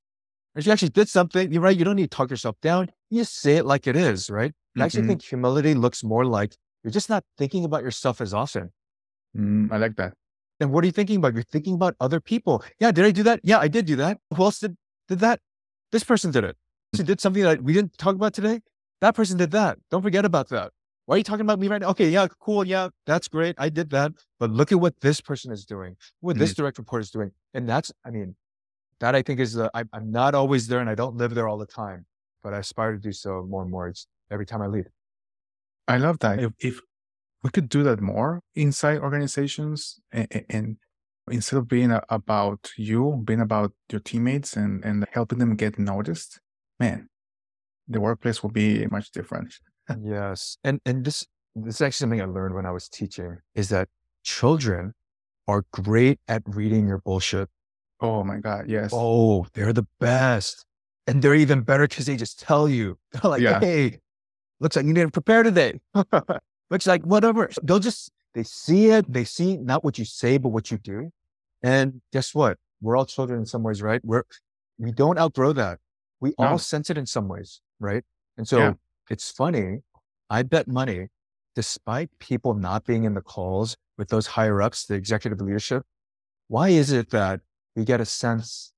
If 0.55 0.67
you 0.67 0.73
actually 0.73 0.89
did 0.89 1.09
something, 1.09 1.53
you're 1.53 1.63
right. 1.63 1.77
You 1.77 1.85
don't 1.85 1.97
need 1.97 2.11
to 2.11 2.17
talk 2.17 2.31
yourself 2.31 2.57
down. 2.61 2.91
You 3.11 3.25
say 3.25 3.57
it 3.57 3.67
like 3.67 3.87
it 3.87 3.95
is, 3.95 4.29
right? 4.29 4.53
I 4.77 4.85
actually 4.85 5.03
mm-hmm. 5.03 5.09
think 5.11 5.23
humility 5.23 5.75
looks 5.75 6.03
more 6.03 6.25
like 6.25 6.55
you're 6.83 6.91
just 6.91 7.11
not 7.11 7.25
thinking 7.37 7.65
about 7.65 7.83
yourself 7.83 8.21
as 8.21 8.33
often. 8.33 8.71
Mm, 9.37 9.71
I 9.71 9.77
like 9.77 9.97
that. 9.97 10.15
Then 10.59 10.71
what 10.71 10.83
are 10.85 10.87
you 10.87 10.93
thinking 10.93 11.17
about? 11.17 11.35
You're 11.35 11.43
thinking 11.43 11.75
about 11.75 11.95
other 12.01 12.21
people. 12.21 12.65
Yeah, 12.81 12.91
did 12.91 13.05
I 13.05 13.11
do 13.11 13.23
that? 13.25 13.41
Yeah, 13.43 13.59
I 13.59 13.69
did 13.69 13.87
do 13.87 13.97
that. 13.97 14.19
Who 14.35 14.43
else 14.43 14.59
did, 14.59 14.77
did 15.09 15.21
that? 15.21 15.41
This 15.93 16.05
person 16.05 16.31
did 16.31 16.45
it. 16.45 16.57
She 16.97 17.03
did 17.03 17.21
something 17.21 17.43
that 17.43 17.63
we 17.63 17.73
didn't 17.73 17.97
talk 17.99 18.15
about 18.15 18.35
today. 18.35 18.61
That 19.01 19.15
person 19.15 19.37
did 19.37 19.51
that. 19.53 19.79
Don't 19.91 20.03
forget 20.03 20.25
about 20.25 20.49
that. 20.49 20.73
Why 21.07 21.15
are 21.15 21.19
you 21.19 21.25
talking 21.25 21.43
about 21.43 21.59
me 21.59 21.69
right 21.69 21.81
now? 21.81 21.89
Okay, 21.91 22.09
yeah, 22.09 22.27
cool. 22.41 22.67
Yeah, 22.67 22.89
that's 23.07 23.29
great. 23.29 23.55
I 23.59 23.69
did 23.69 23.91
that. 23.91 24.13
But 24.39 24.51
look 24.51 24.73
at 24.73 24.81
what 24.81 25.01
this 25.01 25.21
person 25.21 25.53
is 25.53 25.65
doing, 25.65 25.97
what 26.21 26.37
mm 26.37 26.41
this 26.41 26.55
direct 26.55 26.77
report 26.77 27.03
is 27.03 27.11
doing. 27.11 27.31
And 27.55 27.69
that's, 27.69 27.93
I 28.05 28.11
mean, 28.11 28.37
that 29.01 29.15
I 29.15 29.23
think 29.23 29.41
is 29.41 29.55
the, 29.55 29.71
I, 29.73 29.85
I'm 29.93 30.11
not 30.11 30.35
always 30.35 30.67
there 30.67 30.81
and 30.81 30.91
I 30.91 30.95
don't 30.95 31.17
live 31.17 31.35
there 31.35 31.49
all 31.49 31.57
the 31.57 31.67
time, 31.67 32.05
but 32.43 32.53
I 32.53 32.59
aspire 32.59 32.93
to 32.93 32.99
do 32.99 33.13
so 33.13 33.47
more 33.49 33.63
and 33.63 33.71
more. 33.71 33.89
It's, 33.89 34.07
every 34.31 34.45
time 34.45 34.61
I 34.61 34.67
lead. 34.67 34.87
I 35.87 35.97
love 35.97 36.19
that. 36.19 36.41
If, 36.41 36.53
if 36.59 36.81
we 37.43 37.51
could 37.51 37.69
do 37.69 37.83
that 37.85 38.01
more 38.01 38.41
inside 38.55 38.99
organizations 38.99 40.01
and, 40.13 40.45
and 40.49 40.77
instead 41.31 41.59
of 41.59 41.69
being 41.69 41.91
a, 41.91 42.03
about 42.09 42.71
you, 42.77 43.23
being 43.25 43.41
about 43.41 43.73
your 43.91 44.01
teammates 44.01 44.57
and, 44.57 44.85
and 44.85 45.07
helping 45.13 45.39
them 45.39 45.55
get 45.57 45.79
noticed, 45.79 46.41
man, 46.81 47.09
the 47.87 48.01
workplace 48.01 48.43
will 48.43 48.51
be 48.51 48.87
much 48.87 49.11
different. 49.11 49.55
yes. 50.03 50.57
And, 50.65 50.81
and 50.85 51.05
this, 51.05 51.27
this 51.55 51.77
is 51.77 51.81
actually 51.81 52.05
something 52.05 52.23
I 52.23 52.25
learned 52.25 52.55
when 52.55 52.67
I 52.67 52.71
was 52.71 52.89
teaching 52.89 53.39
is 53.55 53.69
that 53.69 53.89
children 54.25 54.95
are 55.47 55.65
great 55.73 56.19
at 56.29 56.43
reading 56.47 56.89
your 56.89 56.99
bullshit. 56.99 57.49
Oh 58.01 58.23
my 58.25 58.39
God. 58.39 58.69
Yes. 58.69 58.91
Oh, 58.93 59.47
they're 59.55 59.73
the 59.73 59.87
best. 60.01 60.65
And 61.07 61.23
they're 61.23 61.35
even 61.35 61.63
better 61.63 61.89
because 61.89 62.07
they 62.07 62.17
just 62.17 62.39
tell 62.39 62.69
you, 62.69 62.99
they're 63.13 63.31
like, 63.31 63.43
yeah. 63.43 63.61
hey, 63.61 63.99
Looks 64.61 64.75
like 64.77 64.87
you 64.87 64.95
didn't 64.95 65.13
prepare 65.13 65.43
today. 65.43 65.81
Looks 66.71 66.87
like 66.87 67.03
whatever. 67.05 67.51
They'll 67.63 67.79
just, 67.79 68.11
they 68.35 68.43
see 68.43 68.91
it. 68.91 69.11
They 69.13 69.25
see 69.25 69.57
not 69.57 69.85
what 69.85 69.99
you 69.99 70.05
say, 70.05 70.39
but 70.39 70.51
what 70.51 70.71
you 70.71 70.79
do. 70.79 71.11
And 71.63 72.01
guess 72.13 72.35
what? 72.35 72.59
We're 72.81 72.97
all 72.97 73.07
children 73.07 73.41
in 73.41 73.47
some 73.47 73.63
ways, 73.63 73.83
right? 73.83 74.01
We're, 74.05 74.23
we 74.79 74.93
don't 74.93 75.19
outgrow 75.19 75.53
that. 75.55 75.79
We 76.21 76.35
no. 76.39 76.47
all 76.47 76.59
sense 76.59 76.91
it 76.91 76.99
in 76.99 77.07
some 77.07 77.29
ways, 77.29 77.61
right? 77.81 78.05
And 78.37 78.47
so 78.47 78.59
yeah. 78.59 78.73
it's 79.11 79.31
funny. 79.31 79.79
I 80.31 80.43
bet 80.43 80.69
money, 80.69 81.09
despite 81.57 82.11
people 82.19 82.55
not 82.55 82.85
being 82.85 83.05
in 83.05 83.15
the 83.15 83.23
calls 83.23 83.77
with 83.97 84.09
those 84.09 84.27
higher 84.27 84.63
ups, 84.63 84.87
the 84.87 84.95
executive 84.95 85.41
leadership, 85.41 85.85
why 86.49 86.69
is 86.69 86.93
it 86.93 87.11
that 87.11 87.41
we 87.75 87.85
get 87.85 88.01
a 88.01 88.05
sense 88.05 88.73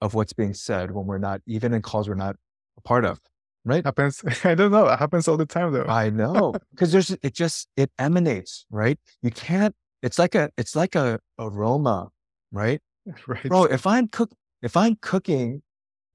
of 0.00 0.14
what's 0.14 0.32
being 0.32 0.54
said 0.54 0.90
when 0.90 1.06
we're 1.06 1.18
not, 1.18 1.40
even 1.46 1.72
in 1.72 1.82
calls 1.82 2.08
we're 2.08 2.14
not 2.14 2.36
a 2.76 2.80
part 2.80 3.04
of? 3.04 3.20
Right? 3.64 3.84
Happens. 3.84 4.22
I 4.44 4.54
don't 4.54 4.70
know. 4.70 4.86
It 4.88 4.98
happens 4.98 5.28
all 5.28 5.36
the 5.36 5.46
time 5.46 5.72
though. 5.72 5.84
I 5.84 6.10
know. 6.10 6.54
Cause 6.76 6.92
there's, 6.92 7.10
it 7.10 7.34
just, 7.34 7.68
it 7.76 7.90
emanates, 7.98 8.66
right? 8.70 8.98
You 9.22 9.30
can't, 9.30 9.74
it's 10.02 10.18
like 10.18 10.34
a, 10.34 10.50
it's 10.56 10.74
like 10.74 10.94
a 10.94 11.20
aroma, 11.38 12.08
right? 12.50 12.80
Right. 13.26 13.42
Bro, 13.42 13.64
if 13.64 13.84
I'm 13.84 14.06
cook, 14.06 14.30
if 14.62 14.76
I'm 14.76 14.96
cooking, 15.02 15.62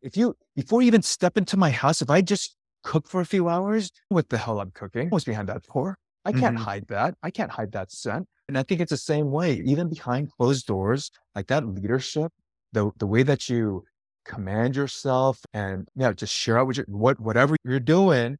if 0.02 0.16
you, 0.16 0.38
before 0.56 0.82
you 0.82 0.88
even 0.88 1.02
step 1.02 1.38
into 1.38 1.58
my 1.58 1.70
house, 1.70 2.02
if 2.02 2.10
I 2.10 2.22
just 2.22 2.56
cook 2.84 3.10
for 3.10 3.20
a 3.20 3.26
few 3.26 3.50
hours, 3.50 3.92
what 4.08 4.30
the 4.30 4.38
hell 4.38 4.62
I'm 4.62 4.72
cooking? 4.72 5.10
What's 5.10 5.26
behind 5.26 5.50
that 5.50 5.66
pour? 5.68 5.98
I 6.24 6.32
can't 6.32 6.56
mm-hmm. 6.56 6.64
hide 6.64 6.88
that. 6.88 7.16
I 7.24 7.30
can't 7.30 7.52
hide 7.52 7.74
that 7.74 7.92
scent. 7.92 8.26
And 8.48 8.58
I 8.58 8.64
think 8.64 8.80
it's 8.80 8.92
the 8.92 8.98
same 8.98 9.32
way, 9.32 9.62
even 9.66 9.90
behind 9.90 10.32
closed 10.32 10.66
doors, 10.66 11.12
like 11.36 11.48
that 11.48 11.66
leadership, 11.68 12.32
the, 12.72 12.92
the 12.98 13.06
way 13.06 13.24
that 13.24 13.50
you 13.50 13.84
command 14.28 14.76
yourself 14.76 15.40
and 15.54 15.88
yeah, 15.96 16.12
just 16.12 16.34
share 16.34 16.60
out 16.60 16.68
what, 16.68 16.78
you're, 16.78 16.86
what 16.88 17.20
whatever 17.20 17.56
you're 17.64 17.80
doing, 17.80 18.38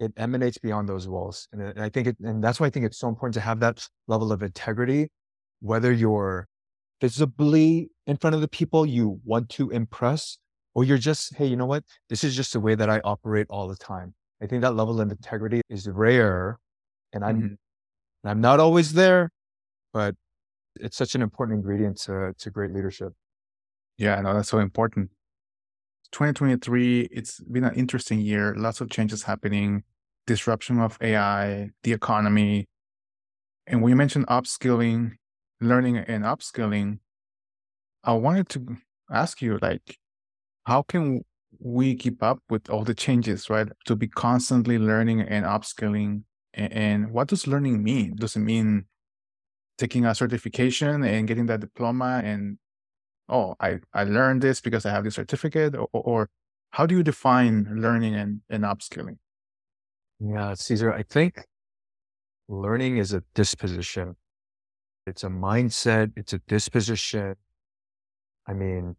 it 0.00 0.12
emanates 0.16 0.58
beyond 0.58 0.88
those 0.88 1.06
walls. 1.08 1.48
And, 1.52 1.62
and 1.62 1.80
I 1.80 1.88
think 1.88 2.08
it, 2.08 2.16
and 2.20 2.42
that's 2.42 2.58
why 2.58 2.66
I 2.66 2.70
think 2.70 2.86
it's 2.86 2.98
so 2.98 3.08
important 3.08 3.34
to 3.34 3.40
have 3.40 3.60
that 3.60 3.86
level 4.08 4.32
of 4.32 4.42
integrity, 4.42 5.08
whether 5.60 5.92
you're 5.92 6.48
visibly 7.00 7.90
in 8.06 8.16
front 8.16 8.34
of 8.34 8.40
the 8.40 8.48
people 8.48 8.86
you 8.86 9.20
want 9.24 9.48
to 9.50 9.70
impress, 9.70 10.38
or 10.74 10.84
you're 10.84 10.98
just, 10.98 11.34
hey, 11.36 11.46
you 11.46 11.56
know 11.56 11.66
what? 11.66 11.84
This 12.08 12.24
is 12.24 12.34
just 12.36 12.52
the 12.52 12.60
way 12.60 12.74
that 12.74 12.90
I 12.90 13.00
operate 13.04 13.46
all 13.48 13.68
the 13.68 13.76
time. 13.76 14.14
I 14.42 14.46
think 14.46 14.62
that 14.62 14.74
level 14.74 15.00
of 15.00 15.10
integrity 15.10 15.62
is 15.70 15.88
rare, 15.88 16.58
and 17.12 17.24
I'm 17.24 17.42
mm-hmm. 17.42 18.28
I'm 18.28 18.40
not 18.40 18.60
always 18.60 18.92
there, 18.92 19.30
but 19.92 20.14
it's 20.78 20.96
such 20.96 21.14
an 21.14 21.22
important 21.22 21.56
ingredient 21.56 21.96
to 22.02 22.34
to 22.36 22.50
great 22.50 22.72
leadership. 22.72 23.14
Yeah, 23.96 24.20
no, 24.20 24.34
that's 24.34 24.50
so 24.50 24.58
important. 24.58 25.10
2023, 26.12 27.08
it's 27.10 27.40
been 27.40 27.64
an 27.64 27.74
interesting 27.74 28.20
year. 28.20 28.54
Lots 28.56 28.80
of 28.80 28.90
changes 28.90 29.22
happening, 29.24 29.84
disruption 30.26 30.80
of 30.80 30.98
AI, 31.00 31.70
the 31.82 31.92
economy. 31.92 32.68
And 33.66 33.86
you 33.88 33.96
mentioned 33.96 34.26
upskilling, 34.28 35.12
learning 35.60 35.98
and 35.98 36.24
upskilling, 36.24 36.98
I 38.04 38.12
wanted 38.12 38.48
to 38.50 38.76
ask 39.10 39.42
you, 39.42 39.58
like, 39.60 39.98
how 40.64 40.82
can 40.82 41.22
we 41.58 41.96
keep 41.96 42.22
up 42.22 42.38
with 42.48 42.70
all 42.70 42.84
the 42.84 42.94
changes, 42.94 43.50
right? 43.50 43.68
To 43.86 43.96
be 43.96 44.06
constantly 44.06 44.78
learning 44.78 45.22
and 45.22 45.44
upskilling. 45.44 46.22
And 46.54 47.10
what 47.10 47.28
does 47.28 47.46
learning 47.46 47.82
mean? 47.82 48.14
Does 48.16 48.36
it 48.36 48.40
mean 48.40 48.86
taking 49.76 50.04
a 50.04 50.14
certification 50.14 51.02
and 51.02 51.26
getting 51.26 51.46
that 51.46 51.60
diploma 51.60 52.22
and 52.24 52.58
oh, 53.28 53.54
I, 53.60 53.80
I 53.92 54.04
learned 54.04 54.42
this 54.42 54.60
because 54.60 54.86
I 54.86 54.90
have 54.90 55.04
this 55.04 55.14
certificate? 55.14 55.74
Or, 55.74 55.88
or 55.92 56.30
how 56.70 56.86
do 56.86 56.96
you 56.96 57.02
define 57.02 57.66
learning 57.80 58.14
and, 58.14 58.40
and 58.48 58.64
upskilling? 58.64 59.18
Yeah, 60.20 60.54
Cesar, 60.54 60.92
I 60.92 61.02
think 61.02 61.44
learning 62.48 62.96
is 62.98 63.12
a 63.12 63.22
disposition. 63.34 64.16
It's 65.06 65.22
a 65.22 65.28
mindset. 65.28 66.12
It's 66.16 66.32
a 66.32 66.38
disposition. 66.48 67.36
I 68.46 68.52
mean, 68.52 68.96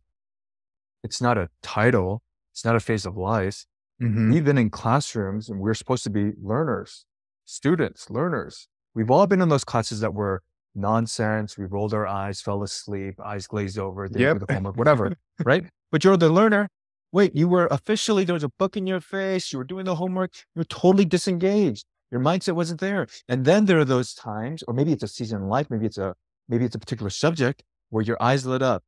it's 1.03 1.21
not 1.21 1.38
a 1.38 1.49
title. 1.61 2.21
It's 2.53 2.65
not 2.65 2.75
a 2.75 2.80
phase 2.80 3.05
of 3.05 3.17
life. 3.17 3.65
Mm-hmm. 4.01 4.32
We've 4.32 4.47
in 4.47 4.69
classrooms 4.69 5.49
and 5.49 5.59
we're 5.59 5.73
supposed 5.73 6.03
to 6.03 6.09
be 6.09 6.32
learners, 6.41 7.05
students, 7.45 8.09
learners. 8.09 8.67
We've 8.93 9.09
all 9.09 9.25
been 9.28 9.41
in 9.41 9.49
those 9.49 9.63
classes 9.63 10.01
that 10.01 10.13
were 10.13 10.43
nonsense. 10.78 11.57
We 11.57 11.65
rolled 11.65 11.93
our 11.93 12.07
eyes, 12.07 12.41
fell 12.41 12.63
asleep, 12.63 13.19
eyes 13.19 13.47
glazed 13.47 13.78
over, 13.78 14.07
didn't 14.07 14.21
yep. 14.21 14.39
the 14.47 14.53
homework, 14.53 14.78
whatever. 14.78 15.15
right? 15.43 15.65
But 15.91 16.03
you're 16.03 16.17
the 16.17 16.30
learner. 16.30 16.69
Wait, 17.11 17.36
you 17.36 17.47
were 17.47 17.67
officially, 17.71 18.23
there 18.25 18.34
was 18.34 18.43
a 18.43 18.51
book 18.59 18.75
in 18.75 18.86
your 18.86 18.99
face. 18.99 19.51
You 19.51 19.59
were 19.59 19.65
doing 19.65 19.86
the 19.86 19.95
homework. 19.95 20.34
You're 20.55 20.65
totally 20.65 21.05
disengaged. 21.05 21.86
Your 22.11 22.21
mindset 22.21 22.53
wasn't 22.53 22.80
there. 22.80 23.07
And 23.28 23.45
then 23.45 23.65
there 23.65 23.80
are 23.80 23.86
those 23.86 24.13
times, 24.13 24.63
or 24.67 24.73
maybe 24.73 24.91
it's 24.91 25.03
a 25.03 25.07
season 25.07 25.41
in 25.41 25.49
life, 25.49 25.67
maybe 25.69 25.86
it's 25.86 25.97
a 25.97 26.15
maybe 26.47 26.63
it's 26.63 26.75
a 26.75 26.80
particular 26.80 27.09
subject 27.09 27.63
where 27.89 28.03
your 28.03 28.21
eyes 28.21 28.45
lit 28.45 28.61
up 28.61 28.84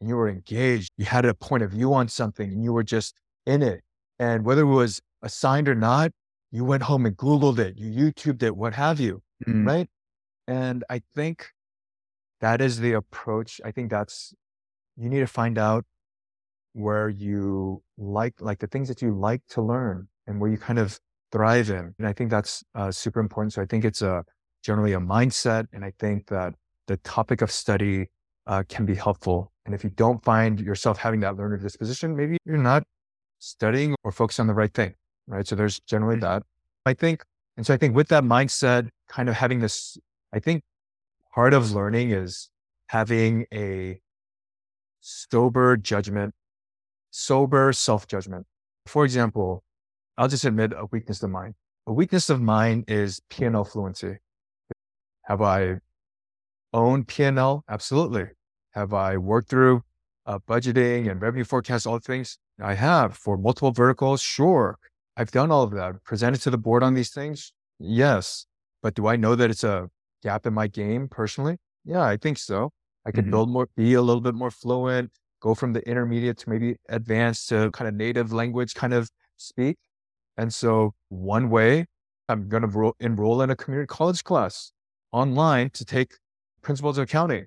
and 0.00 0.08
you 0.08 0.16
were 0.16 0.28
engaged. 0.28 0.90
You 0.96 1.04
had 1.04 1.24
a 1.24 1.34
point 1.34 1.62
of 1.62 1.70
view 1.70 1.94
on 1.94 2.08
something 2.08 2.50
and 2.50 2.64
you 2.64 2.72
were 2.72 2.82
just 2.82 3.14
in 3.46 3.62
it. 3.62 3.82
And 4.18 4.44
whether 4.44 4.62
it 4.62 4.66
was 4.66 5.00
assigned 5.22 5.68
or 5.68 5.74
not, 5.74 6.10
you 6.50 6.64
went 6.64 6.82
home 6.82 7.06
and 7.06 7.16
Googled 7.16 7.58
it, 7.58 7.76
you 7.76 8.12
YouTubed 8.12 8.42
it, 8.42 8.56
what 8.56 8.74
have 8.74 8.98
you. 8.98 9.22
Mm. 9.46 9.66
Right. 9.66 9.88
And 10.50 10.82
I 10.90 11.00
think 11.14 11.46
that 12.40 12.60
is 12.60 12.80
the 12.80 12.94
approach. 12.94 13.60
I 13.64 13.70
think 13.70 13.88
that's, 13.88 14.34
you 14.96 15.08
need 15.08 15.20
to 15.20 15.28
find 15.28 15.56
out 15.58 15.84
where 16.72 17.08
you 17.08 17.84
like, 17.96 18.34
like 18.40 18.58
the 18.58 18.66
things 18.66 18.88
that 18.88 19.00
you 19.00 19.16
like 19.16 19.42
to 19.50 19.62
learn 19.62 20.08
and 20.26 20.40
where 20.40 20.50
you 20.50 20.58
kind 20.58 20.80
of 20.80 20.98
thrive 21.30 21.70
in. 21.70 21.94
And 21.98 22.06
I 22.08 22.12
think 22.12 22.30
that's 22.30 22.64
uh, 22.74 22.90
super 22.90 23.20
important. 23.20 23.52
So 23.52 23.62
I 23.62 23.66
think 23.66 23.84
it's 23.84 24.02
a 24.02 24.24
generally 24.64 24.92
a 24.92 24.98
mindset. 24.98 25.68
And 25.72 25.84
I 25.84 25.92
think 26.00 26.26
that 26.26 26.54
the 26.88 26.96
topic 26.98 27.42
of 27.42 27.52
study 27.52 28.08
uh, 28.48 28.64
can 28.68 28.84
be 28.84 28.96
helpful. 28.96 29.52
And 29.66 29.72
if 29.72 29.84
you 29.84 29.90
don't 29.90 30.20
find 30.24 30.58
yourself 30.58 30.98
having 30.98 31.20
that 31.20 31.36
learner 31.36 31.58
disposition, 31.58 32.16
maybe 32.16 32.38
you're 32.44 32.56
not 32.56 32.82
studying 33.38 33.94
or 34.02 34.10
focused 34.10 34.40
on 34.40 34.48
the 34.48 34.54
right 34.54 34.74
thing, 34.74 34.94
right? 35.28 35.46
So 35.46 35.54
there's 35.54 35.78
generally 35.80 36.18
that. 36.20 36.42
I 36.84 36.94
think, 36.94 37.22
and 37.56 37.64
so 37.64 37.72
I 37.72 37.76
think 37.76 37.94
with 37.94 38.08
that 38.08 38.24
mindset, 38.24 38.88
kind 39.08 39.28
of 39.28 39.36
having 39.36 39.60
this, 39.60 39.96
I 40.32 40.38
think 40.38 40.62
part 41.34 41.54
of 41.54 41.72
learning 41.72 42.12
is 42.12 42.50
having 42.86 43.46
a 43.52 44.00
sober 45.00 45.76
judgment, 45.76 46.34
sober 47.10 47.72
self 47.72 48.06
judgment. 48.06 48.46
For 48.86 49.04
example, 49.04 49.64
I'll 50.16 50.28
just 50.28 50.44
admit 50.44 50.72
a 50.76 50.86
weakness 50.86 51.22
of 51.22 51.30
mine. 51.30 51.54
A 51.86 51.92
weakness 51.92 52.30
of 52.30 52.40
mine 52.40 52.84
is 52.86 53.20
P&L 53.30 53.64
fluency. 53.64 54.18
Have 55.24 55.42
I 55.42 55.80
owned 56.72 57.08
P&L? 57.08 57.64
Absolutely. 57.68 58.26
Have 58.72 58.94
I 58.94 59.16
worked 59.16 59.48
through 59.48 59.82
uh, 60.26 60.38
budgeting 60.48 61.10
and 61.10 61.20
revenue 61.20 61.44
forecasts, 61.44 61.86
all 61.86 61.98
things? 61.98 62.38
I 62.62 62.74
have 62.74 63.16
for 63.16 63.36
multiple 63.36 63.72
verticals. 63.72 64.20
Sure. 64.20 64.78
I've 65.16 65.30
done 65.30 65.50
all 65.50 65.62
of 65.62 65.72
that. 65.72 66.04
Presented 66.04 66.40
to 66.42 66.50
the 66.50 66.58
board 66.58 66.82
on 66.82 66.94
these 66.94 67.10
things. 67.10 67.52
Yes. 67.78 68.46
But 68.82 68.94
do 68.94 69.06
I 69.06 69.16
know 69.16 69.34
that 69.34 69.50
it's 69.50 69.64
a 69.64 69.90
gap 70.22 70.46
in 70.46 70.54
my 70.54 70.66
game 70.66 71.08
personally? 71.08 71.56
Yeah, 71.84 72.02
I 72.04 72.16
think 72.16 72.38
so. 72.38 72.70
I 73.06 73.12
could 73.12 73.26
Mhm. 73.26 73.30
build 73.30 73.50
more, 73.50 73.68
be 73.76 73.94
a 73.94 74.02
little 74.02 74.20
bit 74.20 74.34
more 74.34 74.50
fluent, 74.50 75.10
go 75.40 75.54
from 75.54 75.72
the 75.72 75.86
intermediate 75.88 76.38
to 76.38 76.50
maybe 76.50 76.76
advanced 76.88 77.48
to 77.48 77.70
kind 77.72 77.88
of 77.88 77.94
native 77.94 78.32
language 78.32 78.74
kind 78.74 78.92
of 78.94 79.10
speak. 79.36 79.78
And 80.36 80.52
so 80.54 80.94
one 81.08 81.50
way 81.50 81.86
I'm 82.28 82.48
going 82.48 82.62
to 82.68 82.94
enroll 83.00 83.42
in 83.42 83.50
a 83.50 83.56
community 83.56 83.86
college 83.88 84.24
class 84.24 84.72
online 85.12 85.70
to 85.70 85.84
take 85.84 86.14
principles 86.62 86.98
of 86.98 87.04
accounting. 87.04 87.46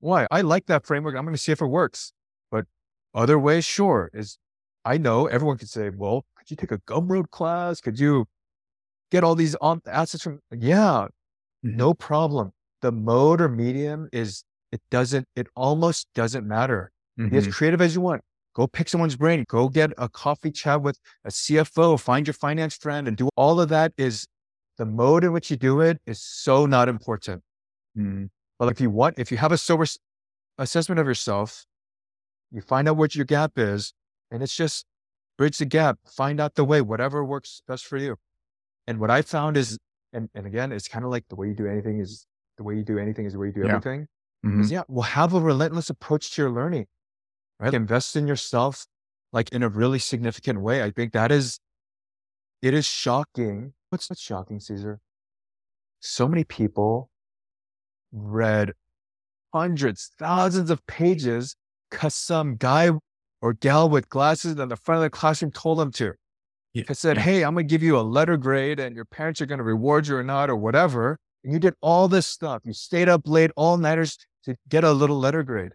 Why? 0.00 0.26
I 0.30 0.42
like 0.42 0.66
that 0.66 0.86
framework. 0.86 1.16
I'm 1.16 1.24
going 1.24 1.34
to 1.34 1.42
see 1.42 1.52
if 1.52 1.60
it 1.60 1.66
works. 1.66 2.12
But 2.50 2.66
other 3.14 3.38
ways, 3.38 3.64
sure, 3.64 4.10
is 4.14 4.38
I 4.84 4.98
know 4.98 5.26
everyone 5.26 5.58
could 5.58 5.68
say, 5.68 5.90
well, 5.90 6.24
could 6.36 6.50
you 6.50 6.56
take 6.56 6.72
a 6.72 6.78
Gumroad 6.78 7.30
class? 7.30 7.80
Could 7.80 7.98
you 7.98 8.26
get 9.10 9.24
all 9.24 9.34
these 9.34 9.54
on 9.56 9.82
assets 9.86 10.22
from? 10.22 10.40
Yeah, 10.56 11.08
no 11.62 11.94
problem. 11.94 12.52
The 12.82 12.92
mode 12.92 13.40
or 13.40 13.48
medium 13.48 14.08
is, 14.12 14.44
it 14.70 14.80
doesn't, 14.90 15.26
it 15.34 15.48
almost 15.56 16.08
doesn't 16.14 16.46
matter. 16.46 16.92
Be 17.16 17.36
as 17.36 17.48
Mhm. 17.48 17.52
creative 17.52 17.80
as 17.80 17.94
you 17.96 18.00
want. 18.00 18.22
Go 18.54 18.66
pick 18.68 18.88
someone's 18.88 19.16
brain. 19.16 19.44
Go 19.48 19.68
get 19.68 19.92
a 19.98 20.08
coffee 20.08 20.52
chat 20.52 20.82
with 20.82 20.98
a 21.24 21.30
CFO. 21.30 21.96
Find 21.96 22.26
your 22.26 22.34
finance 22.34 22.76
friend 22.76 23.08
and 23.08 23.16
do 23.16 23.28
all 23.36 23.60
of 23.60 23.68
that. 23.70 23.92
Is 23.96 24.26
the 24.76 24.86
mode 24.86 25.24
in 25.24 25.32
which 25.32 25.50
you 25.50 25.56
do 25.56 25.80
it 25.80 26.00
is 26.06 26.22
so 26.22 26.64
not 26.66 26.88
important. 26.88 27.42
Mm. 27.96 28.30
But 28.58 28.70
if 28.70 28.80
you 28.80 28.90
want, 28.90 29.18
if 29.18 29.32
you 29.32 29.38
have 29.38 29.50
a 29.50 29.58
sober 29.58 29.84
assessment 30.58 31.00
of 31.00 31.06
yourself, 31.06 31.66
you 32.52 32.60
find 32.60 32.88
out 32.88 32.96
what 32.96 33.14
your 33.16 33.24
gap 33.24 33.58
is, 33.58 33.92
and 34.30 34.42
it's 34.42 34.56
just 34.56 34.86
bridge 35.36 35.58
the 35.58 35.64
gap. 35.64 35.98
Find 36.06 36.40
out 36.40 36.54
the 36.54 36.64
way, 36.64 36.80
whatever 36.80 37.24
works 37.24 37.62
best 37.66 37.84
for 37.86 37.96
you. 37.96 38.16
And 38.86 38.98
what 39.00 39.10
I 39.10 39.22
found 39.22 39.56
is, 39.56 39.78
and 40.12 40.28
and 40.34 40.46
again, 40.46 40.72
it's 40.72 40.88
kind 40.88 41.04
of 41.04 41.10
like 41.10 41.24
the 41.28 41.36
way 41.36 41.48
you 41.48 41.54
do 41.54 41.66
anything 41.66 42.00
is 42.00 42.26
the 42.56 42.62
way 42.64 42.74
you 42.76 42.82
do 42.84 42.98
anything 42.98 43.24
is 43.26 43.32
the 43.34 43.38
way 43.38 43.48
you 43.48 43.52
do 43.52 43.62
Yeah. 43.64 43.76
everything 43.76 44.08
Mhm. 44.44 44.62
is 44.62 44.70
yeah, 44.70 44.82
well, 44.88 45.02
have 45.02 45.34
a 45.34 45.40
relentless 45.40 45.90
approach 45.90 46.30
to 46.32 46.42
your 46.42 46.50
learning, 46.50 46.86
right? 47.60 47.74
Invest 47.74 48.16
in 48.16 48.26
yourself 48.26 48.86
like 49.32 49.50
in 49.52 49.62
a 49.62 49.68
really 49.68 49.98
significant 49.98 50.60
way. 50.60 50.82
I 50.82 50.90
think 50.90 51.12
that 51.12 51.30
is, 51.30 51.60
it 52.62 52.72
is 52.74 52.86
shocking. 52.86 53.74
What's 53.90 54.08
what's 54.08 54.22
shocking, 54.22 54.58
Cesar? 54.60 55.00
So 56.00 56.26
many 56.28 56.44
people 56.44 57.10
read 58.12 58.72
hundreds, 59.52 60.10
thousands 60.18 60.70
of 60.70 60.86
pages 60.86 61.56
because 61.90 62.14
some 62.14 62.56
guy 62.56 62.90
or 63.40 63.52
gal 63.52 63.88
with 63.88 64.08
glasses 64.08 64.58
in 64.58 64.68
the 64.68 64.76
front 64.76 64.98
of 64.98 65.02
the 65.02 65.10
classroom 65.10 65.52
told 65.52 65.78
them 65.78 65.92
to. 65.92 66.14
Yeah, 66.74 66.84
It 66.88 66.96
said, 66.96 67.16
yeah. 67.16 67.22
Hey, 67.22 67.44
I'm 67.44 67.54
going 67.54 67.66
to 67.66 67.70
give 67.70 67.82
you 67.82 67.98
a 67.98 68.02
letter 68.02 68.36
grade 68.36 68.78
and 68.78 68.94
your 68.94 69.04
parents 69.04 69.40
are 69.40 69.46
going 69.46 69.58
to 69.58 69.64
reward 69.64 70.06
you 70.06 70.16
or 70.16 70.22
not, 70.22 70.50
or 70.50 70.56
whatever. 70.56 71.18
And 71.44 71.52
you 71.52 71.58
did 71.58 71.74
all 71.80 72.08
this 72.08 72.26
stuff. 72.26 72.62
You 72.64 72.72
stayed 72.72 73.08
up 73.08 73.22
late 73.26 73.50
all 73.56 73.76
nighters 73.76 74.18
to 74.44 74.56
get 74.68 74.84
a 74.84 74.92
little 74.92 75.18
letter 75.18 75.42
grade. 75.42 75.72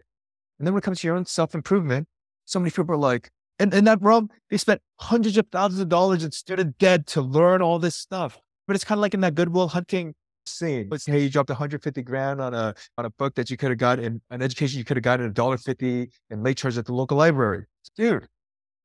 And 0.58 0.66
then 0.66 0.74
when 0.74 0.78
it 0.78 0.84
comes 0.84 1.00
to 1.00 1.06
your 1.06 1.16
own 1.16 1.26
self 1.26 1.54
improvement, 1.54 2.06
so 2.44 2.58
many 2.58 2.70
people 2.70 2.94
are 2.94 2.98
like, 2.98 3.30
and 3.58 3.72
in 3.72 3.84
that 3.84 4.02
realm, 4.02 4.30
they 4.50 4.56
spent 4.56 4.80
hundreds 5.00 5.36
of 5.36 5.46
thousands 5.50 5.80
of 5.80 5.88
dollars 5.88 6.24
in 6.24 6.32
student 6.32 6.76
debt 6.78 7.06
to 7.08 7.22
learn 7.22 7.62
all 7.62 7.78
this 7.78 7.94
stuff. 7.94 8.38
But 8.66 8.76
it's 8.76 8.84
kind 8.84 8.98
of 8.98 9.02
like 9.02 9.14
in 9.14 9.20
that 9.20 9.34
Good 9.34 9.48
Will 9.48 9.68
Hunting 9.68 10.14
scene. 10.46 10.88
It's 10.92 11.06
hey, 11.06 11.22
you 11.22 11.30
dropped 11.30 11.50
150 11.50 12.02
grand 12.02 12.40
on 12.40 12.54
a 12.54 12.74
on 12.98 13.04
a 13.04 13.10
book 13.10 13.34
that 13.36 13.50
you 13.50 13.56
could 13.56 13.70
have 13.70 13.78
got 13.78 13.98
in 13.98 14.20
an 14.30 14.42
education 14.42 14.78
you 14.78 14.84
could 14.84 14.96
have 14.96 15.04
gotten 15.04 15.26
a 15.26 15.30
dollar 15.30 15.56
fifty 15.56 16.10
in 16.30 16.42
late 16.42 16.56
charge 16.56 16.76
at 16.78 16.86
the 16.86 16.94
local 16.94 17.16
library. 17.16 17.64
Dude, 17.96 18.26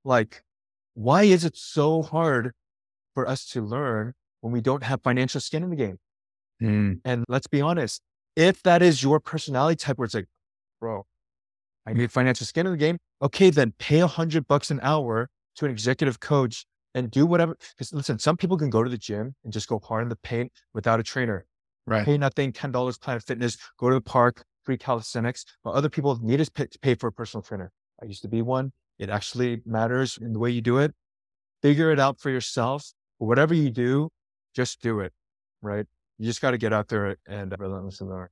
like, 0.03 0.43
why 0.99 1.23
is 1.23 1.45
it 1.45 1.55
so 1.55 2.01
hard 2.01 2.51
for 3.13 3.25
us 3.25 3.45
to 3.45 3.61
learn 3.61 4.13
when 4.41 4.51
we 4.51 4.59
don't 4.59 4.83
have 4.83 5.01
financial 5.01 5.39
skin 5.39 5.63
in 5.63 5.69
the 5.69 5.77
game? 5.77 5.97
Mm. 6.61 6.99
And 7.05 7.23
let's 7.29 7.47
be 7.47 7.61
honest, 7.61 8.01
if 8.35 8.61
that 8.63 8.81
is 8.81 9.01
your 9.01 9.21
personality 9.21 9.77
type 9.77 9.97
where 9.97 10.03
it's 10.03 10.13
like, 10.13 10.27
bro, 10.81 11.05
I 11.85 11.93
need 11.93 12.11
financial 12.11 12.45
skin 12.45 12.65
in 12.65 12.73
the 12.73 12.77
game. 12.77 12.97
Okay, 13.21 13.49
then 13.49 13.73
pay 13.79 14.01
a 14.01 14.07
hundred 14.07 14.45
bucks 14.45 14.71
an 14.71 14.81
hour 14.83 15.29
to 15.55 15.65
an 15.65 15.71
executive 15.71 16.19
coach 16.19 16.65
and 16.93 17.09
do 17.09 17.25
whatever. 17.25 17.55
Because 17.77 17.93
listen, 17.93 18.19
some 18.19 18.35
people 18.35 18.57
can 18.57 18.69
go 18.69 18.83
to 18.83 18.89
the 18.89 18.97
gym 18.97 19.35
and 19.45 19.53
just 19.53 19.69
go 19.69 19.79
hard 19.79 20.03
in 20.03 20.09
the 20.09 20.17
paint 20.17 20.51
without 20.73 20.99
a 20.99 21.03
trainer. 21.03 21.45
Right. 21.87 22.03
Pay 22.03 22.17
nothing, 22.17 22.51
ten 22.51 22.73
dollars 22.73 22.97
Planet 22.97 23.23
Fitness, 23.23 23.57
go 23.77 23.87
to 23.87 23.95
the 23.95 24.01
park, 24.01 24.43
free 24.63 24.77
calisthenics. 24.77 25.45
But 25.63 25.71
other 25.75 25.89
people 25.89 26.19
need 26.21 26.43
to 26.43 26.51
pay, 26.51 26.65
to 26.65 26.79
pay 26.79 26.95
for 26.95 27.07
a 27.07 27.11
personal 27.13 27.41
trainer. 27.41 27.71
I 28.03 28.05
used 28.05 28.21
to 28.23 28.27
be 28.27 28.41
one. 28.41 28.73
It 28.99 29.09
actually 29.09 29.61
matters 29.65 30.17
in 30.21 30.33
the 30.33 30.39
way 30.39 30.51
you 30.51 30.61
do 30.61 30.77
it. 30.77 30.93
Figure 31.61 31.91
it 31.91 31.99
out 31.99 32.19
for 32.19 32.29
yourself. 32.29 32.91
Whatever 33.17 33.53
you 33.53 33.69
do, 33.69 34.09
just 34.53 34.81
do 34.81 34.99
it. 34.99 35.13
Right. 35.61 35.85
You 36.17 36.25
just 36.25 36.41
got 36.41 36.51
to 36.51 36.57
get 36.57 36.73
out 36.73 36.89
there 36.89 37.15
and 37.27 37.55
relentlessly 37.57 38.07
learn. 38.07 38.27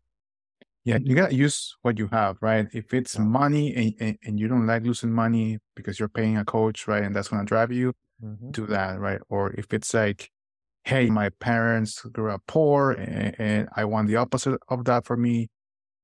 Yeah, 0.87 0.99
you 1.03 1.15
gotta 1.15 1.35
use 1.35 1.75
what 1.81 1.97
you 1.97 2.07
have, 2.13 2.37
right? 2.39 2.65
If 2.71 2.93
it's 2.93 3.19
money 3.19 3.75
and, 3.75 3.93
and, 3.99 4.17
and 4.23 4.39
you 4.39 4.47
don't 4.47 4.65
like 4.65 4.83
losing 4.83 5.11
money 5.11 5.59
because 5.75 5.99
you're 5.99 6.07
paying 6.07 6.37
a 6.37 6.45
coach, 6.45 6.87
right? 6.87 7.03
And 7.03 7.13
that's 7.13 7.27
gonna 7.27 7.43
drive 7.43 7.73
you, 7.73 7.91
mm-hmm. 8.23 8.51
do 8.51 8.65
that, 8.67 8.97
right? 8.97 9.19
Or 9.27 9.51
if 9.51 9.73
it's 9.73 9.93
like, 9.93 10.31
hey, 10.85 11.09
my 11.09 11.27
parents 11.41 11.99
grew 12.03 12.31
up 12.31 12.41
poor 12.47 12.91
and, 12.91 13.35
and 13.37 13.69
I 13.75 13.83
want 13.83 14.07
the 14.07 14.15
opposite 14.15 14.61
of 14.69 14.85
that 14.85 15.05
for 15.05 15.17
me, 15.17 15.49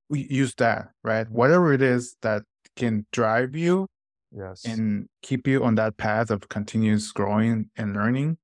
use 0.10 0.54
that, 0.56 0.90
right? 1.02 1.30
Whatever 1.30 1.72
it 1.72 1.82
is 1.82 2.18
that 2.22 2.44
can 2.76 3.06
drive 3.14 3.56
you 3.56 3.88
Yes. 4.36 4.66
and 4.66 5.08
keep 5.22 5.48
you 5.48 5.64
on 5.64 5.76
that 5.76 5.98
path 5.98 6.32
of 6.32 6.50
continuous 6.50 7.12
growing 7.12 7.70
and 7.76 7.94
learning, 7.94 8.38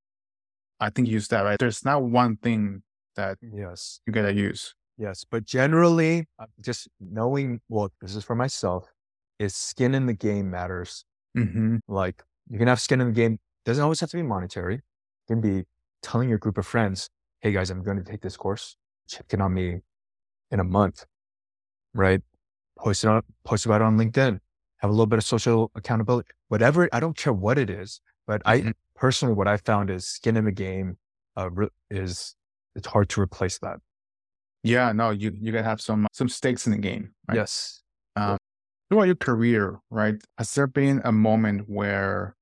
I 0.79 0.89
think 0.89 1.07
use 1.07 1.27
that, 1.29 1.41
right? 1.41 1.57
There's 1.59 1.83
not 1.83 2.03
one 2.03 2.37
thing 2.37 2.83
that 3.15 3.37
yes. 3.41 3.99
you 4.05 4.13
gotta 4.13 4.33
use. 4.33 4.75
Yes. 4.97 5.25
But 5.29 5.45
generally, 5.45 6.27
uh, 6.37 6.45
just 6.61 6.89
knowing, 6.99 7.61
well, 7.69 7.89
this 8.01 8.15
is 8.15 8.23
for 8.23 8.35
myself, 8.35 8.85
is 9.39 9.55
skin 9.55 9.95
in 9.95 10.05
the 10.05 10.13
game 10.13 10.51
matters. 10.51 11.05
Mm-hmm. 11.37 11.77
Like 11.87 12.21
you 12.49 12.57
can 12.59 12.67
have 12.67 12.81
skin 12.81 13.01
in 13.01 13.07
the 13.07 13.13
game. 13.13 13.39
Doesn't 13.65 13.83
always 13.83 13.99
have 14.01 14.09
to 14.11 14.17
be 14.17 14.23
monetary. 14.23 14.75
It 14.75 14.81
can 15.27 15.41
be 15.41 15.63
telling 16.01 16.29
your 16.29 16.37
group 16.37 16.57
of 16.57 16.65
friends, 16.65 17.09
Hey 17.41 17.53
guys, 17.53 17.69
I'm 17.69 17.83
going 17.83 17.97
to 17.97 18.03
take 18.03 18.21
this 18.21 18.35
course. 18.35 18.75
Check 19.07 19.25
in 19.31 19.39
on 19.39 19.53
me 19.53 19.79
in 20.51 20.59
a 20.59 20.63
month. 20.63 21.05
Right. 21.93 22.21
Post 22.77 23.05
it 23.05 23.07
on, 23.07 23.21
post 23.45 23.65
about 23.65 23.81
it 23.81 23.85
on 23.85 23.97
LinkedIn. 23.97 24.39
Have 24.79 24.89
a 24.89 24.93
little 24.93 25.05
bit 25.07 25.17
of 25.19 25.25
social 25.25 25.71
accountability, 25.75 26.29
whatever. 26.47 26.87
I 26.93 26.99
don't 26.99 27.17
care 27.17 27.33
what 27.33 27.57
it 27.57 27.69
is, 27.69 28.01
but 28.25 28.41
I 28.45 28.61
Mhm. 28.61 28.73
personally, 28.95 29.35
what 29.35 29.47
I 29.47 29.57
found 29.57 29.89
is 29.89 30.07
skin 30.07 30.37
in 30.37 30.45
the 30.45 30.51
game, 30.51 30.97
uh, 31.37 31.49
re- 31.51 31.69
is 31.89 32.35
it's 32.75 32.87
hard 32.87 33.09
to 33.09 33.21
replace 33.21 33.59
that. 33.59 33.79
Yeah, 34.63 34.91
no, 34.91 35.09
you 35.11 35.31
you 35.39 35.51
gotta 35.51 35.63
have 35.63 35.81
some 35.81 36.07
some 36.13 36.29
stakes 36.29 36.65
in 36.65 36.71
the 36.71 36.77
game, 36.77 37.13
right? 37.27 37.35
Yes. 37.35 37.81
Throughout 38.89 39.03
your 39.03 39.15
career, 39.15 39.79
right? 39.91 40.15
Has 40.37 40.53
there 40.55 40.65
been 40.67 41.01
a 41.03 41.11
moment 41.11 41.69
where 41.69 42.35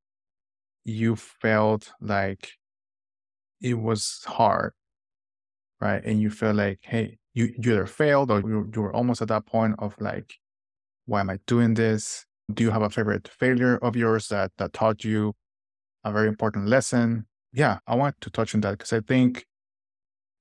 you 0.86 1.16
felt 1.18 1.92
like 2.00 2.54
it 3.62 3.74
was 3.76 4.24
hard, 4.26 4.74
right? 5.82 6.02
And 6.06 6.22
you 6.22 6.30
feel 6.30 6.54
like, 6.54 6.80
hey, 6.84 7.18
you, 7.34 7.54
you 7.58 7.74
either 7.74 7.86
failed 7.86 8.32
or 8.32 8.40
you, 8.42 8.70
you 8.74 8.82
were 8.82 8.94
almost 8.94 9.22
at 9.22 9.28
that 9.30 9.46
point 9.46 9.76
of 9.80 9.96
like, 10.00 10.36
why 11.08 11.22
am 11.22 11.30
I 11.32 11.40
doing 11.48 11.74
this? 11.74 12.27
Do 12.54 12.64
you 12.64 12.72
have 12.72 12.82
a 12.82 12.90
favorite 12.90 13.28
failure 13.28 13.78
of 13.78 13.96
yours 13.96 14.30
that, 14.30 14.52
that 14.58 14.74
taught 14.74 15.04
you 15.04 15.34
a 16.04 16.12
very 16.12 16.28
important 16.28 16.68
lesson? 16.68 17.26
Yeah, 17.52 17.80
I 17.88 17.96
want 17.96 18.16
to 18.22 18.30
touch 18.30 18.56
on 18.56 18.62
that 18.62 18.72
because 18.72 18.94
I 18.94 19.02
think 19.02 19.46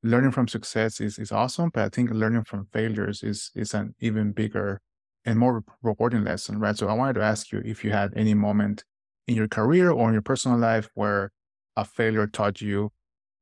learning 0.03 0.31
from 0.31 0.47
success 0.47 1.01
is, 1.01 1.19
is 1.19 1.33
awesome, 1.33 1.71
but 1.73 1.85
I 1.85 1.89
think 1.89 2.11
learning 2.11 2.45
from 2.45 2.69
failures 2.73 3.23
is, 3.23 3.51
is 3.55 3.75
an 3.75 3.95
even 4.01 4.33
bigger 4.33 4.81
and 5.25 5.39
more 5.39 5.65
rewarding 5.83 6.23
lesson, 6.23 6.61
right? 6.61 6.77
So 6.77 6.89
I 6.89 6.93
wanted 6.93 7.15
to 7.15 7.23
ask 7.23 7.51
you 7.51 7.61
if 7.65 7.85
you 7.85 7.91
had 7.91 8.13
any 8.15 8.35
moment 8.35 8.85
in 9.27 9.35
your 9.35 9.49
career 9.49 9.91
or 9.91 10.07
in 10.09 10.13
your 10.13 10.23
personal 10.23 10.59
life 10.59 10.89
where 10.95 11.33
a 11.77 11.85
failure 11.85 12.29
taught 12.29 12.61
you 12.61 12.93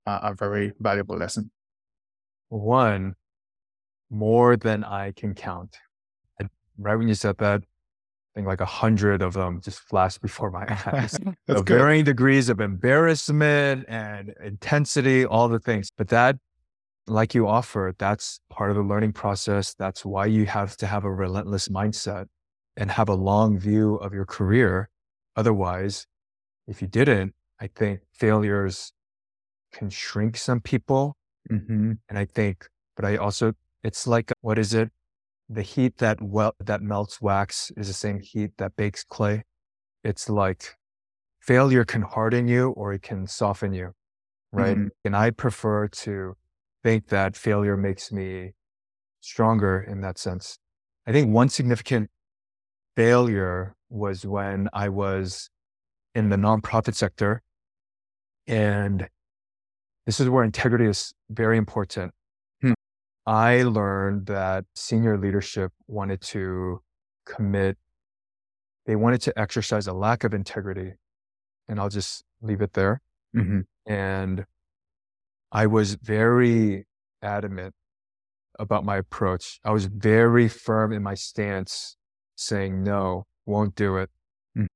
uh, 0.07 0.21
a 0.23 0.35
very 0.35 0.73
valuable 0.81 1.17
lesson. 1.17 1.51
One, 2.49 3.15
more 4.11 4.57
than 4.57 4.85
I 4.85 5.13
can 5.13 5.35
count. 5.35 5.77
Right 6.79 6.97
when 6.97 7.09
you 7.09 7.15
said 7.15 7.39
that, 7.39 7.63
I 8.35 8.41
think 8.41 8.49
like 8.49 8.61
a 8.61 8.67
hundred 8.67 9.23
of 9.23 9.35
them 9.35 9.61
just 9.63 9.79
flashed 9.79 10.21
before 10.29 10.51
my 10.51 10.67
eyes. 10.87 11.19
of 11.49 11.67
varying 11.67 12.05
degrees 12.05 12.49
of 12.49 12.61
embarrassment 12.61 13.85
and 13.89 14.35
intensity, 14.43 15.25
all 15.25 15.49
the 15.49 15.61
things. 15.61 15.91
But 15.97 16.09
that 16.09 16.37
like 17.07 17.35
you 17.35 17.47
offer, 17.47 17.95
that's 17.99 18.41
part 18.51 18.71
of 18.71 18.77
the 18.77 18.83
learning 18.83 19.13
process. 19.13 19.75
That's 19.75 20.05
why 20.05 20.27
you 20.27 20.47
have 20.47 20.77
to 20.79 20.87
have 20.87 21.05
a 21.05 21.13
relentless 21.13 21.69
mindset 21.69 22.27
and 22.77 22.91
have 22.91 23.09
a 23.09 23.15
long 23.15 23.59
view 23.59 23.97
of 23.97 24.13
your 24.13 24.25
career. 24.25 24.89
Otherwise, 25.37 26.07
if 26.67 26.81
you 26.81 26.89
didn't, 26.89 27.35
I 27.61 27.69
think 27.69 28.01
failures 28.13 28.93
can 29.73 29.91
shrink 29.91 30.37
some 30.37 30.61
people. 30.61 31.17
Mm-hmm. 31.51 31.93
And 32.09 32.19
I 32.19 32.25
think, 32.25 32.67
but 32.97 33.05
I 33.05 33.17
also, 33.17 33.53
it's 33.83 34.07
like, 34.07 34.33
what 34.41 34.59
is 34.59 34.73
it? 34.73 34.91
The 35.49 35.63
heat 35.63 35.99
that 35.99 36.23
well, 36.23 36.55
that 36.59 36.83
melts 36.83 37.21
wax 37.21 37.71
is 37.77 37.89
the 37.89 37.95
same 37.95 38.21
heat 38.21 38.53
that 38.59 38.77
bakes 38.77 39.05
clay. 39.05 39.45
It's 40.03 40.29
like 40.29 40.75
failure 41.41 41.85
can 41.85 42.03
harden 42.03 42.49
you 42.49 42.71
or 42.71 42.93
it 42.93 43.03
can 43.03 43.27
soften 43.27 43.73
you. 43.73 43.93
Right. 44.53 44.77
Mm-hmm. 44.77 44.89
And 45.05 45.17
I 45.17 45.31
prefer 45.31 45.89
to 45.89 46.35
think 46.83 47.09
that 47.09 47.37
failure 47.37 47.77
makes 47.77 48.13
me 48.13 48.53
stronger 49.21 49.81
in 49.81 50.01
that 50.03 50.19
sense. 50.19 50.59
I 51.07 51.13
think 51.13 51.33
one 51.33 51.49
significant 51.49 52.11
failure 52.97 53.75
was 53.91 54.25
when 54.25 54.69
I 54.73 54.89
was 54.89 55.51
in 56.15 56.29
the 56.29 56.37
nonprofit 56.37 56.95
sector. 56.95 57.43
And 58.47 59.09
this 60.07 60.21
is 60.21 60.29
where 60.29 60.45
integrity 60.45 60.87
is 60.87 61.15
very 61.31 61.57
important. 61.57 62.13
I 63.27 63.63
learned 63.63 64.27
that 64.27 64.67
senior 64.75 65.17
leadership 65.17 65.73
wanted 65.87 66.21
to 66.23 66.83
commit, 67.25 67.79
they 68.87 68.97
wanted 68.97 69.23
to 69.23 69.39
exercise 69.39 69.87
a 69.87 69.93
lack 69.95 70.25
of 70.25 70.35
integrity. 70.35 70.95
And 71.69 71.81
I'll 71.81 71.89
just 71.89 72.25
leave 72.43 72.61
it 72.61 72.75
there. 72.75 73.01
Mm-hmm. 73.35 73.61
And 73.91 74.45
I 75.51 75.67
was 75.67 75.95
very 75.95 76.87
adamant 77.23 77.75
about 78.59 78.85
my 78.85 78.99
approach. 78.99 79.59
I 79.65 79.71
was 79.73 79.87
very 79.87 80.49
firm 80.49 80.93
in 80.93 81.03
my 81.03 81.15
stance, 81.15 81.97
saying, 82.37 82.83
no, 82.83 83.27
won't 83.47 83.75
do 83.75 83.97
it. 83.97 84.11
Mm. 84.57 84.67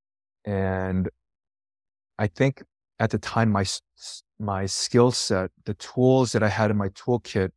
And 0.44 1.10
I 2.18 2.26
think 2.26 2.62
at 2.98 3.10
the 3.10 3.18
time, 3.18 3.52
my, 3.52 3.64
my 4.40 4.66
skill 4.66 5.10
set, 5.10 5.50
the 5.64 5.74
tools 5.74 6.32
that 6.32 6.42
I 6.42 6.48
had 6.48 6.70
in 6.70 6.76
my 6.76 6.88
toolkit 6.88 7.50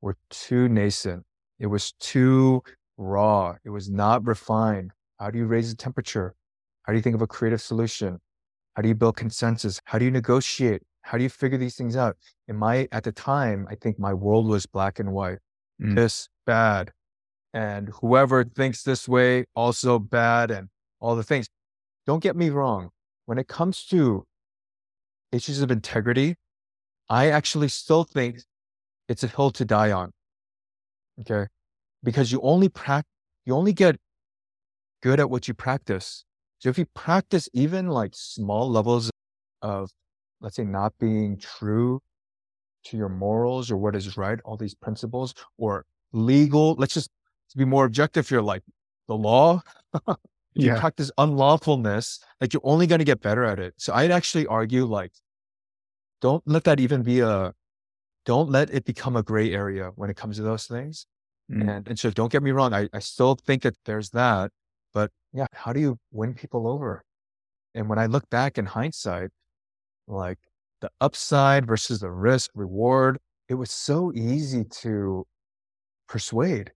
were 0.00 0.16
too 0.30 0.68
nascent. 0.68 1.24
It 1.58 1.66
was 1.66 1.92
too 1.92 2.62
raw. 2.96 3.56
It 3.64 3.70
was 3.70 3.90
not 3.90 4.26
refined. 4.26 4.92
How 5.18 5.30
do 5.30 5.38
you 5.38 5.46
raise 5.46 5.70
the 5.70 5.76
temperature? 5.76 6.34
How 6.82 6.92
do 6.92 6.96
you 6.96 7.02
think 7.02 7.16
of 7.16 7.22
a 7.22 7.26
creative 7.26 7.60
solution? 7.60 8.18
How 8.74 8.82
do 8.82 8.88
you 8.88 8.94
build 8.94 9.16
consensus? 9.16 9.80
How 9.84 9.98
do 9.98 10.04
you 10.04 10.10
negotiate? 10.10 10.82
How 11.02 11.18
do 11.18 11.24
you 11.24 11.30
figure 11.30 11.58
these 11.58 11.74
things 11.74 11.96
out? 11.96 12.16
In 12.46 12.56
my, 12.56 12.88
at 12.92 13.02
the 13.02 13.12
time, 13.12 13.66
I 13.70 13.74
think 13.74 13.98
my 13.98 14.14
world 14.14 14.46
was 14.46 14.66
black 14.66 14.98
and 14.98 15.12
white. 15.12 15.38
Mm. 15.82 15.96
This 15.96 16.28
bad. 16.46 16.92
And 17.54 17.88
whoever 18.00 18.44
thinks 18.44 18.82
this 18.82 19.08
way, 19.08 19.46
also 19.56 19.98
bad 19.98 20.50
and 20.50 20.68
all 21.00 21.16
the 21.16 21.22
things. 21.22 21.48
Don't 22.06 22.22
get 22.22 22.36
me 22.36 22.50
wrong. 22.50 22.90
When 23.26 23.38
it 23.38 23.48
comes 23.48 23.84
to 23.86 24.24
issues 25.32 25.60
of 25.60 25.70
integrity, 25.70 26.36
I 27.08 27.30
actually 27.30 27.68
still 27.68 28.04
think 28.04 28.40
it's 29.08 29.24
a 29.24 29.28
hill 29.28 29.50
to 29.52 29.64
die 29.64 29.92
on. 29.92 30.12
Okay. 31.20 31.46
Because 32.02 32.30
you 32.30 32.40
only 32.42 32.68
practice, 32.68 33.10
you 33.44 33.54
only 33.54 33.72
get 33.72 33.96
good 35.02 35.20
at 35.20 35.30
what 35.30 35.48
you 35.48 35.54
practice. 35.54 36.24
So 36.58 36.68
if 36.68 36.78
you 36.78 36.86
practice 36.94 37.48
even 37.52 37.88
like 37.88 38.12
small 38.14 38.70
levels 38.70 39.10
of 39.62 39.90
let's 40.40 40.56
say 40.56 40.64
not 40.64 40.92
being 40.98 41.38
true 41.38 42.00
to 42.84 42.96
your 42.96 43.08
morals 43.08 43.70
or 43.70 43.76
what 43.76 43.96
is 43.96 44.16
right, 44.16 44.38
all 44.44 44.56
these 44.56 44.74
principles 44.74 45.34
or 45.56 45.84
legal, 46.12 46.74
let's 46.78 46.94
just 46.94 47.10
be 47.56 47.64
more 47.64 47.84
objective 47.84 48.28
here, 48.28 48.40
like 48.40 48.62
the 49.08 49.16
law. 49.16 49.60
if 50.08 50.16
yeah. 50.54 50.74
you 50.74 50.80
practice 50.80 51.10
unlawfulness, 51.18 52.20
like 52.40 52.52
you're 52.52 52.62
only 52.64 52.86
going 52.86 52.98
to 53.00 53.04
get 53.04 53.20
better 53.20 53.44
at 53.44 53.58
it. 53.58 53.74
So 53.76 53.92
I'd 53.94 54.10
actually 54.10 54.46
argue 54.46 54.84
like, 54.84 55.12
don't 56.20 56.42
let 56.46 56.64
that 56.64 56.80
even 56.80 57.02
be 57.02 57.20
a, 57.20 57.54
don't 58.28 58.50
let 58.50 58.70
it 58.70 58.84
become 58.84 59.16
a 59.16 59.24
gray 59.24 59.52
area 59.52 59.90
when 59.96 60.08
it 60.10 60.16
comes 60.16 60.36
to 60.36 60.42
those 60.42 60.66
things. 60.66 61.06
Mm. 61.50 61.68
And, 61.68 61.88
and 61.88 61.98
so 61.98 62.10
don't 62.10 62.30
get 62.30 62.42
me 62.42 62.52
wrong. 62.52 62.72
I, 62.72 62.88
I 62.92 63.00
still 63.00 63.34
think 63.34 63.62
that 63.62 63.76
there's 63.86 64.10
that, 64.10 64.52
but 64.94 65.10
yeah, 65.32 65.46
how 65.52 65.72
do 65.72 65.80
you 65.80 65.98
win 66.12 66.34
people 66.34 66.68
over? 66.68 67.02
And 67.74 67.88
when 67.88 67.98
I 67.98 68.06
look 68.06 68.28
back 68.30 68.58
in 68.58 68.66
hindsight, 68.66 69.30
like 70.06 70.38
the 70.80 70.90
upside 71.00 71.66
versus 71.66 72.00
the 72.00 72.10
risk 72.10 72.50
reward. 72.54 73.18
It 73.48 73.54
was 73.54 73.70
so 73.70 74.12
easy 74.14 74.64
to 74.82 75.26
persuade. 76.08 76.72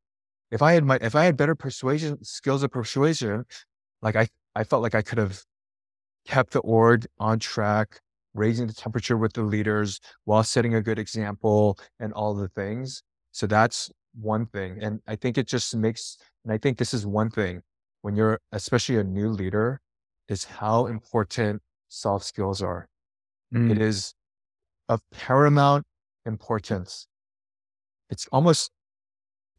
If 0.50 0.62
I 0.62 0.72
had 0.72 0.84
my, 0.84 0.98
if 1.00 1.14
I 1.14 1.24
had 1.24 1.36
better 1.36 1.54
persuasion 1.54 2.22
skills 2.24 2.62
of 2.62 2.70
persuasion, 2.70 3.44
like 4.00 4.16
I, 4.16 4.28
I 4.54 4.64
felt 4.64 4.82
like 4.82 4.94
I 4.94 5.02
could 5.02 5.18
have 5.18 5.42
kept 6.26 6.52
the 6.52 6.60
org 6.60 7.06
on 7.18 7.38
track, 7.38 8.00
raising 8.34 8.66
the 8.66 8.74
temperature 8.74 9.16
with 9.16 9.32
the 9.32 9.42
leaders 9.42 10.00
while 10.24 10.42
setting 10.42 10.74
a 10.74 10.82
good 10.82 10.98
example 10.98 11.78
and 12.00 12.12
all 12.12 12.34
the 12.34 12.48
things. 12.48 13.02
So 13.32 13.46
that's 13.46 13.90
one 14.14 14.46
thing. 14.46 14.78
And 14.80 15.00
I 15.06 15.16
think 15.16 15.38
it 15.38 15.46
just 15.46 15.74
makes, 15.74 16.18
and 16.44 16.52
I 16.52 16.58
think 16.58 16.78
this 16.78 16.94
is 16.94 17.06
one 17.06 17.30
thing 17.30 17.62
when 18.02 18.16
you're, 18.16 18.40
especially 18.52 18.96
a 18.98 19.04
new 19.04 19.28
leader, 19.28 19.80
is 20.28 20.44
how 20.44 20.86
important 20.86 21.62
soft 21.88 22.24
skills 22.24 22.62
are. 22.62 22.88
Mm. 23.54 23.70
It 23.70 23.80
is 23.80 24.14
of 24.88 25.00
paramount 25.10 25.84
importance. 26.26 27.06
It's 28.10 28.26
almost, 28.32 28.70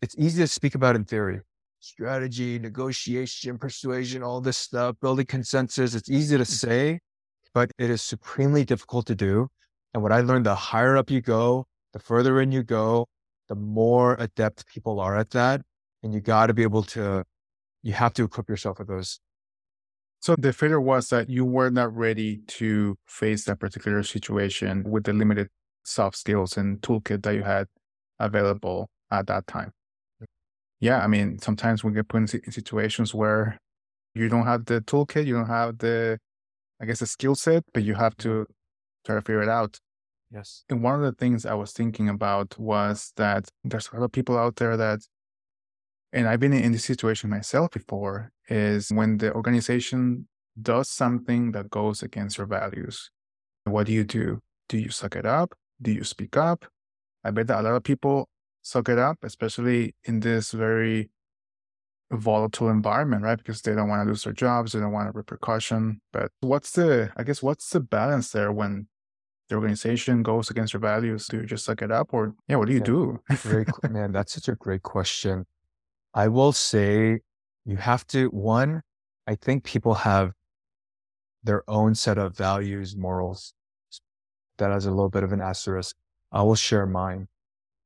it's 0.02 0.16
easy 0.18 0.42
to 0.44 0.48
speak 0.48 0.76
about 0.76 0.96
in 0.96 1.06
theory. 1.06 1.42
Strategy, 1.80 2.60
negotiation, 2.60 3.58
persuasion, 3.58 4.24
all 4.24 4.42
this 4.42 4.58
stuff, 4.58 4.96
building 5.02 5.26
consensus. 5.26 5.96
It's 5.96 6.10
easy 6.10 6.38
to 6.38 6.44
mm. 6.44 6.48
say, 6.48 7.00
but 7.54 7.72
it 7.78 7.90
is 7.90 8.02
supremely 8.02 8.66
difficult 8.66 9.06
to 9.08 9.16
do. 9.16 9.48
And 9.94 10.02
what 10.02 10.12
I 10.12 10.22
learned, 10.22 10.46
the 10.46 10.56
higher 10.56 10.98
up 10.98 11.10
you 11.10 11.22
go, 11.22 11.66
the 11.94 12.00
further 12.00 12.42
in 12.42 12.52
you 12.52 12.64
go, 12.64 13.08
the 13.50 13.56
more 13.56 14.16
adept 14.20 14.68
people 14.68 15.00
are 15.00 15.16
at 15.18 15.32
that. 15.32 15.62
And 16.02 16.14
you 16.14 16.20
got 16.20 16.48
to 16.48 16.54
be 16.54 16.64
able 16.64 16.84
to, 16.84 17.24
you 17.84 17.94
have 17.94 18.14
to 18.14 18.24
equip 18.24 18.50
yourself 18.50 18.80
with 18.80 18.88
those 18.88 19.20
so 20.24 20.38
the 20.38 20.54
failure 20.54 20.80
was 20.80 21.10
that 21.10 21.30
you 21.30 21.44
were 21.44 21.70
not 21.70 21.94
ready 21.94 22.38
to 22.48 22.96
face 23.08 23.44
that 23.44 23.60
particular 23.60 24.04
situation 24.04 24.90
with 24.90 25.04
the 25.04 25.12
limited 25.12 25.50
soft 25.84 26.16
skills 26.16 26.56
and 26.56 26.80
toolkit 26.80 27.24
that 27.24 27.36
you 27.36 27.44
had 27.44 27.68
available 28.20 28.90
at 29.12 29.28
that 29.28 29.48
time. 29.48 29.74
Yeah, 30.80 31.04
I 31.04 31.08
mean, 31.08 31.40
sometimes 31.40 31.84
we 31.84 31.92
get 31.92 32.08
put 32.08 32.22
in 32.22 32.28
situations 32.28 33.14
where 33.14 33.58
you 34.16 34.30
don't 34.30 34.46
have 34.46 34.64
the 34.64 34.80
toolkit, 34.80 35.26
you 35.26 35.34
don't 35.34 35.48
have 35.48 35.80
the, 35.80 36.18
I 36.84 36.86
guess, 36.86 37.02
a 37.02 37.08
skill 37.08 37.36
set, 37.36 37.64
but 37.74 37.84
you 37.84 37.96
have 37.96 38.18
mm-hmm. 38.18 38.44
to 38.44 38.48
try 39.06 39.16
to 39.16 39.22
figure 39.22 39.42
it 39.42 39.50
out. 39.50 39.80
Yes. 40.30 40.66
And 40.70 40.84
one 40.84 40.96
of 40.96 41.02
the 41.02 41.14
things 41.14 41.46
I 41.46 41.54
was 41.54 41.72
thinking 41.72 42.10
about 42.10 42.60
was 42.60 43.14
that 43.16 43.50
there's 43.64 43.90
a 43.92 43.96
lot 43.96 44.04
of 44.04 44.12
people 44.12 44.38
out 44.38 44.58
there 44.58 44.76
that 44.76 45.00
and 46.14 46.28
I've 46.28 46.40
been 46.40 46.54
in 46.54 46.74
this 46.74 46.86
situation 46.86 47.30
myself 47.30 47.72
before, 47.72 48.32
is 48.48 48.90
when 48.90 49.18
the 49.18 49.34
organization 49.34 50.28
does 50.62 50.88
something 50.88 51.54
that 51.54 51.72
goes 51.72 52.04
against 52.04 52.38
your 52.38 52.46
values. 52.46 53.10
What 53.64 53.88
do 53.88 53.94
you 53.94 54.04
do? 54.04 54.42
Do 54.70 54.78
you 54.78 54.90
suck 54.90 55.16
it 55.16 55.26
up? 55.26 55.56
Do 55.82 55.92
you 55.92 56.04
speak 56.04 56.38
up? 56.38 56.66
I 57.24 57.32
bet 57.32 57.48
that 57.48 57.62
a 57.62 57.64
lot 57.64 57.74
of 57.74 57.84
people 57.84 58.30
suck 58.62 58.90
it 58.90 59.00
up, 59.00 59.18
especially 59.24 59.96
in 60.04 60.20
this 60.20 60.52
very 60.52 61.10
volatile 62.18 62.70
environment, 62.70 63.24
right? 63.24 63.38
Because 63.38 63.62
they 63.62 63.74
don't 63.76 63.90
want 63.90 64.04
to 64.06 64.08
lose 64.10 64.24
their 64.24 64.34
jobs, 64.34 64.72
they 64.74 64.80
don't 64.80 64.92
want 64.92 65.10
a 65.10 65.12
repercussion. 65.12 66.02
But 66.12 66.32
what's 66.42 66.72
the, 66.72 67.12
I 67.18 67.24
guess, 67.24 67.42
what's 67.44 67.70
the 67.70 67.80
balance 67.80 68.32
there 68.32 68.52
when 68.52 68.88
the 69.50 69.56
organization 69.56 70.24
goes 70.24 70.50
against 70.50 70.74
your 70.74 70.80
values, 70.80 71.28
do 71.28 71.38
you 71.38 71.46
just 71.46 71.66
suck 71.66 71.82
it 71.82 71.92
up 71.92 72.14
or 72.14 72.34
yeah, 72.48 72.56
what 72.56 72.68
do 72.68 72.74
you 72.74 72.80
Yeah. 72.80 72.86
do? 72.86 73.20
Very, 73.32 73.66
man, 73.90 74.12
that's 74.12 74.34
such 74.34 74.48
a 74.48 74.56
great 74.56 74.84
question. 74.84 75.46
I 76.14 76.28
will 76.30 76.54
say 76.54 77.20
you 77.66 77.78
have 77.78 78.06
to, 78.08 78.28
one, 78.28 78.82
I 79.28 79.36
think 79.36 79.64
people 79.64 79.96
have 79.96 80.32
their 81.44 81.64
own 81.70 81.94
set 81.96 82.18
of 82.18 82.38
values, 82.38 82.96
morals. 82.96 83.54
That 84.58 84.72
has 84.72 84.86
a 84.86 84.92
little 84.92 85.10
bit 85.10 85.24
of 85.24 85.34
an 85.34 85.42
asterisk. 85.42 85.96
I 86.32 86.42
will 86.44 86.56
share 86.56 86.86
mine. 86.86 87.28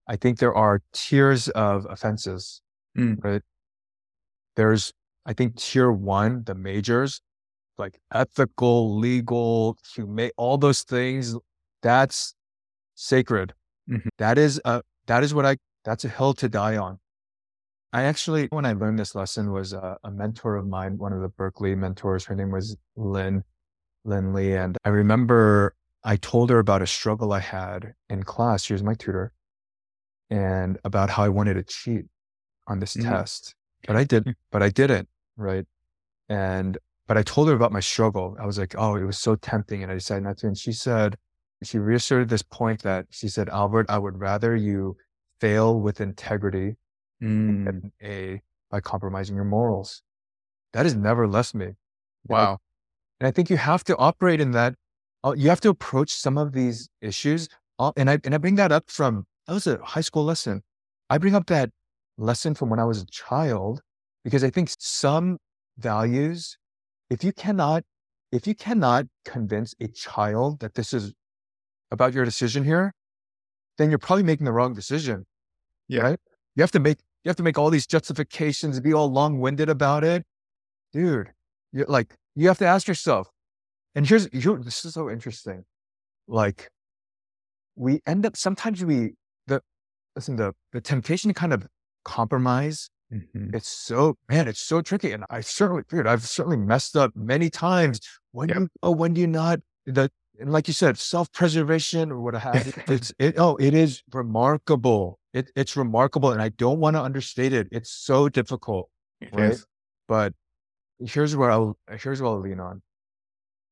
I 0.08 0.16
think 0.16 0.38
there 0.40 0.54
are 0.54 0.82
tiers 0.94 1.50
of 1.50 1.86
offenses, 1.90 2.62
Mm. 2.98 3.24
right? 3.24 3.42
There's, 4.58 4.92
I 5.26 5.34
think 5.34 5.56
tier 5.56 5.92
one, 5.92 6.44
the 6.44 6.56
majors, 6.56 7.22
like 7.78 8.00
ethical, 8.14 8.98
legal, 8.98 9.78
humane, 9.96 10.32
all 10.36 10.58
those 10.58 10.82
things, 10.82 11.36
that's 11.82 12.34
sacred. 12.96 13.54
Mhm. 13.90 14.10
That 14.18 14.38
is 14.38 14.60
a, 14.66 14.82
that 15.06 15.24
is 15.24 15.34
what 15.34 15.46
I, 15.46 15.58
that's 15.86 16.04
a 16.04 16.10
hill 16.10 16.34
to 16.34 16.50
die 16.50 16.76
on. 16.76 17.00
I 17.94 18.04
actually, 18.04 18.48
when 18.50 18.66
I 18.66 18.74
learned 18.74 19.00
this 19.00 19.16
lesson 19.16 19.52
was 19.52 19.72
a, 19.74 19.98
a 20.04 20.12
mentor 20.12 20.56
of 20.58 20.68
mine, 20.68 20.98
one 20.98 21.14
of 21.14 21.22
the 21.22 21.30
Berkeley 21.30 21.76
mentors. 21.76 22.26
Her 22.26 22.36
name 22.36 22.52
was 22.52 22.76
Lynn, 22.98 23.44
Lynn 24.04 24.34
Lee. 24.34 24.54
And 24.54 24.78
I 24.84 24.90
remember 24.90 25.76
I 26.04 26.18
told 26.18 26.50
her 26.50 26.60
about 26.60 26.82
a 26.82 26.88
struggle 26.88 27.32
I 27.32 27.40
had 27.40 27.94
in 28.10 28.24
class. 28.24 28.64
She 28.64 28.74
was 28.74 28.84
my 28.84 28.96
tutor 28.96 29.32
and 30.30 30.78
about 30.84 31.10
how 31.12 31.24
I 31.24 31.30
wanted 31.30 31.54
to 31.54 31.64
cheat 31.64 32.06
on 32.68 32.80
this 32.80 32.96
Mhm. 32.96 33.10
test, 33.10 33.56
but 33.86 33.96
I 33.96 34.04
did, 34.04 34.36
but 34.52 34.64
I 34.64 34.70
didn't. 34.70 35.08
Right. 35.36 35.66
And, 36.30 36.78
but 37.08 37.18
I 37.18 37.24
told 37.24 37.48
her 37.48 37.54
about 37.54 37.72
my 37.72 37.80
struggle. 37.80 38.36
I 38.40 38.46
was 38.46 38.58
like, 38.58 38.76
oh, 38.78 38.96
it 38.96 39.04
was 39.04 39.18
so 39.18 39.36
tempting. 39.36 39.84
And 39.84 39.92
I 39.92 39.96
decided 39.96 40.24
not 40.24 40.38
to. 40.40 40.48
And 40.48 40.58
she 40.58 40.72
said, 40.72 41.18
she 41.64 41.80
reasserted 41.80 42.30
this 42.30 42.44
point 42.44 42.84
that 42.84 43.06
she 43.10 43.28
said, 43.28 43.50
Albert, 43.50 43.86
I 43.90 43.98
would 43.98 44.20
rather 44.20 44.56
you 44.56 44.98
fail 45.42 45.80
with 45.80 46.02
integrity 46.02 46.76
Mm. 47.20 47.66
than 47.66 47.92
A 48.04 48.42
by 48.70 48.80
compromising 48.80 49.36
your 49.36 49.44
morals. 49.46 50.04
That 50.74 50.86
has 50.86 50.96
never 50.96 51.28
left 51.28 51.56
me. 51.56 51.70
Wow. 52.28 52.60
And 53.20 53.28
I 53.28 53.32
think 53.32 53.50
you 53.50 53.58
have 53.58 53.84
to 53.86 53.98
operate 53.98 54.40
in 54.40 54.52
that. 54.52 54.76
uh, 55.24 55.34
You 55.36 55.50
have 55.50 55.62
to 55.62 55.70
approach 55.70 56.12
some 56.14 56.38
of 56.38 56.52
these 56.52 56.90
issues. 57.02 57.50
uh, 57.80 57.92
And 57.98 58.08
I, 58.08 58.20
and 58.24 58.36
I 58.36 58.38
bring 58.38 58.54
that 58.56 58.72
up 58.72 58.92
from, 58.92 59.26
that 59.48 59.54
was 59.54 59.66
a 59.66 59.80
high 59.84 60.02
school 60.02 60.26
lesson. 60.26 60.62
I 61.10 61.18
bring 61.18 61.34
up 61.34 61.48
that 61.48 61.72
lesson 62.18 62.56
from 62.56 62.70
when 62.70 62.80
I 62.80 62.84
was 62.84 63.02
a 63.02 63.06
child 63.06 63.82
because 64.24 64.44
I 64.44 64.50
think 64.50 64.70
some 64.78 65.38
values, 65.78 66.58
if 67.10 67.24
you 67.24 67.32
cannot, 67.32 67.84
if 68.32 68.48
you 68.48 68.56
cannot 68.56 69.06
convince 69.24 69.74
a 69.80 69.88
child 69.88 70.60
that 70.60 70.74
this 70.74 70.94
is 70.94 71.14
about 71.92 72.14
your 72.14 72.26
decision 72.26 72.64
here, 72.64 72.94
then 73.78 73.90
you're 73.90 74.00
probably 74.00 74.24
making 74.24 74.46
the 74.46 74.52
wrong 74.52 74.74
decision. 74.74 75.26
Yeah. 75.88 76.02
Right? 76.02 76.20
You 76.56 76.62
have 76.62 76.72
to 76.72 76.80
make, 76.80 76.98
you 77.24 77.30
have 77.30 77.38
to 77.38 77.44
make 77.44 77.58
all 77.58 77.70
these 77.70 77.88
justifications, 77.88 78.80
be 78.80 78.94
all 78.94 79.12
long 79.12 79.40
winded 79.40 79.70
about 79.70 80.04
it. 80.04 80.26
Dude, 80.92 81.30
you're 81.72 81.86
like, 81.88 82.16
you 82.36 82.48
have 82.48 82.58
to 82.58 82.66
ask 82.66 82.88
yourself, 82.88 83.30
and 83.96 84.08
here's, 84.08 84.28
here, 84.32 84.58
this 84.58 84.84
is 84.84 84.94
so 84.94 85.10
interesting. 85.10 85.64
Like, 86.28 86.70
we 87.76 88.02
end 88.06 88.26
up, 88.26 88.36
sometimes 88.36 88.84
we, 88.84 89.14
the, 89.48 89.62
listen, 90.16 90.36
the, 90.36 90.54
the 90.74 90.82
temptation 90.82 91.30
to 91.30 91.34
kind 91.34 91.54
of 91.54 91.68
compromise, 92.08 92.90
Mhm. 93.14 93.54
it's 93.56 93.70
so, 93.70 94.18
man, 94.30 94.48
it's 94.48 94.60
so 94.62 94.82
tricky. 94.82 95.12
And 95.12 95.26
I 95.30 95.42
certainly, 95.42 95.84
dude, 95.90 96.08
I've 96.08 96.24
certainly 96.28 96.58
messed 96.58 96.96
up 96.98 97.16
many 97.16 97.50
times. 97.50 98.00
When 98.32 98.50
Yep. 98.50 98.58
you, 98.58 98.70
oh, 98.84 98.92
when 98.92 99.14
do 99.14 99.22
you 99.22 99.28
not, 99.28 99.60
the, 99.86 100.10
and 100.40 100.52
like 100.52 100.68
you 100.68 100.74
said, 100.74 100.98
self 100.98 101.32
preservation 101.32 102.12
or 102.12 102.20
what 102.22 102.34
have 102.36 102.68
you, 102.68 102.74
it's, 102.88 103.14
it, 103.20 103.36
oh, 103.38 103.56
it 103.58 103.74
is 103.74 104.04
remarkable. 104.14 105.20
It, 105.34 105.52
it's 105.56 105.76
remarkable. 105.78 106.32
And 106.32 106.42
I 106.42 106.50
don't 106.50 106.80
want 106.80 106.96
to 106.96 107.02
understate 107.02 107.54
it. 107.54 107.68
It's 107.72 107.92
so 107.92 108.30
difficult 108.30 108.90
It 109.22 109.34
right? 109.34 109.52
is. 109.54 109.66
But 110.08 110.34
here's 111.00 111.36
where 111.36 111.52
I'll 111.52 111.78
here's 111.92 112.22
what 112.22 112.30
I'll 112.32 112.40
lean 112.42 112.60
on 112.60 112.82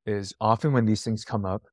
is 0.05 0.33
often 0.39 0.73
when 0.73 0.85
these 0.85 1.03
things 1.03 1.25
come 1.25 1.45
up, 1.45 1.63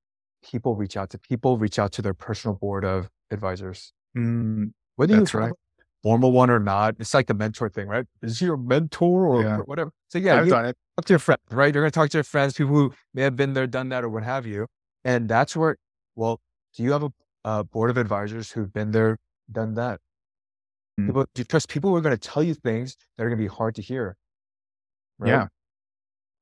people 0.42 0.76
reach 0.76 0.96
out 0.96 1.10
to 1.10 1.18
people 1.18 1.58
reach 1.58 1.78
out 1.78 1.92
to 1.92 2.02
their 2.02 2.14
personal 2.14 2.56
board 2.56 2.84
of 2.84 3.08
advisors. 3.30 3.92
Mm, 4.16 4.72
Whether 4.96 5.16
That's 5.18 5.34
you 5.34 5.40
have 5.40 5.48
right. 5.48 5.54
Formal 6.02 6.32
one 6.32 6.50
or 6.50 6.58
not, 6.58 6.96
it's 6.98 7.14
like 7.14 7.26
the 7.26 7.34
mentor 7.34 7.68
thing, 7.68 7.86
right? 7.88 8.06
Is 8.22 8.38
he 8.40 8.46
your 8.46 8.56
mentor 8.56 9.26
or 9.26 9.42
Yeah. 9.42 9.58
whatever? 9.58 9.90
So 10.08 10.18
yeah, 10.18 10.36
I've 10.38 10.46
you 10.46 10.50
done 10.50 10.66
it. 10.66 10.76
talk 10.96 11.04
to 11.06 11.12
your 11.12 11.18
friends, 11.18 11.40
right? 11.50 11.72
You're 11.74 11.82
gonna 11.84 11.90
talk 11.90 12.10
to 12.10 12.18
your 12.18 12.24
friends, 12.24 12.54
people 12.54 12.74
who 12.74 12.92
may 13.14 13.22
have 13.22 13.36
been 13.36 13.52
there, 13.54 13.66
done 13.66 13.88
that, 13.90 14.04
or 14.04 14.08
what 14.08 14.22
have 14.24 14.46
you. 14.46 14.66
And 15.04 15.28
that's 15.28 15.56
where, 15.56 15.76
well, 16.16 16.40
do 16.76 16.82
you 16.82 16.92
have 16.92 17.02
a, 17.04 17.10
a 17.44 17.64
board 17.64 17.90
of 17.90 17.96
advisors 17.96 18.50
who've 18.52 18.72
been 18.72 18.90
there, 18.92 19.18
done 19.50 19.74
that? 19.74 20.00
Mm. 21.00 21.06
People, 21.06 21.24
do 21.34 21.40
you 21.40 21.44
trust 21.44 21.68
people 21.68 21.90
who 21.90 21.96
are 21.96 22.00
going 22.00 22.16
to 22.16 22.28
tell 22.28 22.42
you 22.42 22.54
things 22.54 22.96
that 23.16 23.24
are 23.24 23.28
going 23.28 23.38
to 23.38 23.42
be 23.42 23.48
hard 23.48 23.74
to 23.76 23.82
hear? 23.82 24.16
right? 25.18 25.28
Yeah. 25.28 25.46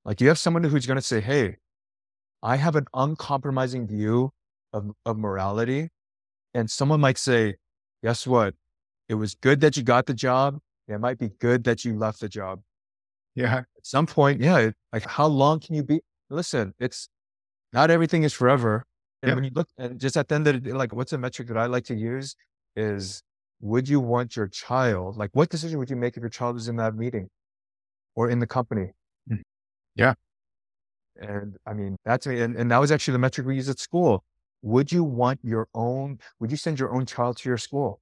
Like 0.04 0.20
you 0.20 0.28
have 0.28 0.38
someone 0.38 0.64
who's 0.64 0.86
going 0.86 0.96
to 0.98 1.02
say, 1.02 1.20
Hey, 1.20 1.56
I 2.42 2.56
have 2.56 2.76
an 2.76 2.86
uncompromising 2.94 3.86
view 3.86 4.30
of, 4.72 4.90
of 5.04 5.18
morality. 5.18 5.88
And 6.54 6.70
someone 6.70 7.00
might 7.00 7.18
say, 7.18 7.56
Guess 8.02 8.26
what? 8.26 8.54
It 9.11 9.14
was 9.16 9.34
good 9.34 9.61
that 9.62 9.76
you 9.76 9.82
got 9.82 10.06
the 10.06 10.14
job. 10.14 10.61
It 10.86 11.00
might 11.00 11.18
be 11.18 11.30
good 11.40 11.64
that 11.64 11.84
you 11.84 11.98
left 11.98 12.20
the 12.20 12.28
job. 12.28 12.61
Yeah. 13.34 13.58
At 13.58 13.66
some 13.82 14.06
point, 14.06 14.40
yeah, 14.40 14.70
like 14.92 15.04
how 15.04 15.26
long 15.26 15.58
can 15.58 15.74
you 15.74 15.82
be? 15.82 16.00
Listen, 16.30 16.74
it's 16.78 17.08
not 17.72 17.90
everything 17.90 18.22
is 18.22 18.32
forever. 18.32 18.84
And 19.22 19.30
Yeah. 19.30 19.34
when 19.34 19.42
you 19.42 19.50
look 19.52 19.68
and 19.76 19.98
just 19.98 20.16
at 20.16 20.28
the 20.28 20.36
end 20.36 20.46
of 20.46 20.54
the 20.54 20.61
day, 20.61 20.72
like 20.72 20.94
what's 20.94 21.12
a 21.12 21.18
metric 21.18 21.48
that 21.48 21.56
I 21.56 21.66
like 21.66 21.84
to 21.86 21.94
use 21.96 22.36
is 22.76 23.20
would 23.61 23.88
you 23.88 23.98
want 23.98 24.36
your 24.36 24.46
child, 24.46 25.16
like 25.16 25.30
what 25.32 25.48
decision 25.48 25.80
would 25.80 25.90
you 25.90 25.96
make 25.96 26.16
if 26.16 26.20
your 26.20 26.30
child 26.30 26.54
was 26.54 26.68
in 26.68 26.76
that 26.76 26.94
meeting 26.94 27.28
or 28.14 28.30
in 28.30 28.38
the 28.38 28.46
company? 28.46 28.92
Mm. 29.28 29.42
Yeah. 29.96 30.14
And 31.20 31.56
I 31.66 31.74
mean, 31.74 31.96
that's 32.04 32.28
me. 32.28 32.40
And, 32.42 32.54
and 32.54 32.70
that 32.70 32.78
was 32.78 32.92
actually 32.92 33.12
the 33.14 33.18
metric 33.18 33.44
we 33.44 33.56
use 33.56 33.68
at 33.68 33.80
school. 33.80 34.22
Would 34.62 34.92
you 34.92 35.02
want 35.02 35.40
your 35.42 35.66
own, 35.74 36.20
would 36.38 36.52
you 36.52 36.56
send 36.56 36.78
your 36.78 36.94
own 36.94 37.06
child 37.06 37.38
to 37.38 37.48
your 37.48 37.58
school? 37.58 38.00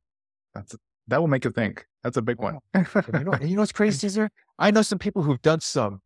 That's 0.54 0.76
that 1.08 1.20
will 1.20 1.28
make 1.28 1.44
you 1.44 1.50
think. 1.50 1.84
That's 2.02 2.16
a 2.16 2.22
big 2.22 2.38
one. 2.38 2.58
Oh, 2.74 2.84
you 3.12 3.24
know, 3.24 3.34
you 3.40 3.56
know 3.56 3.62
what's 3.62 3.72
crazy, 3.72 3.98
Cesar? 4.08 4.30
I 4.58 4.70
know 4.70 4.82
some 4.82 4.98
people 4.98 5.22
who've 5.22 5.42
done 5.42 5.60
some 5.60 6.00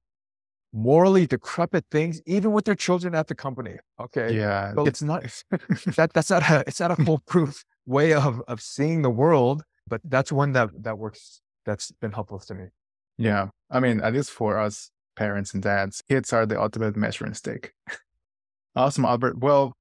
morally 0.73 1.27
decrepit 1.27 1.85
things, 1.91 2.23
even 2.27 2.53
with 2.53 2.65
their 2.65 2.75
children 2.75 3.15
at 3.15 3.27
the 3.27 3.35
company. 3.35 3.77
Okay. 4.01 4.35
yeah. 4.35 4.73
So 4.75 4.87
it's 4.87 5.03
not 5.03 5.23
that 5.97 6.13
that's 6.15 6.31
not 6.31 6.49
a 6.51 6.65
it's 6.67 6.81
not 6.81 6.91
a 6.93 6.97
foolproof 6.97 7.65
way 7.87 8.15
of 8.15 8.41
of 8.49 8.61
seeing 8.61 9.03
the 9.03 9.11
world, 9.11 9.63
but 9.87 10.01
that's 10.05 10.33
one 10.33 10.53
that 10.53 10.71
that 10.83 10.99
works 10.99 11.41
that's 11.67 11.93
been 12.01 12.13
helpful 12.13 12.39
to 12.39 12.55
me. 12.55 12.65
Yeah. 13.19 13.49
I 13.71 13.81
mean, 13.81 14.01
at 14.01 14.15
least 14.15 14.31
for 14.31 14.59
us 14.59 14.91
parents 15.17 15.53
and 15.53 15.63
dads, 15.63 16.03
kids 16.09 16.33
are 16.33 16.47
the 16.47 16.61
ultimate 16.61 16.97
measuring 16.97 17.35
stick. 17.35 17.75
awesome, 18.77 19.05
Albert. 19.05 19.39
Well, 19.39 19.75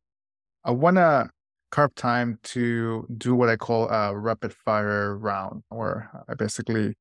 I 0.63 0.72
want 0.72 0.97
carve 1.72 1.95
time 1.95 2.39
to 2.43 3.07
do 3.17 3.34
what 3.34 3.49
I 3.49 3.55
call 3.55 3.89
a 3.89 4.15
rapid 4.15 4.53
fire 4.53 5.17
round, 5.17 5.63
where 5.69 6.09
I 6.28 6.34
basically 6.36 6.95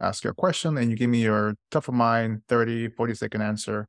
ask 0.00 0.24
you 0.24 0.30
a 0.30 0.34
question 0.34 0.76
and 0.76 0.90
you 0.90 0.96
give 0.96 1.10
me 1.10 1.22
your 1.22 1.54
top 1.70 1.88
of 1.88 1.94
mind 1.94 2.42
30, 2.48 2.88
40 2.88 3.14
second 3.14 3.42
answer. 3.42 3.86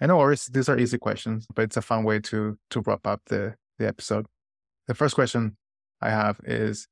And 0.00 0.08
no 0.10 0.18
worries, 0.18 0.46
these 0.46 0.68
are 0.68 0.78
easy 0.78 0.98
questions, 0.98 1.46
but 1.54 1.62
it's 1.62 1.76
a 1.76 1.82
fun 1.82 2.04
way 2.04 2.20
to 2.20 2.58
to 2.70 2.80
wrap 2.80 3.06
up 3.06 3.22
the, 3.26 3.54
the 3.78 3.86
episode. 3.86 4.26
The 4.86 4.94
first 4.94 5.14
question 5.14 5.56
I 6.00 6.10
have 6.10 6.40
is 6.44 6.88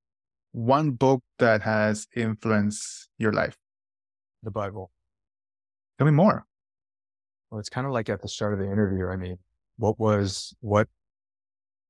one 0.52 0.92
book 0.92 1.22
that 1.38 1.62
has 1.62 2.06
influenced 2.14 3.08
your 3.18 3.32
life. 3.32 3.56
The 4.42 4.50
Bible. 4.50 4.90
Tell 5.98 6.06
me 6.06 6.12
more. 6.12 6.44
Well, 7.50 7.60
it's 7.60 7.68
kind 7.68 7.86
of 7.86 7.92
like 7.92 8.08
at 8.08 8.22
the 8.22 8.28
start 8.28 8.52
of 8.52 8.58
the 8.58 8.70
interview. 8.70 9.06
I 9.06 9.16
mean, 9.16 9.38
what 9.76 9.98
was 9.98 10.54
what 10.60 10.88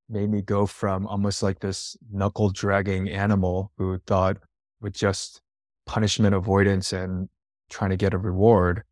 made 0.08 0.30
me 0.30 0.42
go 0.42 0.66
from 0.66 1.06
almost 1.06 1.42
like 1.42 1.60
this 1.60 1.96
knuckle 2.10 2.50
dragging 2.50 3.08
animal 3.08 3.72
who 3.76 3.98
thought 4.06 4.36
with 4.80 4.92
just 4.92 5.40
punishment 5.86 6.34
avoidance 6.34 6.92
and 6.92 7.28
trying 7.70 7.90
to 7.90 7.96
get 7.96 8.14
a 8.14 8.18
reward 8.18 8.82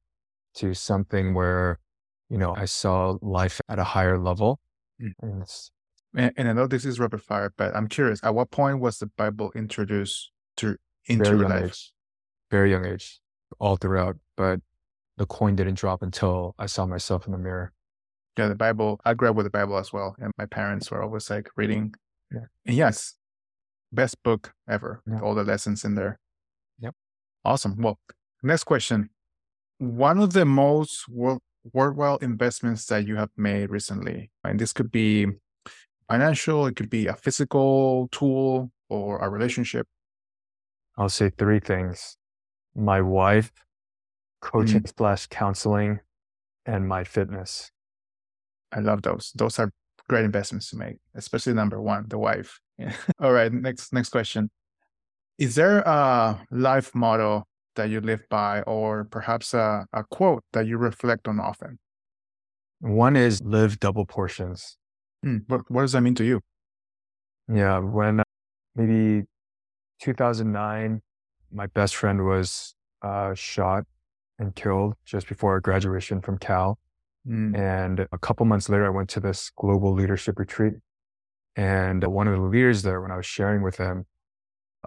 to 0.55 0.75
something 0.75 1.35
where, 1.35 1.79
you 2.29 2.39
know, 2.39 2.55
I 2.57 2.65
saw 2.65 3.19
life 3.21 3.61
at 3.69 3.79
a 3.79 3.85
higher 3.85 4.19
level. 4.19 4.61
Mm. 5.01 5.13
And 5.21 5.43
it's 5.43 5.71
And, 6.15 6.33
I 6.49 6.53
know 6.53 6.67
this 6.67 6.85
is 6.85 7.01
rapid 7.01 7.23
fire, 7.23 7.53
but 7.57 7.75
I'm 7.77 7.89
curious. 7.89 8.23
At 8.23 8.35
what 8.35 8.51
point 8.51 8.81
was 8.81 8.99
the 8.99 9.07
Bible 9.07 9.53
introduced 9.55 10.31
to 10.59 10.77
into 11.07 11.25
very 11.25 11.49
life? 11.49 11.65
age, 11.65 11.93
very 12.51 12.71
young 12.71 12.87
age, 12.87 13.21
all 13.59 13.77
throughout. 13.77 14.17
But 14.37 14.61
the 15.17 15.27
coin 15.27 15.57
didn't 15.57 15.75
drop 15.75 16.03
until 16.03 16.55
I 16.59 16.67
saw 16.67 16.87
myself 16.87 17.27
in 17.27 17.33
the 17.33 17.39
mirror. 17.39 17.73
Yeah, 18.37 18.49
the 18.49 18.55
Bible. 18.55 19.01
I 19.05 19.15
grew 19.15 19.31
up 19.31 19.37
with 19.37 19.47
the 19.47 19.51
Bible 19.51 19.79
as 19.79 19.93
well, 19.93 20.17
and 20.19 20.33
my 20.39 20.47
parents 20.47 20.91
were 20.91 21.03
always 21.03 21.31
like 21.31 21.49
reading. 21.57 21.95
Yeah. 22.33 22.47
And 22.67 22.77
yes, 22.77 23.15
best 23.93 24.21
book 24.23 24.53
ever. 24.69 25.03
Yeah. 25.07 25.21
All 25.21 25.35
the 25.35 25.45
lessons 25.45 25.85
in 25.85 25.95
there. 25.95 26.19
Yep. 26.81 26.95
Awesome. 27.45 27.77
Well, 27.79 27.99
next 28.43 28.65
question. 28.65 29.11
One 29.79 30.19
of 30.19 30.33
the 30.33 30.45
most 30.45 31.09
wor- 31.09 31.39
worthwhile 31.73 32.17
investments 32.19 32.87
that 32.87 33.07
you 33.07 33.17
have 33.17 33.31
made 33.37 33.71
recently, 33.71 34.31
and 34.43 34.59
this 34.59 34.73
could 34.73 34.91
be 34.91 35.27
financial, 36.11 36.67
it 36.67 36.75
could 36.77 36.91
be 36.91 37.07
a 37.07 37.15
physical 37.15 38.09
tool 38.11 38.71
or 38.89 39.19
a 39.21 39.29
relationship. 39.29 39.87
I'll 40.97 41.09
say 41.09 41.31
three 41.31 41.61
things 41.61 42.17
my 42.75 43.01
wife, 43.01 43.53
coaching 44.41 44.83
Mm. 44.83 44.93
slash 44.99 45.27
counseling, 45.29 46.01
and 46.67 46.89
my 46.89 47.05
fitness. 47.05 47.71
I 48.75 48.81
love 48.81 49.03
those. 49.03 49.33
Those 49.35 49.59
are 49.59 49.71
great 50.09 50.25
investments 50.25 50.71
to 50.71 50.77
make, 50.77 50.97
especially 51.15 51.55
number 51.55 51.81
one, 51.81 52.07
the 52.09 52.19
wife. 52.19 52.61
Yeah. 52.79 52.93
All 53.21 53.33
right. 53.33 53.53
Next, 53.53 53.93
next 53.93 54.11
question. 54.11 54.51
Is 55.39 55.55
there 55.55 55.81
a 55.81 56.45
life 56.51 56.95
motto 56.95 57.45
that 57.77 57.91
you 57.91 58.01
live 58.01 58.23
by, 58.31 58.63
or 58.63 59.05
perhaps 59.05 59.55
a, 59.55 59.87
a 59.93 60.05
quote 60.05 60.45
that 60.53 60.67
you 60.67 60.77
reflect 60.77 61.27
on 61.27 61.41
often? 61.41 61.79
One 62.81 63.17
is 63.17 63.41
live 63.43 63.81
double 63.81 64.07
portions. 64.07 64.77
Hmm, 65.23 65.39
What, 65.49 65.63
what 65.71 65.81
does 65.83 65.93
that 65.93 66.03
mean 66.03 66.15
to 66.17 66.25
you? 66.25 66.41
Yeah, 67.53 67.79
when 67.79 68.21
uh, 68.21 68.25
maybe 68.77 69.25
2009, 70.01 71.03
my 71.53 71.67
best 71.69 71.97
friend 71.97 72.25
was 72.25 72.75
uh, 73.03 73.35
shot 73.35 73.85
and 74.39 74.55
killed 74.55 74.95
just 75.05 75.29
before 75.29 75.61
graduation 75.61 76.21
from 76.21 76.39
Cal. 76.39 76.79
Mm, 77.29 77.57
And 77.57 78.01
a 78.13 78.19
couple 78.19 78.45
months 78.47 78.69
later, 78.69 78.87
I 78.87 78.91
went 78.91 79.09
to 79.11 79.21
this 79.21 79.51
global 79.57 79.93
leadership 79.93 80.39
retreat. 80.39 80.75
And 81.57 82.05
one 82.05 82.29
of 82.29 82.35
the 82.35 82.43
leaders 82.47 82.83
there, 82.83 83.01
when 83.01 83.11
I 83.11 83.17
was 83.17 83.27
sharing 83.27 83.63
with 83.63 83.77
him 83.77 84.07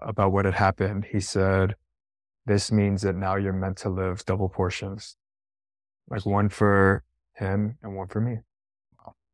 about 0.02 0.32
what 0.32 0.46
had 0.46 0.54
happened, 0.56 1.06
he 1.06 1.20
said, 1.20 1.76
This 2.46 2.72
means 2.72 3.02
that 3.04 3.16
now 3.16 3.36
you're 3.36 3.54
meant 3.54 3.78
to 3.78 3.90
live 3.90 4.26
double 4.26 4.50
portions, 4.50 5.16
like 6.10 6.26
one 6.26 6.50
for 6.50 7.04
him 7.34 7.78
and 7.82 7.96
one 7.96 8.08
for 8.08 8.22
me. 8.22 8.40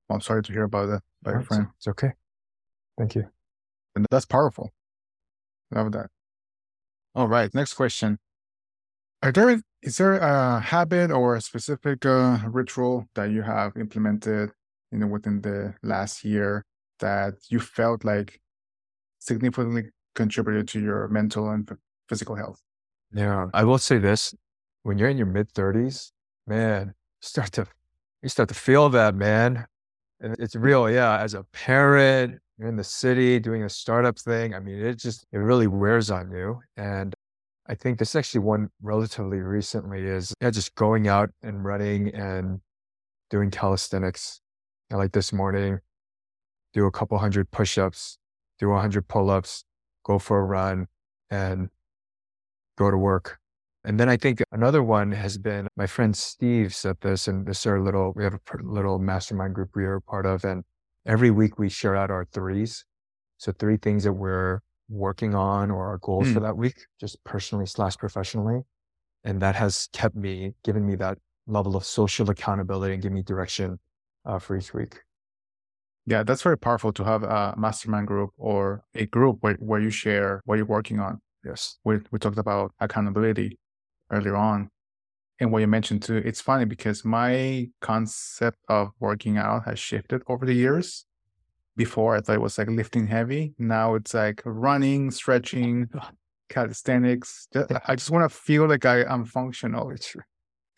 I'm 0.10 0.22
sorry 0.22 0.44
to 0.44 0.52
hear 0.54 0.64
about 0.64 0.88
that 0.88 1.02
by 1.24 1.32
your 1.32 1.42
friend. 1.42 1.68
It's 1.78 1.88
okay. 1.88 2.12
Thank 2.98 3.16
you. 3.16 3.30
And 3.96 4.06
that's 4.12 4.26
powerful. 4.26 4.72
Love 5.72 5.92
that. 5.94 6.10
All 7.16 7.28
right. 7.28 7.54
Next 7.54 7.74
question. 7.74 8.20
Are 9.24 9.32
there 9.32 9.62
is 9.82 9.98
there 9.98 10.16
a 10.16 10.60
habit 10.60 11.10
or 11.10 11.36
a 11.36 11.42
specific 11.42 12.06
uh, 12.06 12.40
ritual 12.46 13.08
that 13.16 13.32
you 13.32 13.42
have 13.42 13.72
implemented, 13.78 14.52
you 14.92 14.98
know, 14.98 15.08
within 15.08 15.40
the 15.40 15.76
last 15.82 16.26
year 16.26 16.66
that 17.00 17.36
you 17.48 17.62
felt 17.62 18.04
like 18.04 18.42
significantly 19.20 19.86
contributed 20.14 20.68
to 20.70 20.82
your 20.82 21.08
mental 21.08 21.50
and 21.50 21.66
ph- 21.66 21.80
physical 22.10 22.36
health? 22.36 22.62
Yeah. 23.14 23.48
I 23.54 23.64
will 23.64 23.78
say 23.78 23.98
this 23.98 24.36
when 24.84 24.98
you're 24.98 25.08
in 25.08 25.18
your 25.18 25.28
mid 25.28 25.54
30s, 25.54 26.12
man, 26.46 26.94
start 27.22 27.54
to 27.54 27.66
you 28.22 28.28
start 28.28 28.50
to 28.50 28.56
feel 28.56 28.90
that, 28.90 29.16
man. 29.16 29.66
And 30.20 30.36
it's 30.38 30.58
real, 30.58 30.90
yeah. 30.90 31.18
As 31.20 31.34
a 31.34 31.44
parent, 31.54 32.40
you're 32.58 32.68
in 32.68 32.76
the 32.76 32.84
city 32.84 33.40
doing 33.40 33.64
a 33.64 33.70
startup 33.70 34.20
thing. 34.20 34.54
I 34.54 34.60
mean, 34.60 34.80
it 34.80 35.00
just 35.00 35.26
it 35.32 35.38
really 35.38 35.68
wears 35.68 36.12
on 36.12 36.30
you. 36.30 36.60
And 36.76 37.16
I 37.68 37.76
think 37.76 37.98
this 37.98 38.16
actually 38.16 38.42
one 38.42 38.70
relatively 38.82 39.40
recently 39.40 40.04
is 40.04 40.34
yeah, 40.42 40.50
just 40.50 40.76
going 40.76 41.08
out 41.08 41.30
and 41.42 41.64
running 41.64 42.14
and 42.14 42.60
doing 43.30 43.52
calisthenics. 43.52 44.42
And 44.90 45.00
like 45.00 45.14
this 45.14 45.32
morning, 45.32 45.80
do 46.74 46.86
a 46.86 46.92
couple 46.92 47.18
hundred 47.18 47.50
push-ups, 47.52 48.18
do 48.60 48.72
a 48.72 48.82
hundred 48.82 49.08
pull-ups, 49.08 49.64
go 50.04 50.20
for 50.20 50.40
a 50.40 50.44
run, 50.44 50.88
and 51.30 51.70
go 52.78 52.92
to 52.92 52.98
work. 52.98 53.40
And 53.86 54.00
then 54.00 54.10
I 54.10 54.18
think 54.18 54.42
another 54.52 54.84
one 54.84 55.12
has 55.12 55.38
been 55.38 55.68
my 55.76 55.88
friend 55.88 56.16
Steve 56.16 56.74
said 56.76 56.98
this, 57.02 57.28
and 57.28 57.46
this 57.46 57.60
is 57.60 57.66
our 57.66 57.80
little, 57.80 58.14
we 58.16 58.24
have 58.24 58.34
a 58.34 58.40
little 58.64 59.00
mastermind 59.00 59.56
group 59.56 59.72
we 59.76 59.84
are 59.86 59.96
a 59.96 60.02
part 60.02 60.26
of. 60.26 60.44
And 60.44 60.64
every 61.06 61.32
week 61.32 61.58
we 61.60 61.70
share 61.70 61.96
out 61.96 62.12
our 62.12 62.26
threes. 62.26 62.86
So 63.38 63.52
three 63.52 63.78
things 63.78 64.04
that 64.04 64.14
we're 64.14 64.60
working 64.94 65.34
on 65.36 65.72
or 65.72 65.88
our 65.88 65.98
goals 65.98 66.28
for 66.28 66.40
Hmm. 66.40 66.44
that 66.46 66.58
week, 66.58 66.86
just 67.00 67.24
personally 67.24 67.66
slash 67.66 67.98
professionally. 67.98 68.62
And 69.24 69.42
that 69.42 69.56
has 69.56 69.90
kept 69.94 70.16
me, 70.16 70.54
given 70.64 70.86
me 70.86 70.96
that 70.96 71.18
level 71.48 71.76
of 71.76 71.84
social 71.86 72.30
accountability 72.30 72.94
and 72.94 73.02
give 73.04 73.12
me 73.12 73.22
direction 73.24 73.80
uh, 74.26 74.40
for 74.40 74.56
each 74.56 74.74
week. 74.74 75.02
Yeah, 76.06 76.24
that's 76.24 76.42
very 76.42 76.58
powerful 76.58 76.92
to 76.94 77.04
have 77.06 77.24
a 77.24 77.54
mastermind 77.58 78.08
group 78.08 78.32
or 78.38 78.84
a 78.94 79.06
group 79.06 79.38
where, 79.42 79.54
where 79.56 79.80
you 79.80 79.90
share 79.90 80.42
what 80.46 80.56
you're 80.58 80.66
working 80.66 81.00
on. 81.00 81.20
Yes. 81.46 81.78
we, 81.84 82.00
we 82.12 82.20
talked 82.20 82.38
about 82.38 82.74
accountability 82.80 83.58
earlier 84.12 84.36
on. 84.36 84.70
And 85.40 85.52
what 85.52 85.60
you 85.60 85.68
mentioned 85.68 86.04
too, 86.04 86.18
it's 86.18 86.40
funny 86.42 86.66
because 86.66 87.04
my 87.04 87.70
concept 87.82 88.58
of 88.70 88.92
working 89.00 89.38
out 89.38 89.66
has 89.66 89.80
shifted 89.80 90.22
over 90.28 90.46
the 90.46 90.54
years. 90.54 91.06
Before 91.76 92.16
I 92.16 92.22
thought 92.22 92.36
it 92.36 92.42
was 92.42 92.58
like 92.58 92.70
lifting 92.70 93.08
heavy. 93.08 93.54
Now 93.58 93.96
it's 93.96 94.14
like 94.14 94.42
running, 94.46 95.10
stretching, 95.12 95.90
calisthenics. 96.50 97.48
I 97.86 97.96
just 97.96 98.12
want 98.12 98.30
to 98.30 98.36
feel 98.36 98.68
like 98.68 98.86
I, 98.86 99.04
I'm 99.04 99.26
functional. 99.26 99.92
True. 99.98 100.22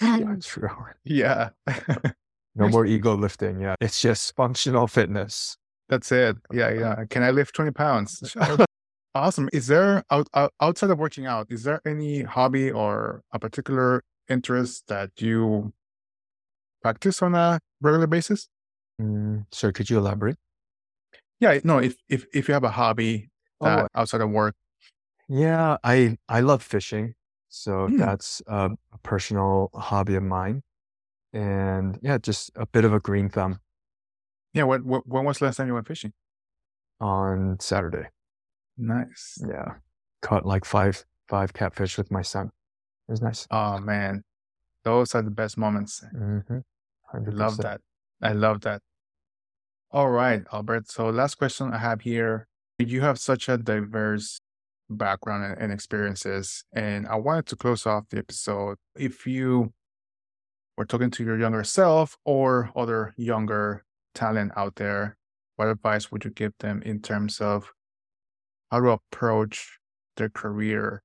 Yeah, 0.01 0.35
true. 0.41 0.69
Yeah. 1.03 1.49
No 2.55 2.69
more 2.69 2.85
ego 2.85 3.15
lifting. 3.15 3.59
Yeah. 3.59 3.75
It's 3.81 4.01
just 4.01 4.33
functional 4.35 4.87
fitness. 4.87 5.57
That's 5.89 6.11
it. 6.11 6.37
Yeah, 6.53 6.71
yeah. 6.71 7.03
Can 7.09 7.21
I 7.21 7.31
lift 7.31 7.53
20 7.55 7.71
pounds? 7.71 8.35
awesome. 9.13 9.49
Is 9.53 9.67
there 9.67 10.03
out, 10.09 10.27
out, 10.33 10.53
outside 10.61 10.89
of 10.89 10.97
working 10.97 11.25
out, 11.25 11.47
is 11.49 11.63
there 11.63 11.81
any 11.85 12.23
hobby 12.23 12.71
or 12.71 13.23
a 13.33 13.39
particular 13.39 14.03
interest 14.29 14.87
that 14.87 15.11
you 15.19 15.73
practice 16.81 17.21
on 17.21 17.35
a 17.35 17.59
regular 17.81 18.07
basis? 18.07 18.47
Mm, 19.01 19.45
so 19.51 19.71
could 19.71 19.89
you 19.89 19.97
elaborate? 19.97 20.37
Yeah, 21.39 21.59
no, 21.63 21.79
if 21.79 21.97
if 22.09 22.25
if 22.33 22.47
you 22.47 22.53
have 22.53 22.63
a 22.63 22.71
hobby 22.71 23.29
Oh, 23.61 23.87
outside 23.95 24.21
of 24.21 24.29
work. 24.29 24.55
Yeah, 25.27 25.77
I 25.83 26.17
I 26.29 26.41
love 26.41 26.61
fishing, 26.61 27.15
so 27.49 27.87
Hmm. 27.87 27.97
that's 27.97 28.41
um, 28.47 28.77
a 28.93 28.97
personal 28.99 29.69
hobby 29.73 30.15
of 30.15 30.23
mine, 30.23 30.61
and 31.33 31.97
yeah, 32.01 32.17
just 32.17 32.51
a 32.55 32.65
bit 32.65 32.85
of 32.85 32.93
a 32.93 32.99
green 32.99 33.29
thumb 33.29 33.59
Yeah, 34.53 34.63
when 34.63 34.85
when 34.85 35.01
when 35.05 35.25
was 35.25 35.39
the 35.39 35.45
last 35.45 35.57
time 35.57 35.67
you 35.67 35.73
went 35.73 35.87
fishing? 35.87 36.13
on 36.99 37.57
Saturday. 37.59 38.09
Nice. 38.77 39.41
Yeah, 39.47 39.75
caught 40.21 40.45
like 40.45 40.65
five 40.65 41.05
five 41.27 41.53
catfish 41.53 41.97
with 41.97 42.11
my 42.11 42.21
son. 42.21 42.51
It 43.07 43.11
was 43.11 43.21
nice. 43.21 43.47
Oh 43.49 43.79
man. 43.79 44.23
Those 44.83 45.15
are 45.15 45.21
the 45.23 45.31
best 45.31 45.57
moments. 45.57 46.03
Mm-hmm. 46.13 46.59
I 47.13 47.17
love 47.31 47.57
that. 47.57 47.81
I 48.21 48.33
love 48.33 48.61
that. 48.61 48.81
All 49.95 50.09
right, 50.09 50.43
Albert. 50.51 50.91
So 50.91 51.07
last 51.07 51.35
question 51.35 51.71
I 51.71 51.77
have 51.77 52.01
here. 52.01 52.49
You 52.77 52.99
have 52.99 53.17
such 53.17 53.47
a 53.47 53.57
diverse 53.57 54.41
background 54.89 55.55
and, 55.57 55.71
experiences, 55.71 56.65
and 56.73 57.07
I 57.07 57.15
wanted 57.15 57.45
to 57.45 57.55
close 57.55 57.85
off 57.85 58.03
the 58.09 58.17
episode. 58.17 58.75
If 58.97 59.25
you 59.25 59.71
were 60.77 60.83
talking 60.83 61.11
to 61.11 61.23
your 61.23 61.39
younger 61.39 61.63
self 61.63 62.17
or 62.25 62.71
other 62.75 63.13
younger 63.15 63.85
talent 64.13 64.51
out 64.57 64.75
there, 64.75 65.15
what 65.55 65.69
advice 65.69 66.11
would 66.11 66.25
you 66.25 66.31
give 66.31 66.51
them 66.59 66.81
in 66.81 66.99
terms 67.01 67.39
of 67.39 67.71
how 68.71 68.81
to 68.81 68.89
approach 68.89 69.79
their 70.17 70.27
career 70.27 71.03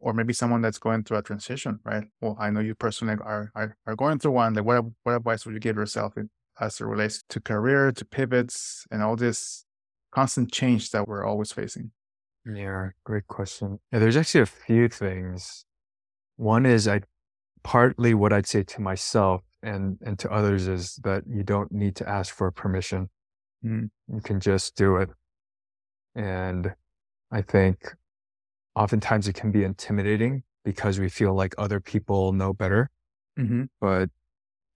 or 0.00 0.12
maybe 0.14 0.32
someone 0.32 0.62
that's 0.62 0.78
going 0.78 1.04
through 1.04 1.18
a 1.18 1.22
transition, 1.22 1.78
right? 1.84 2.06
Well, 2.20 2.36
I 2.40 2.50
know 2.50 2.58
you 2.58 2.74
personally 2.74 3.14
are 3.22 3.52
are, 3.54 3.76
are 3.86 3.94
going 3.94 4.18
through 4.18 4.32
one. 4.32 4.54
Like, 4.54 4.64
what 4.64 4.84
what 5.04 5.14
advice 5.14 5.46
would 5.46 5.54
you 5.54 5.60
give 5.60 5.76
yourself 5.76 6.16
in, 6.16 6.28
as 6.60 6.80
it 6.80 6.84
relates 6.84 7.22
to 7.28 7.40
career, 7.40 7.92
to 7.92 8.04
pivots, 8.04 8.86
and 8.90 9.02
all 9.02 9.16
this 9.16 9.64
constant 10.12 10.52
change 10.52 10.90
that 10.90 11.08
we're 11.08 11.24
always 11.24 11.52
facing? 11.52 11.90
Yeah, 12.44 12.88
great 13.04 13.26
question. 13.28 13.78
Yeah, 13.92 14.00
there's 14.00 14.16
actually 14.16 14.42
a 14.42 14.46
few 14.46 14.88
things. 14.88 15.64
One 16.36 16.66
is 16.66 16.88
I 16.88 17.02
partly 17.62 18.14
what 18.14 18.32
I'd 18.32 18.46
say 18.46 18.64
to 18.64 18.80
myself 18.80 19.42
and 19.62 19.98
and 20.02 20.18
to 20.18 20.30
others 20.30 20.66
is 20.66 20.96
that 21.04 21.22
you 21.28 21.44
don't 21.44 21.70
need 21.70 21.94
to 21.96 22.08
ask 22.08 22.34
for 22.34 22.50
permission. 22.50 23.10
Mm. 23.64 23.90
You 24.12 24.20
can 24.20 24.40
just 24.40 24.74
do 24.74 24.96
it. 24.96 25.10
And 26.16 26.74
I 27.30 27.42
think 27.42 27.94
oftentimes 28.74 29.28
it 29.28 29.34
can 29.34 29.52
be 29.52 29.62
intimidating 29.64 30.42
because 30.64 30.98
we 30.98 31.08
feel 31.08 31.34
like 31.34 31.54
other 31.58 31.80
people 31.80 32.32
know 32.32 32.52
better, 32.52 32.90
Mm-hmm. 33.38 33.64
but 33.80 34.10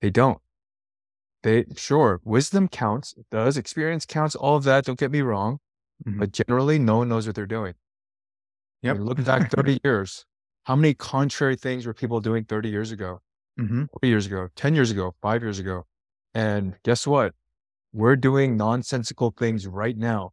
they 0.00 0.10
don't. 0.10 0.38
They 1.43 1.64
sure 1.76 2.20
wisdom 2.24 2.68
counts, 2.68 3.14
it 3.16 3.26
does 3.30 3.57
experience 3.57 4.05
counts, 4.07 4.34
all 4.34 4.57
of 4.57 4.64
that. 4.64 4.84
Don't 4.84 4.99
get 4.99 5.11
me 5.11 5.20
wrong, 5.20 5.59
Mhm. 6.05 6.18
but 6.18 6.32
generally, 6.32 6.78
no 6.78 6.99
one 6.99 7.09
knows 7.09 7.26
what 7.26 7.37
they're 7.37 7.47
doing. 7.47 7.74
Mean, 8.82 9.05
look 9.05 9.22
back 9.24 9.51
30 9.51 9.80
years. 9.84 10.24
How 10.64 10.76
many 10.76 10.95
contrary 10.95 11.57
things 11.57 11.87
were 11.87 11.95
people 11.95 12.20
doing 12.20 12.45
30 12.45 12.68
years 12.68 12.91
ago, 12.91 13.20
Mm-hmm. 13.59 13.84
40 13.93 14.09
years 14.09 14.26
ago, 14.26 14.49
10 14.57 14.74
years 14.74 14.91
ago, 14.91 15.14
five 15.22 15.43
years 15.43 15.59
ago? 15.59 15.87
And 16.34 16.74
guess 16.82 17.07
what? 17.07 17.34
We're 17.93 18.16
doing 18.16 18.57
nonsensical 18.57 19.30
things 19.30 19.66
right 19.66 19.97
now, 19.97 20.32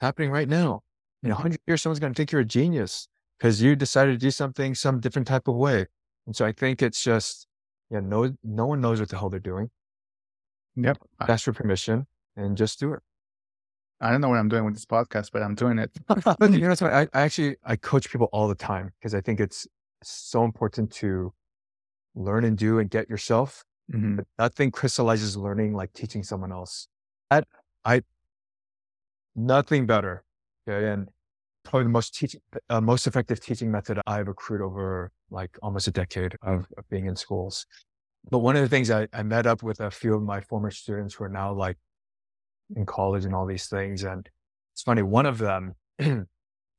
happening 0.00 0.30
right 0.30 0.48
now. 0.48 0.82
In 1.22 1.30
a 1.30 1.34
Mhm. 1.34 1.38
100 1.38 1.60
years, 1.66 1.82
someone's 1.82 2.00
going 2.00 2.12
to 2.12 2.16
think 2.16 2.32
you're 2.32 2.40
a 2.40 2.44
genius 2.44 3.08
because 3.38 3.60
you 3.62 3.76
decided 3.76 4.12
to 4.12 4.18
do 4.18 4.30
something 4.30 4.74
some 4.74 5.00
different 5.00 5.28
type 5.28 5.48
of 5.48 5.54
way. 5.56 5.86
And 6.26 6.34
so 6.34 6.44
I 6.44 6.52
think 6.52 6.82
it's 6.82 7.02
just, 7.02 7.46
yeah, 7.90 8.00
no, 8.00 8.36
no 8.42 8.66
one 8.66 8.80
knows 8.80 9.00
what 9.00 9.08
the 9.08 9.18
hell 9.18 9.30
they're 9.30 9.40
doing. 9.40 9.70
Yep. 10.84 10.98
Ask 11.28 11.44
for 11.44 11.52
permission 11.52 12.06
and 12.36 12.56
just 12.56 12.78
do 12.78 12.92
it. 12.92 13.00
I 14.00 14.12
don't 14.12 14.20
know 14.20 14.28
what 14.28 14.38
I'm 14.38 14.48
doing 14.48 14.64
with 14.64 14.74
this 14.74 14.84
podcast, 14.86 15.30
but 15.32 15.42
I'm 15.42 15.54
doing 15.56 15.78
it. 15.78 15.90
but 16.06 16.52
you 16.52 16.60
know? 16.60 16.74
I, 16.82 17.02
I 17.12 17.22
actually 17.22 17.56
I 17.64 17.76
coach 17.76 18.10
people 18.10 18.28
all 18.32 18.46
the 18.46 18.54
time 18.54 18.92
because 18.98 19.14
I 19.14 19.20
think 19.20 19.40
it's 19.40 19.66
so 20.02 20.44
important 20.44 20.92
to 20.92 21.32
learn 22.14 22.44
and 22.44 22.56
do 22.56 22.78
and 22.78 22.88
get 22.88 23.08
yourself. 23.08 23.64
Mhm. 23.92 24.16
But 24.16 24.26
nothing 24.38 24.70
crystallizes 24.70 25.36
learning 25.36 25.74
like 25.74 25.92
teaching 25.94 26.22
someone 26.22 26.52
else. 26.52 26.86
That 27.30 27.48
I 27.84 28.02
nothing 29.34 29.86
better. 29.86 30.24
Okay, 30.68 30.88
and 30.90 31.08
probably 31.64 31.84
the 31.84 31.90
most 31.90 32.14
teaching, 32.14 32.40
uh, 32.70 32.80
most 32.80 33.06
effective 33.06 33.40
teaching 33.40 33.70
method 33.70 34.00
I've 34.06 34.28
accrued 34.28 34.60
over 34.60 35.10
like 35.30 35.58
almost 35.62 35.86
a 35.88 35.90
decade 35.90 36.36
of, 36.42 36.66
of 36.76 36.88
being 36.88 37.06
in 37.06 37.16
schools. 37.16 37.66
But 38.30 38.38
one 38.40 38.56
of 38.56 38.62
the 38.62 38.68
things 38.68 38.90
I, 38.90 39.08
I 39.12 39.22
met 39.22 39.46
up 39.46 39.62
with 39.62 39.80
a 39.80 39.90
few 39.90 40.14
of 40.14 40.22
my 40.22 40.40
former 40.40 40.70
students 40.70 41.14
who 41.14 41.24
are 41.24 41.28
now 41.28 41.52
like 41.52 41.78
in 42.76 42.84
college 42.84 43.24
and 43.24 43.34
all 43.34 43.46
these 43.46 43.66
things, 43.66 44.04
and 44.04 44.28
it's 44.74 44.82
funny. 44.82 45.02
One 45.02 45.26
of 45.26 45.38
them, 45.38 45.74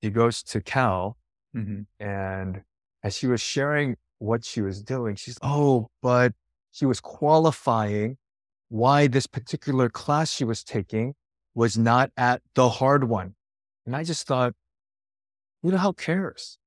he 0.02 0.10
goes 0.12 0.43
to 0.43 0.62
Cal, 0.62 1.18
Mhm. 1.56 1.88
and 2.00 2.62
as 3.02 3.18
she 3.18 3.26
was 3.26 3.41
sharing 3.41 3.97
what 4.20 4.45
she 4.45 4.62
was 4.62 4.84
doing, 4.84 5.16
she's, 5.16 5.39
oh, 5.41 5.89
but 6.04 6.34
she 6.72 6.86
was 6.86 7.00
qualifying 7.00 8.18
why 8.68 9.08
this 9.08 9.26
particular 9.26 9.89
class 9.89 10.32
she 10.32 10.43
was 10.43 10.64
taking 10.64 11.16
was 11.56 11.76
not 11.76 12.12
at 12.16 12.43
the 12.54 12.70
hard 12.70 13.06
one. 13.06 13.34
And 13.88 13.95
I 13.95 14.04
just 14.04 14.28
thought, 14.28 14.54
who 15.64 15.72
the 15.72 15.80
hell 15.80 15.93
cares? 15.93 16.60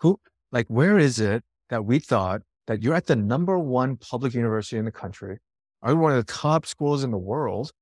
Who, 0.00 0.20
like, 0.52 0.68
where 0.68 0.96
is 0.98 1.18
it 1.18 1.42
that 1.70 1.84
we 1.84 1.98
thought 1.98 2.42
that 2.70 2.84
you're 2.84 2.94
at 2.94 3.06
the 3.06 3.16
number 3.16 3.58
one 3.58 3.96
public 3.96 4.32
university 4.32 4.76
in 4.76 4.84
the 4.84 4.92
country, 4.92 5.38
are 5.82 5.96
one 5.96 6.12
of 6.12 6.24
the 6.24 6.32
top 6.32 6.64
schools 6.64 7.02
in 7.02 7.10
the 7.10 7.18
world, 7.18 7.72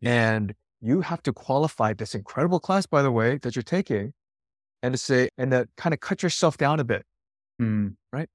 and 0.00 0.54
you 0.80 1.00
have 1.00 1.20
to 1.24 1.32
qualify 1.32 1.92
this 1.92 2.14
incredible 2.14 2.60
class, 2.60 2.86
by 2.86 3.02
the 3.02 3.10
way, 3.10 3.38
that 3.38 3.56
you're 3.56 3.64
taking, 3.64 4.12
and 4.80 4.94
to 4.94 4.98
say, 4.98 5.28
and 5.38 5.50
to 5.50 5.68
kind 5.76 5.92
of 5.92 5.98
cut 5.98 6.22
yourself 6.22 6.56
down 6.56 6.78
a 6.78 6.84
bit. 6.84 7.04
Mm. 7.60 7.96
Right. 8.12 8.28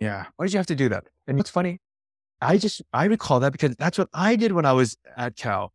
Yeah. 0.00 0.26
Why 0.34 0.46
did 0.46 0.52
you 0.52 0.58
have 0.58 0.66
to 0.66 0.74
do 0.74 0.88
that? 0.88 1.04
And 1.28 1.36
what's 1.36 1.50
funny, 1.50 1.78
I 2.40 2.58
just, 2.58 2.82
I 2.92 3.04
recall 3.04 3.38
that 3.38 3.52
because 3.52 3.76
that's 3.76 3.98
what 3.98 4.08
I 4.12 4.34
did 4.34 4.50
when 4.50 4.66
I 4.66 4.72
was 4.72 4.96
at 5.16 5.36
Cal. 5.36 5.72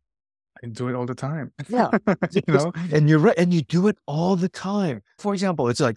I 0.62 0.66
do 0.66 0.88
it 0.88 0.94
all 0.94 1.06
the 1.06 1.14
time. 1.14 1.54
Yeah. 1.70 1.88
you 2.30 2.42
know? 2.46 2.74
And 2.92 3.08
you're 3.08 3.20
right. 3.20 3.38
And 3.38 3.54
you 3.54 3.62
do 3.62 3.88
it 3.88 3.96
all 4.04 4.36
the 4.36 4.50
time. 4.50 5.00
For 5.18 5.32
example, 5.32 5.68
it's 5.70 5.80
like 5.80 5.96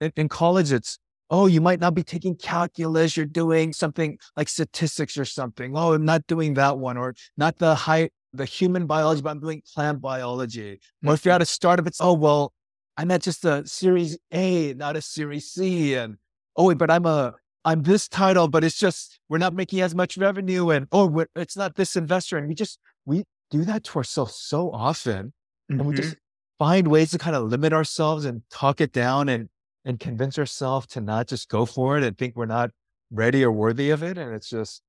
in, 0.00 0.10
in 0.16 0.30
college, 0.30 0.72
it's, 0.72 0.98
oh, 1.34 1.46
you 1.46 1.60
might 1.60 1.80
not 1.80 1.94
be 1.94 2.04
taking 2.04 2.36
calculus. 2.36 3.16
You're 3.16 3.26
doing 3.26 3.72
something 3.72 4.18
like 4.36 4.48
statistics 4.48 5.18
or 5.18 5.24
something. 5.24 5.76
Oh, 5.76 5.92
I'm 5.94 6.04
not 6.04 6.26
doing 6.28 6.54
that 6.54 6.78
one 6.78 6.96
or 6.96 7.14
not 7.36 7.58
the 7.58 7.74
high, 7.74 8.10
the 8.32 8.44
human 8.44 8.86
biology, 8.86 9.20
but 9.22 9.30
I'm 9.30 9.40
doing 9.40 9.60
plant 9.74 10.00
biology. 10.00 10.78
Or 11.04 11.14
if 11.14 11.24
you're 11.24 11.34
at 11.34 11.42
a 11.42 11.46
startup, 11.46 11.86
it's, 11.88 12.00
oh, 12.00 12.12
well, 12.12 12.52
I'm 12.96 13.10
at 13.10 13.22
just 13.22 13.44
a 13.44 13.66
series 13.66 14.16
A, 14.30 14.74
not 14.74 14.96
a 14.96 15.02
series 15.02 15.50
C. 15.50 15.94
And 15.94 16.16
oh, 16.56 16.68
wait, 16.68 16.78
but 16.78 16.90
I'm 16.90 17.06
a, 17.06 17.34
I'm 17.64 17.82
this 17.82 18.06
title, 18.06 18.46
but 18.46 18.62
it's 18.62 18.78
just, 18.78 19.18
we're 19.28 19.38
not 19.38 19.54
making 19.54 19.80
as 19.80 19.92
much 19.94 20.16
revenue. 20.16 20.70
And 20.70 20.86
oh, 20.92 21.24
it's 21.34 21.56
not 21.56 21.74
this 21.74 21.96
investor. 21.96 22.38
And 22.38 22.46
we 22.46 22.54
just, 22.54 22.78
we 23.06 23.24
do 23.50 23.64
that 23.64 23.82
to 23.84 23.96
ourselves 23.96 24.36
so 24.36 24.70
often 24.70 25.32
and 25.68 25.84
we 25.84 25.94
Mhm. 25.94 25.96
just 25.96 26.16
find 26.60 26.86
ways 26.88 27.10
to 27.10 27.18
kind 27.18 27.34
of 27.34 27.42
limit 27.48 27.72
ourselves 27.72 28.24
and 28.24 28.42
talk 28.50 28.80
it 28.80 28.92
down 28.92 29.28
and 29.28 29.48
and 29.84 30.00
convince 30.00 30.38
ourselves 30.38 30.86
to 30.88 31.00
not 31.00 31.28
just 31.28 31.48
go 31.48 31.66
for 31.66 31.98
it 31.98 32.04
and 32.04 32.16
think 32.16 32.34
we're 32.36 32.46
not 32.46 32.70
ready 33.10 33.44
or 33.44 33.52
worthy 33.52 33.90
of 33.90 34.02
it 34.02 34.18
and 34.18 34.34
it's 34.34 34.48
just 34.48 34.82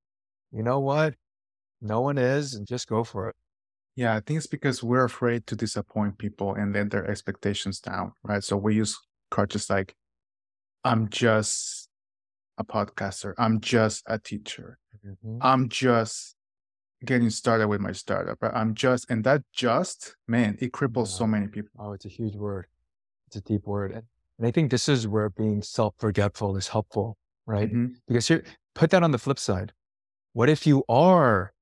you 0.52 0.64
know 0.64 0.80
what 0.80 1.14
no 1.82 2.02
one 2.02 2.18
is 2.18 2.54
and 2.54 2.66
just 2.68 2.88
go 2.88 3.04
for 3.04 3.30
it 3.30 3.36
Yeah, 3.96 4.16
I 4.16 4.20
think 4.20 4.38
it's 4.38 4.48
because 4.48 4.84
we're 4.84 5.06
afraid 5.06 5.48
to 5.48 5.56
disappoint 5.56 6.18
people 6.18 6.54
and 6.56 6.74
let 6.74 6.91
their 6.91 7.08
expectations 7.10 7.80
down, 7.80 8.12
right? 8.24 8.43
So 8.43 8.58
we 8.58 8.76
use 8.76 8.98
crutches 9.32 9.70
like, 9.70 9.96
I'm 10.84 11.08
just 11.10 11.88
a 12.58 12.66
podcaster. 12.66 13.34
I'm 13.38 13.62
just 13.62 14.04
a 14.08 14.20
teacher. 14.20 14.78
Mm-hmm. 15.06 15.38
I'm 15.41 15.70
just 15.70 16.36
getting 17.06 17.30
started 17.30 17.68
with 17.70 17.80
my 17.80 17.93
startup. 17.93 18.38
Right? 18.41 18.52
I'm 18.54 18.74
just, 18.76 19.10
and 19.10 19.24
that 19.24 19.43
just, 19.54 20.16
man, 20.28 20.58
it 20.60 20.74
cripples 20.74 21.08
so 21.08 21.26
many 21.26 21.48
people. 21.48 21.72
oh 21.80 21.93
it's 21.93 22.06
a 22.06 22.10
huge 22.10 22.36
word 22.36 22.66
it's 23.28 23.38
a 23.38 23.41
deep 23.41 23.66
word 23.66 23.91
and, 23.91 24.04
and 24.38 24.47
i 24.47 24.51
think 24.51 24.71
this 24.71 24.88
is 24.89 25.07
where 25.07 25.29
being 25.29 25.61
self-forgetful 25.61 26.55
is 26.57 26.67
helpful 26.69 27.17
right 27.45 27.71
Mhm. 27.71 27.95
Because 28.07 28.27
here, 28.27 28.43
put 28.73 28.89
that 28.91 29.03
on 29.03 29.11
the 29.11 29.17
flip 29.17 29.39
side. 29.39 29.71
What 30.33 30.49
if 30.49 30.65
you 30.67 30.83
are 30.89 31.53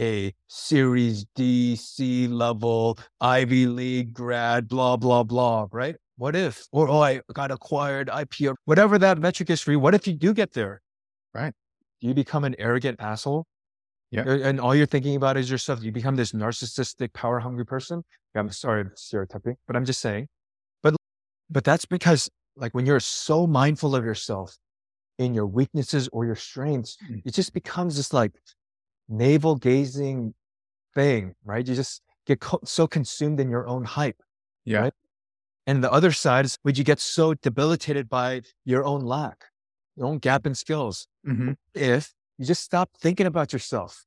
a 0.00 0.34
Series 0.48 1.26
D, 1.34 1.76
C 1.76 2.26
level, 2.28 2.98
Ivy 3.20 3.66
League 3.66 4.12
grad, 4.14 4.68
blah, 4.68 4.96
blah, 4.96 5.22
blah, 5.22 5.66
right? 5.72 5.96
What 6.16 6.36
if, 6.36 6.66
or 6.72 6.88
oh, 6.88 7.00
I 7.00 7.20
got 7.32 7.50
acquired 7.50 8.08
IPO, 8.08 8.54
whatever 8.64 8.98
that 8.98 9.18
metric 9.18 9.50
is 9.50 9.60
for 9.60 9.72
you. 9.72 9.80
What 9.80 9.94
if 9.94 10.06
you 10.06 10.14
do 10.14 10.34
get 10.34 10.52
there? 10.52 10.82
Right. 11.34 11.52
Do 12.00 12.08
you 12.08 12.14
become 12.14 12.44
an 12.44 12.54
arrogant 12.58 13.00
asshole? 13.00 13.46
Yeah. 14.10 14.24
And 14.28 14.60
all 14.60 14.74
you're 14.74 14.86
thinking 14.86 15.16
about 15.16 15.36
is 15.36 15.50
yourself. 15.50 15.82
You 15.82 15.90
become 15.92 16.16
this 16.16 16.32
narcissistic, 16.32 17.12
power 17.12 17.40
hungry 17.40 17.64
person. 17.64 18.04
I'm 18.34 18.50
sorry, 18.50 18.82
I'm 18.82 18.92
stereotyping, 18.94 19.56
but 19.66 19.76
I'm 19.76 19.84
just 19.84 20.00
saying. 20.00 20.28
But, 21.52 21.64
that's 21.64 21.84
because 21.84 22.30
like 22.56 22.74
when 22.74 22.86
you're 22.86 23.00
so 23.00 23.46
mindful 23.46 23.94
of 23.94 24.04
yourself, 24.04 24.56
in 25.18 25.34
your 25.34 25.46
weaknesses 25.46 26.08
or 26.12 26.24
your 26.24 26.34
strengths, 26.34 26.96
Mm. 27.08 27.22
it 27.24 27.32
just 27.34 27.52
becomes 27.52 27.96
this 27.96 28.12
like 28.12 28.32
navel 29.08 29.56
gazing 29.56 30.34
thing, 30.94 31.34
right? 31.44 31.66
You 31.68 31.74
just 31.74 32.02
get 32.26 32.40
co- 32.40 32.60
so 32.64 32.86
consumed 32.86 33.38
in 33.40 33.48
your 33.50 33.66
own 33.68 33.84
hype. 33.84 34.20
Yeah. 34.64 34.80
Right. 34.80 34.94
And 35.66 35.84
the 35.84 35.92
other 35.92 36.12
side 36.12 36.44
is 36.44 36.58
would 36.64 36.76
you 36.78 36.84
get 36.84 36.98
so 37.00 37.34
debilitated 37.34 38.08
by 38.08 38.42
your 38.64 38.84
own 38.84 39.02
lack, 39.02 39.44
your 39.96 40.06
own 40.06 40.18
gap 40.18 40.46
in 40.46 40.54
skills? 40.54 41.06
Mhm. 41.26 41.56
If 41.74 42.14
you 42.38 42.46
just 42.46 42.62
stop 42.62 42.90
thinking 42.98 43.26
about 43.26 43.52
yourself, 43.52 44.04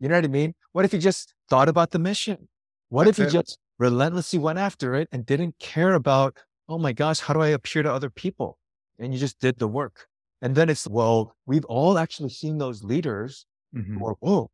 you 0.00 0.08
know 0.08 0.16
what 0.16 0.24
I 0.24 0.28
mean? 0.28 0.54
What 0.72 0.84
if 0.84 0.92
you 0.92 0.98
just 0.98 1.34
thought 1.48 1.68
about 1.68 1.90
the 1.92 1.98
mission? 1.98 2.48
What 2.88 3.06
if 3.08 3.18
you 3.18 3.26
it. 3.26 3.30
just 3.30 3.58
relentlessly 3.78 4.38
went 4.38 4.58
after 4.58 4.94
it 4.94 5.08
and 5.12 5.24
didn't 5.24 5.58
care 5.58 5.94
about, 5.94 6.36
oh 6.68 6.78
my 6.78 6.92
gosh, 6.92 7.20
how 7.20 7.34
do 7.34 7.40
I 7.40 7.48
appear 7.48 7.82
to 7.82 7.92
other 7.92 8.10
people? 8.10 8.58
And 8.98 9.12
you 9.12 9.18
just 9.18 9.38
did 9.40 9.58
the 9.58 9.68
work. 9.68 10.06
And 10.40 10.54
then 10.54 10.68
it's, 10.68 10.86
well, 10.88 11.36
we've 11.46 11.64
all 11.66 11.98
actually 11.98 12.30
seen 12.30 12.58
those 12.58 12.82
leaders 12.82 13.46
Mhm. 13.74 13.98
who 13.98 14.06
are, 14.06 14.16
oh, 14.22 14.50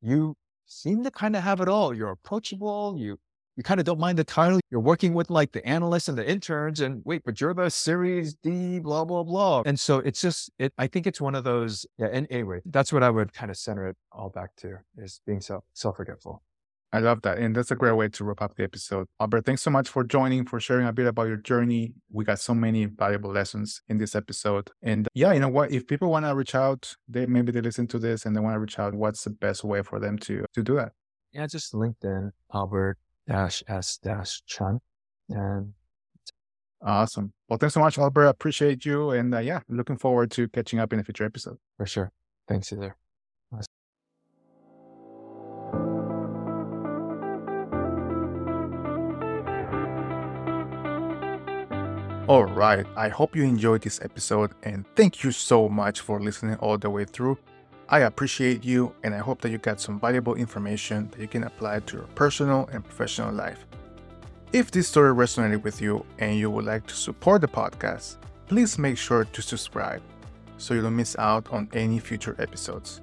you 0.00 0.36
seem 0.66 1.02
to 1.04 1.10
kind 1.10 1.36
of 1.36 1.42
have 1.42 1.60
it 1.60 1.68
all. 1.68 1.94
You're 1.94 2.10
approachable. 2.10 2.96
You, 2.98 3.18
you 3.56 3.62
kind 3.62 3.80
of 3.80 3.86
don't 3.86 3.98
mind 4.00 4.18
the 4.18 4.24
title. 4.24 4.60
You're 4.70 4.80
working 4.80 5.14
with 5.14 5.30
like 5.30 5.52
the 5.52 5.64
analysts 5.66 6.08
and 6.08 6.16
the 6.16 6.28
interns 6.28 6.80
and 6.80 7.02
wait, 7.04 7.22
but 7.24 7.40
you're 7.40 7.54
the 7.54 7.70
series 7.70 8.34
D, 8.34 8.78
blah, 8.78 9.04
blah, 9.04 9.22
blah. 9.22 9.62
And 9.66 9.78
so 9.78 9.98
it's 9.98 10.20
just, 10.20 10.50
it, 10.58 10.72
I 10.78 10.86
think 10.86 11.06
it's 11.06 11.20
one 11.20 11.34
of 11.34 11.44
those, 11.44 11.86
yeah. 11.98 12.08
And 12.12 12.26
anyway, 12.30 12.60
that's 12.66 12.92
what 12.92 13.02
I 13.02 13.10
would 13.10 13.32
kind 13.32 13.50
of 13.50 13.56
center 13.56 13.86
it 13.88 13.96
all 14.12 14.30
back 14.30 14.54
to 14.58 14.78
is 14.96 15.20
being 15.26 15.40
self, 15.40 15.64
self-forgetful. 15.74 16.42
I 16.92 17.00
love 17.00 17.20
that. 17.22 17.38
And 17.38 17.54
that's 17.54 17.70
a 17.70 17.76
great 17.76 17.96
way 17.96 18.08
to 18.08 18.24
wrap 18.24 18.40
up 18.40 18.54
the 18.56 18.64
episode. 18.64 19.06
Albert, 19.20 19.44
thanks 19.44 19.62
so 19.62 19.70
much 19.70 19.88
for 19.88 20.04
joining, 20.04 20.46
for 20.46 20.58
sharing 20.58 20.86
a 20.86 20.92
bit 20.92 21.06
about 21.06 21.24
your 21.28 21.36
journey. 21.36 21.92
We 22.10 22.24
got 22.24 22.38
so 22.38 22.54
many 22.54 22.86
valuable 22.86 23.30
lessons 23.30 23.82
in 23.88 23.98
this 23.98 24.14
episode. 24.14 24.70
And 24.82 25.06
yeah, 25.14 25.32
you 25.32 25.40
know 25.40 25.48
what? 25.48 25.70
If 25.70 25.86
people 25.86 26.10
want 26.10 26.24
to 26.24 26.34
reach 26.34 26.54
out, 26.54 26.94
they 27.06 27.26
maybe 27.26 27.52
they 27.52 27.60
listen 27.60 27.86
to 27.88 27.98
this 27.98 28.24
and 28.24 28.34
they 28.34 28.40
want 28.40 28.54
to 28.54 28.60
reach 28.60 28.78
out, 28.78 28.94
what's 28.94 29.24
the 29.24 29.30
best 29.30 29.64
way 29.64 29.82
for 29.82 30.00
them 30.00 30.18
to 30.20 30.44
to 30.54 30.62
do 30.62 30.76
that? 30.76 30.92
Yeah. 31.32 31.46
Just 31.46 31.74
LinkedIn, 31.74 32.30
Albert 32.54 32.96
dash 33.26 33.62
S 33.68 33.98
dash 33.98 34.42
Chun. 34.46 34.80
And 35.28 35.74
Awesome. 36.80 37.32
Well, 37.48 37.58
thanks 37.58 37.74
so 37.74 37.80
much, 37.80 37.98
Albert. 37.98 38.26
I 38.26 38.30
appreciate 38.30 38.84
you. 38.84 39.10
And 39.10 39.34
uh, 39.34 39.38
yeah, 39.38 39.60
looking 39.68 39.96
forward 39.96 40.30
to 40.32 40.48
catching 40.48 40.78
up 40.78 40.92
in 40.92 41.00
a 41.00 41.04
future 41.04 41.24
episode. 41.24 41.58
for 41.76 41.86
sure. 41.86 42.12
Thanks 42.46 42.72
either. 42.72 42.96
All 52.28 52.44
right. 52.44 52.84
I 52.94 53.08
hope 53.08 53.34
you 53.34 53.42
enjoyed 53.42 53.80
this 53.80 54.02
episode 54.02 54.52
and 54.62 54.84
thank 54.96 55.24
you 55.24 55.32
so 55.32 55.66
much 55.66 56.00
for 56.00 56.20
listening 56.20 56.56
all 56.56 56.76
the 56.76 56.90
way 56.90 57.06
through. 57.06 57.38
I 57.88 58.00
appreciate 58.00 58.62
you 58.62 58.94
and 59.02 59.14
I 59.14 59.18
hope 59.18 59.40
that 59.40 59.50
you 59.50 59.56
got 59.56 59.80
some 59.80 59.98
valuable 59.98 60.34
information 60.34 61.08
that 61.12 61.20
you 61.20 61.26
can 61.26 61.44
apply 61.44 61.80
to 61.80 61.96
your 61.96 62.06
personal 62.08 62.68
and 62.70 62.84
professional 62.84 63.32
life. 63.32 63.64
If 64.52 64.70
this 64.70 64.88
story 64.88 65.14
resonated 65.14 65.62
with 65.62 65.80
you 65.80 66.04
and 66.18 66.36
you 66.36 66.50
would 66.50 66.66
like 66.66 66.86
to 66.88 66.94
support 66.94 67.40
the 67.40 67.48
podcast, 67.48 68.18
please 68.46 68.76
make 68.76 68.98
sure 68.98 69.24
to 69.24 69.40
subscribe 69.40 70.02
so 70.58 70.74
you 70.74 70.82
don't 70.82 70.96
miss 70.96 71.16
out 71.18 71.50
on 71.50 71.66
any 71.72 71.98
future 71.98 72.36
episodes. 72.38 73.00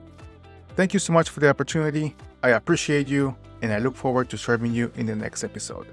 Thank 0.75 0.93
you 0.93 0.99
so 0.99 1.13
much 1.13 1.29
for 1.29 1.39
the 1.39 1.49
opportunity. 1.49 2.15
I 2.43 2.49
appreciate 2.49 3.07
you 3.07 3.35
and 3.63 3.73
I 3.73 3.79
look 3.79 3.95
forward 3.95 4.29
to 4.29 4.37
serving 4.37 4.71
you 4.71 4.91
in 4.97 5.07
the 5.07 5.15
next 5.15 5.43
episode. 5.43 5.87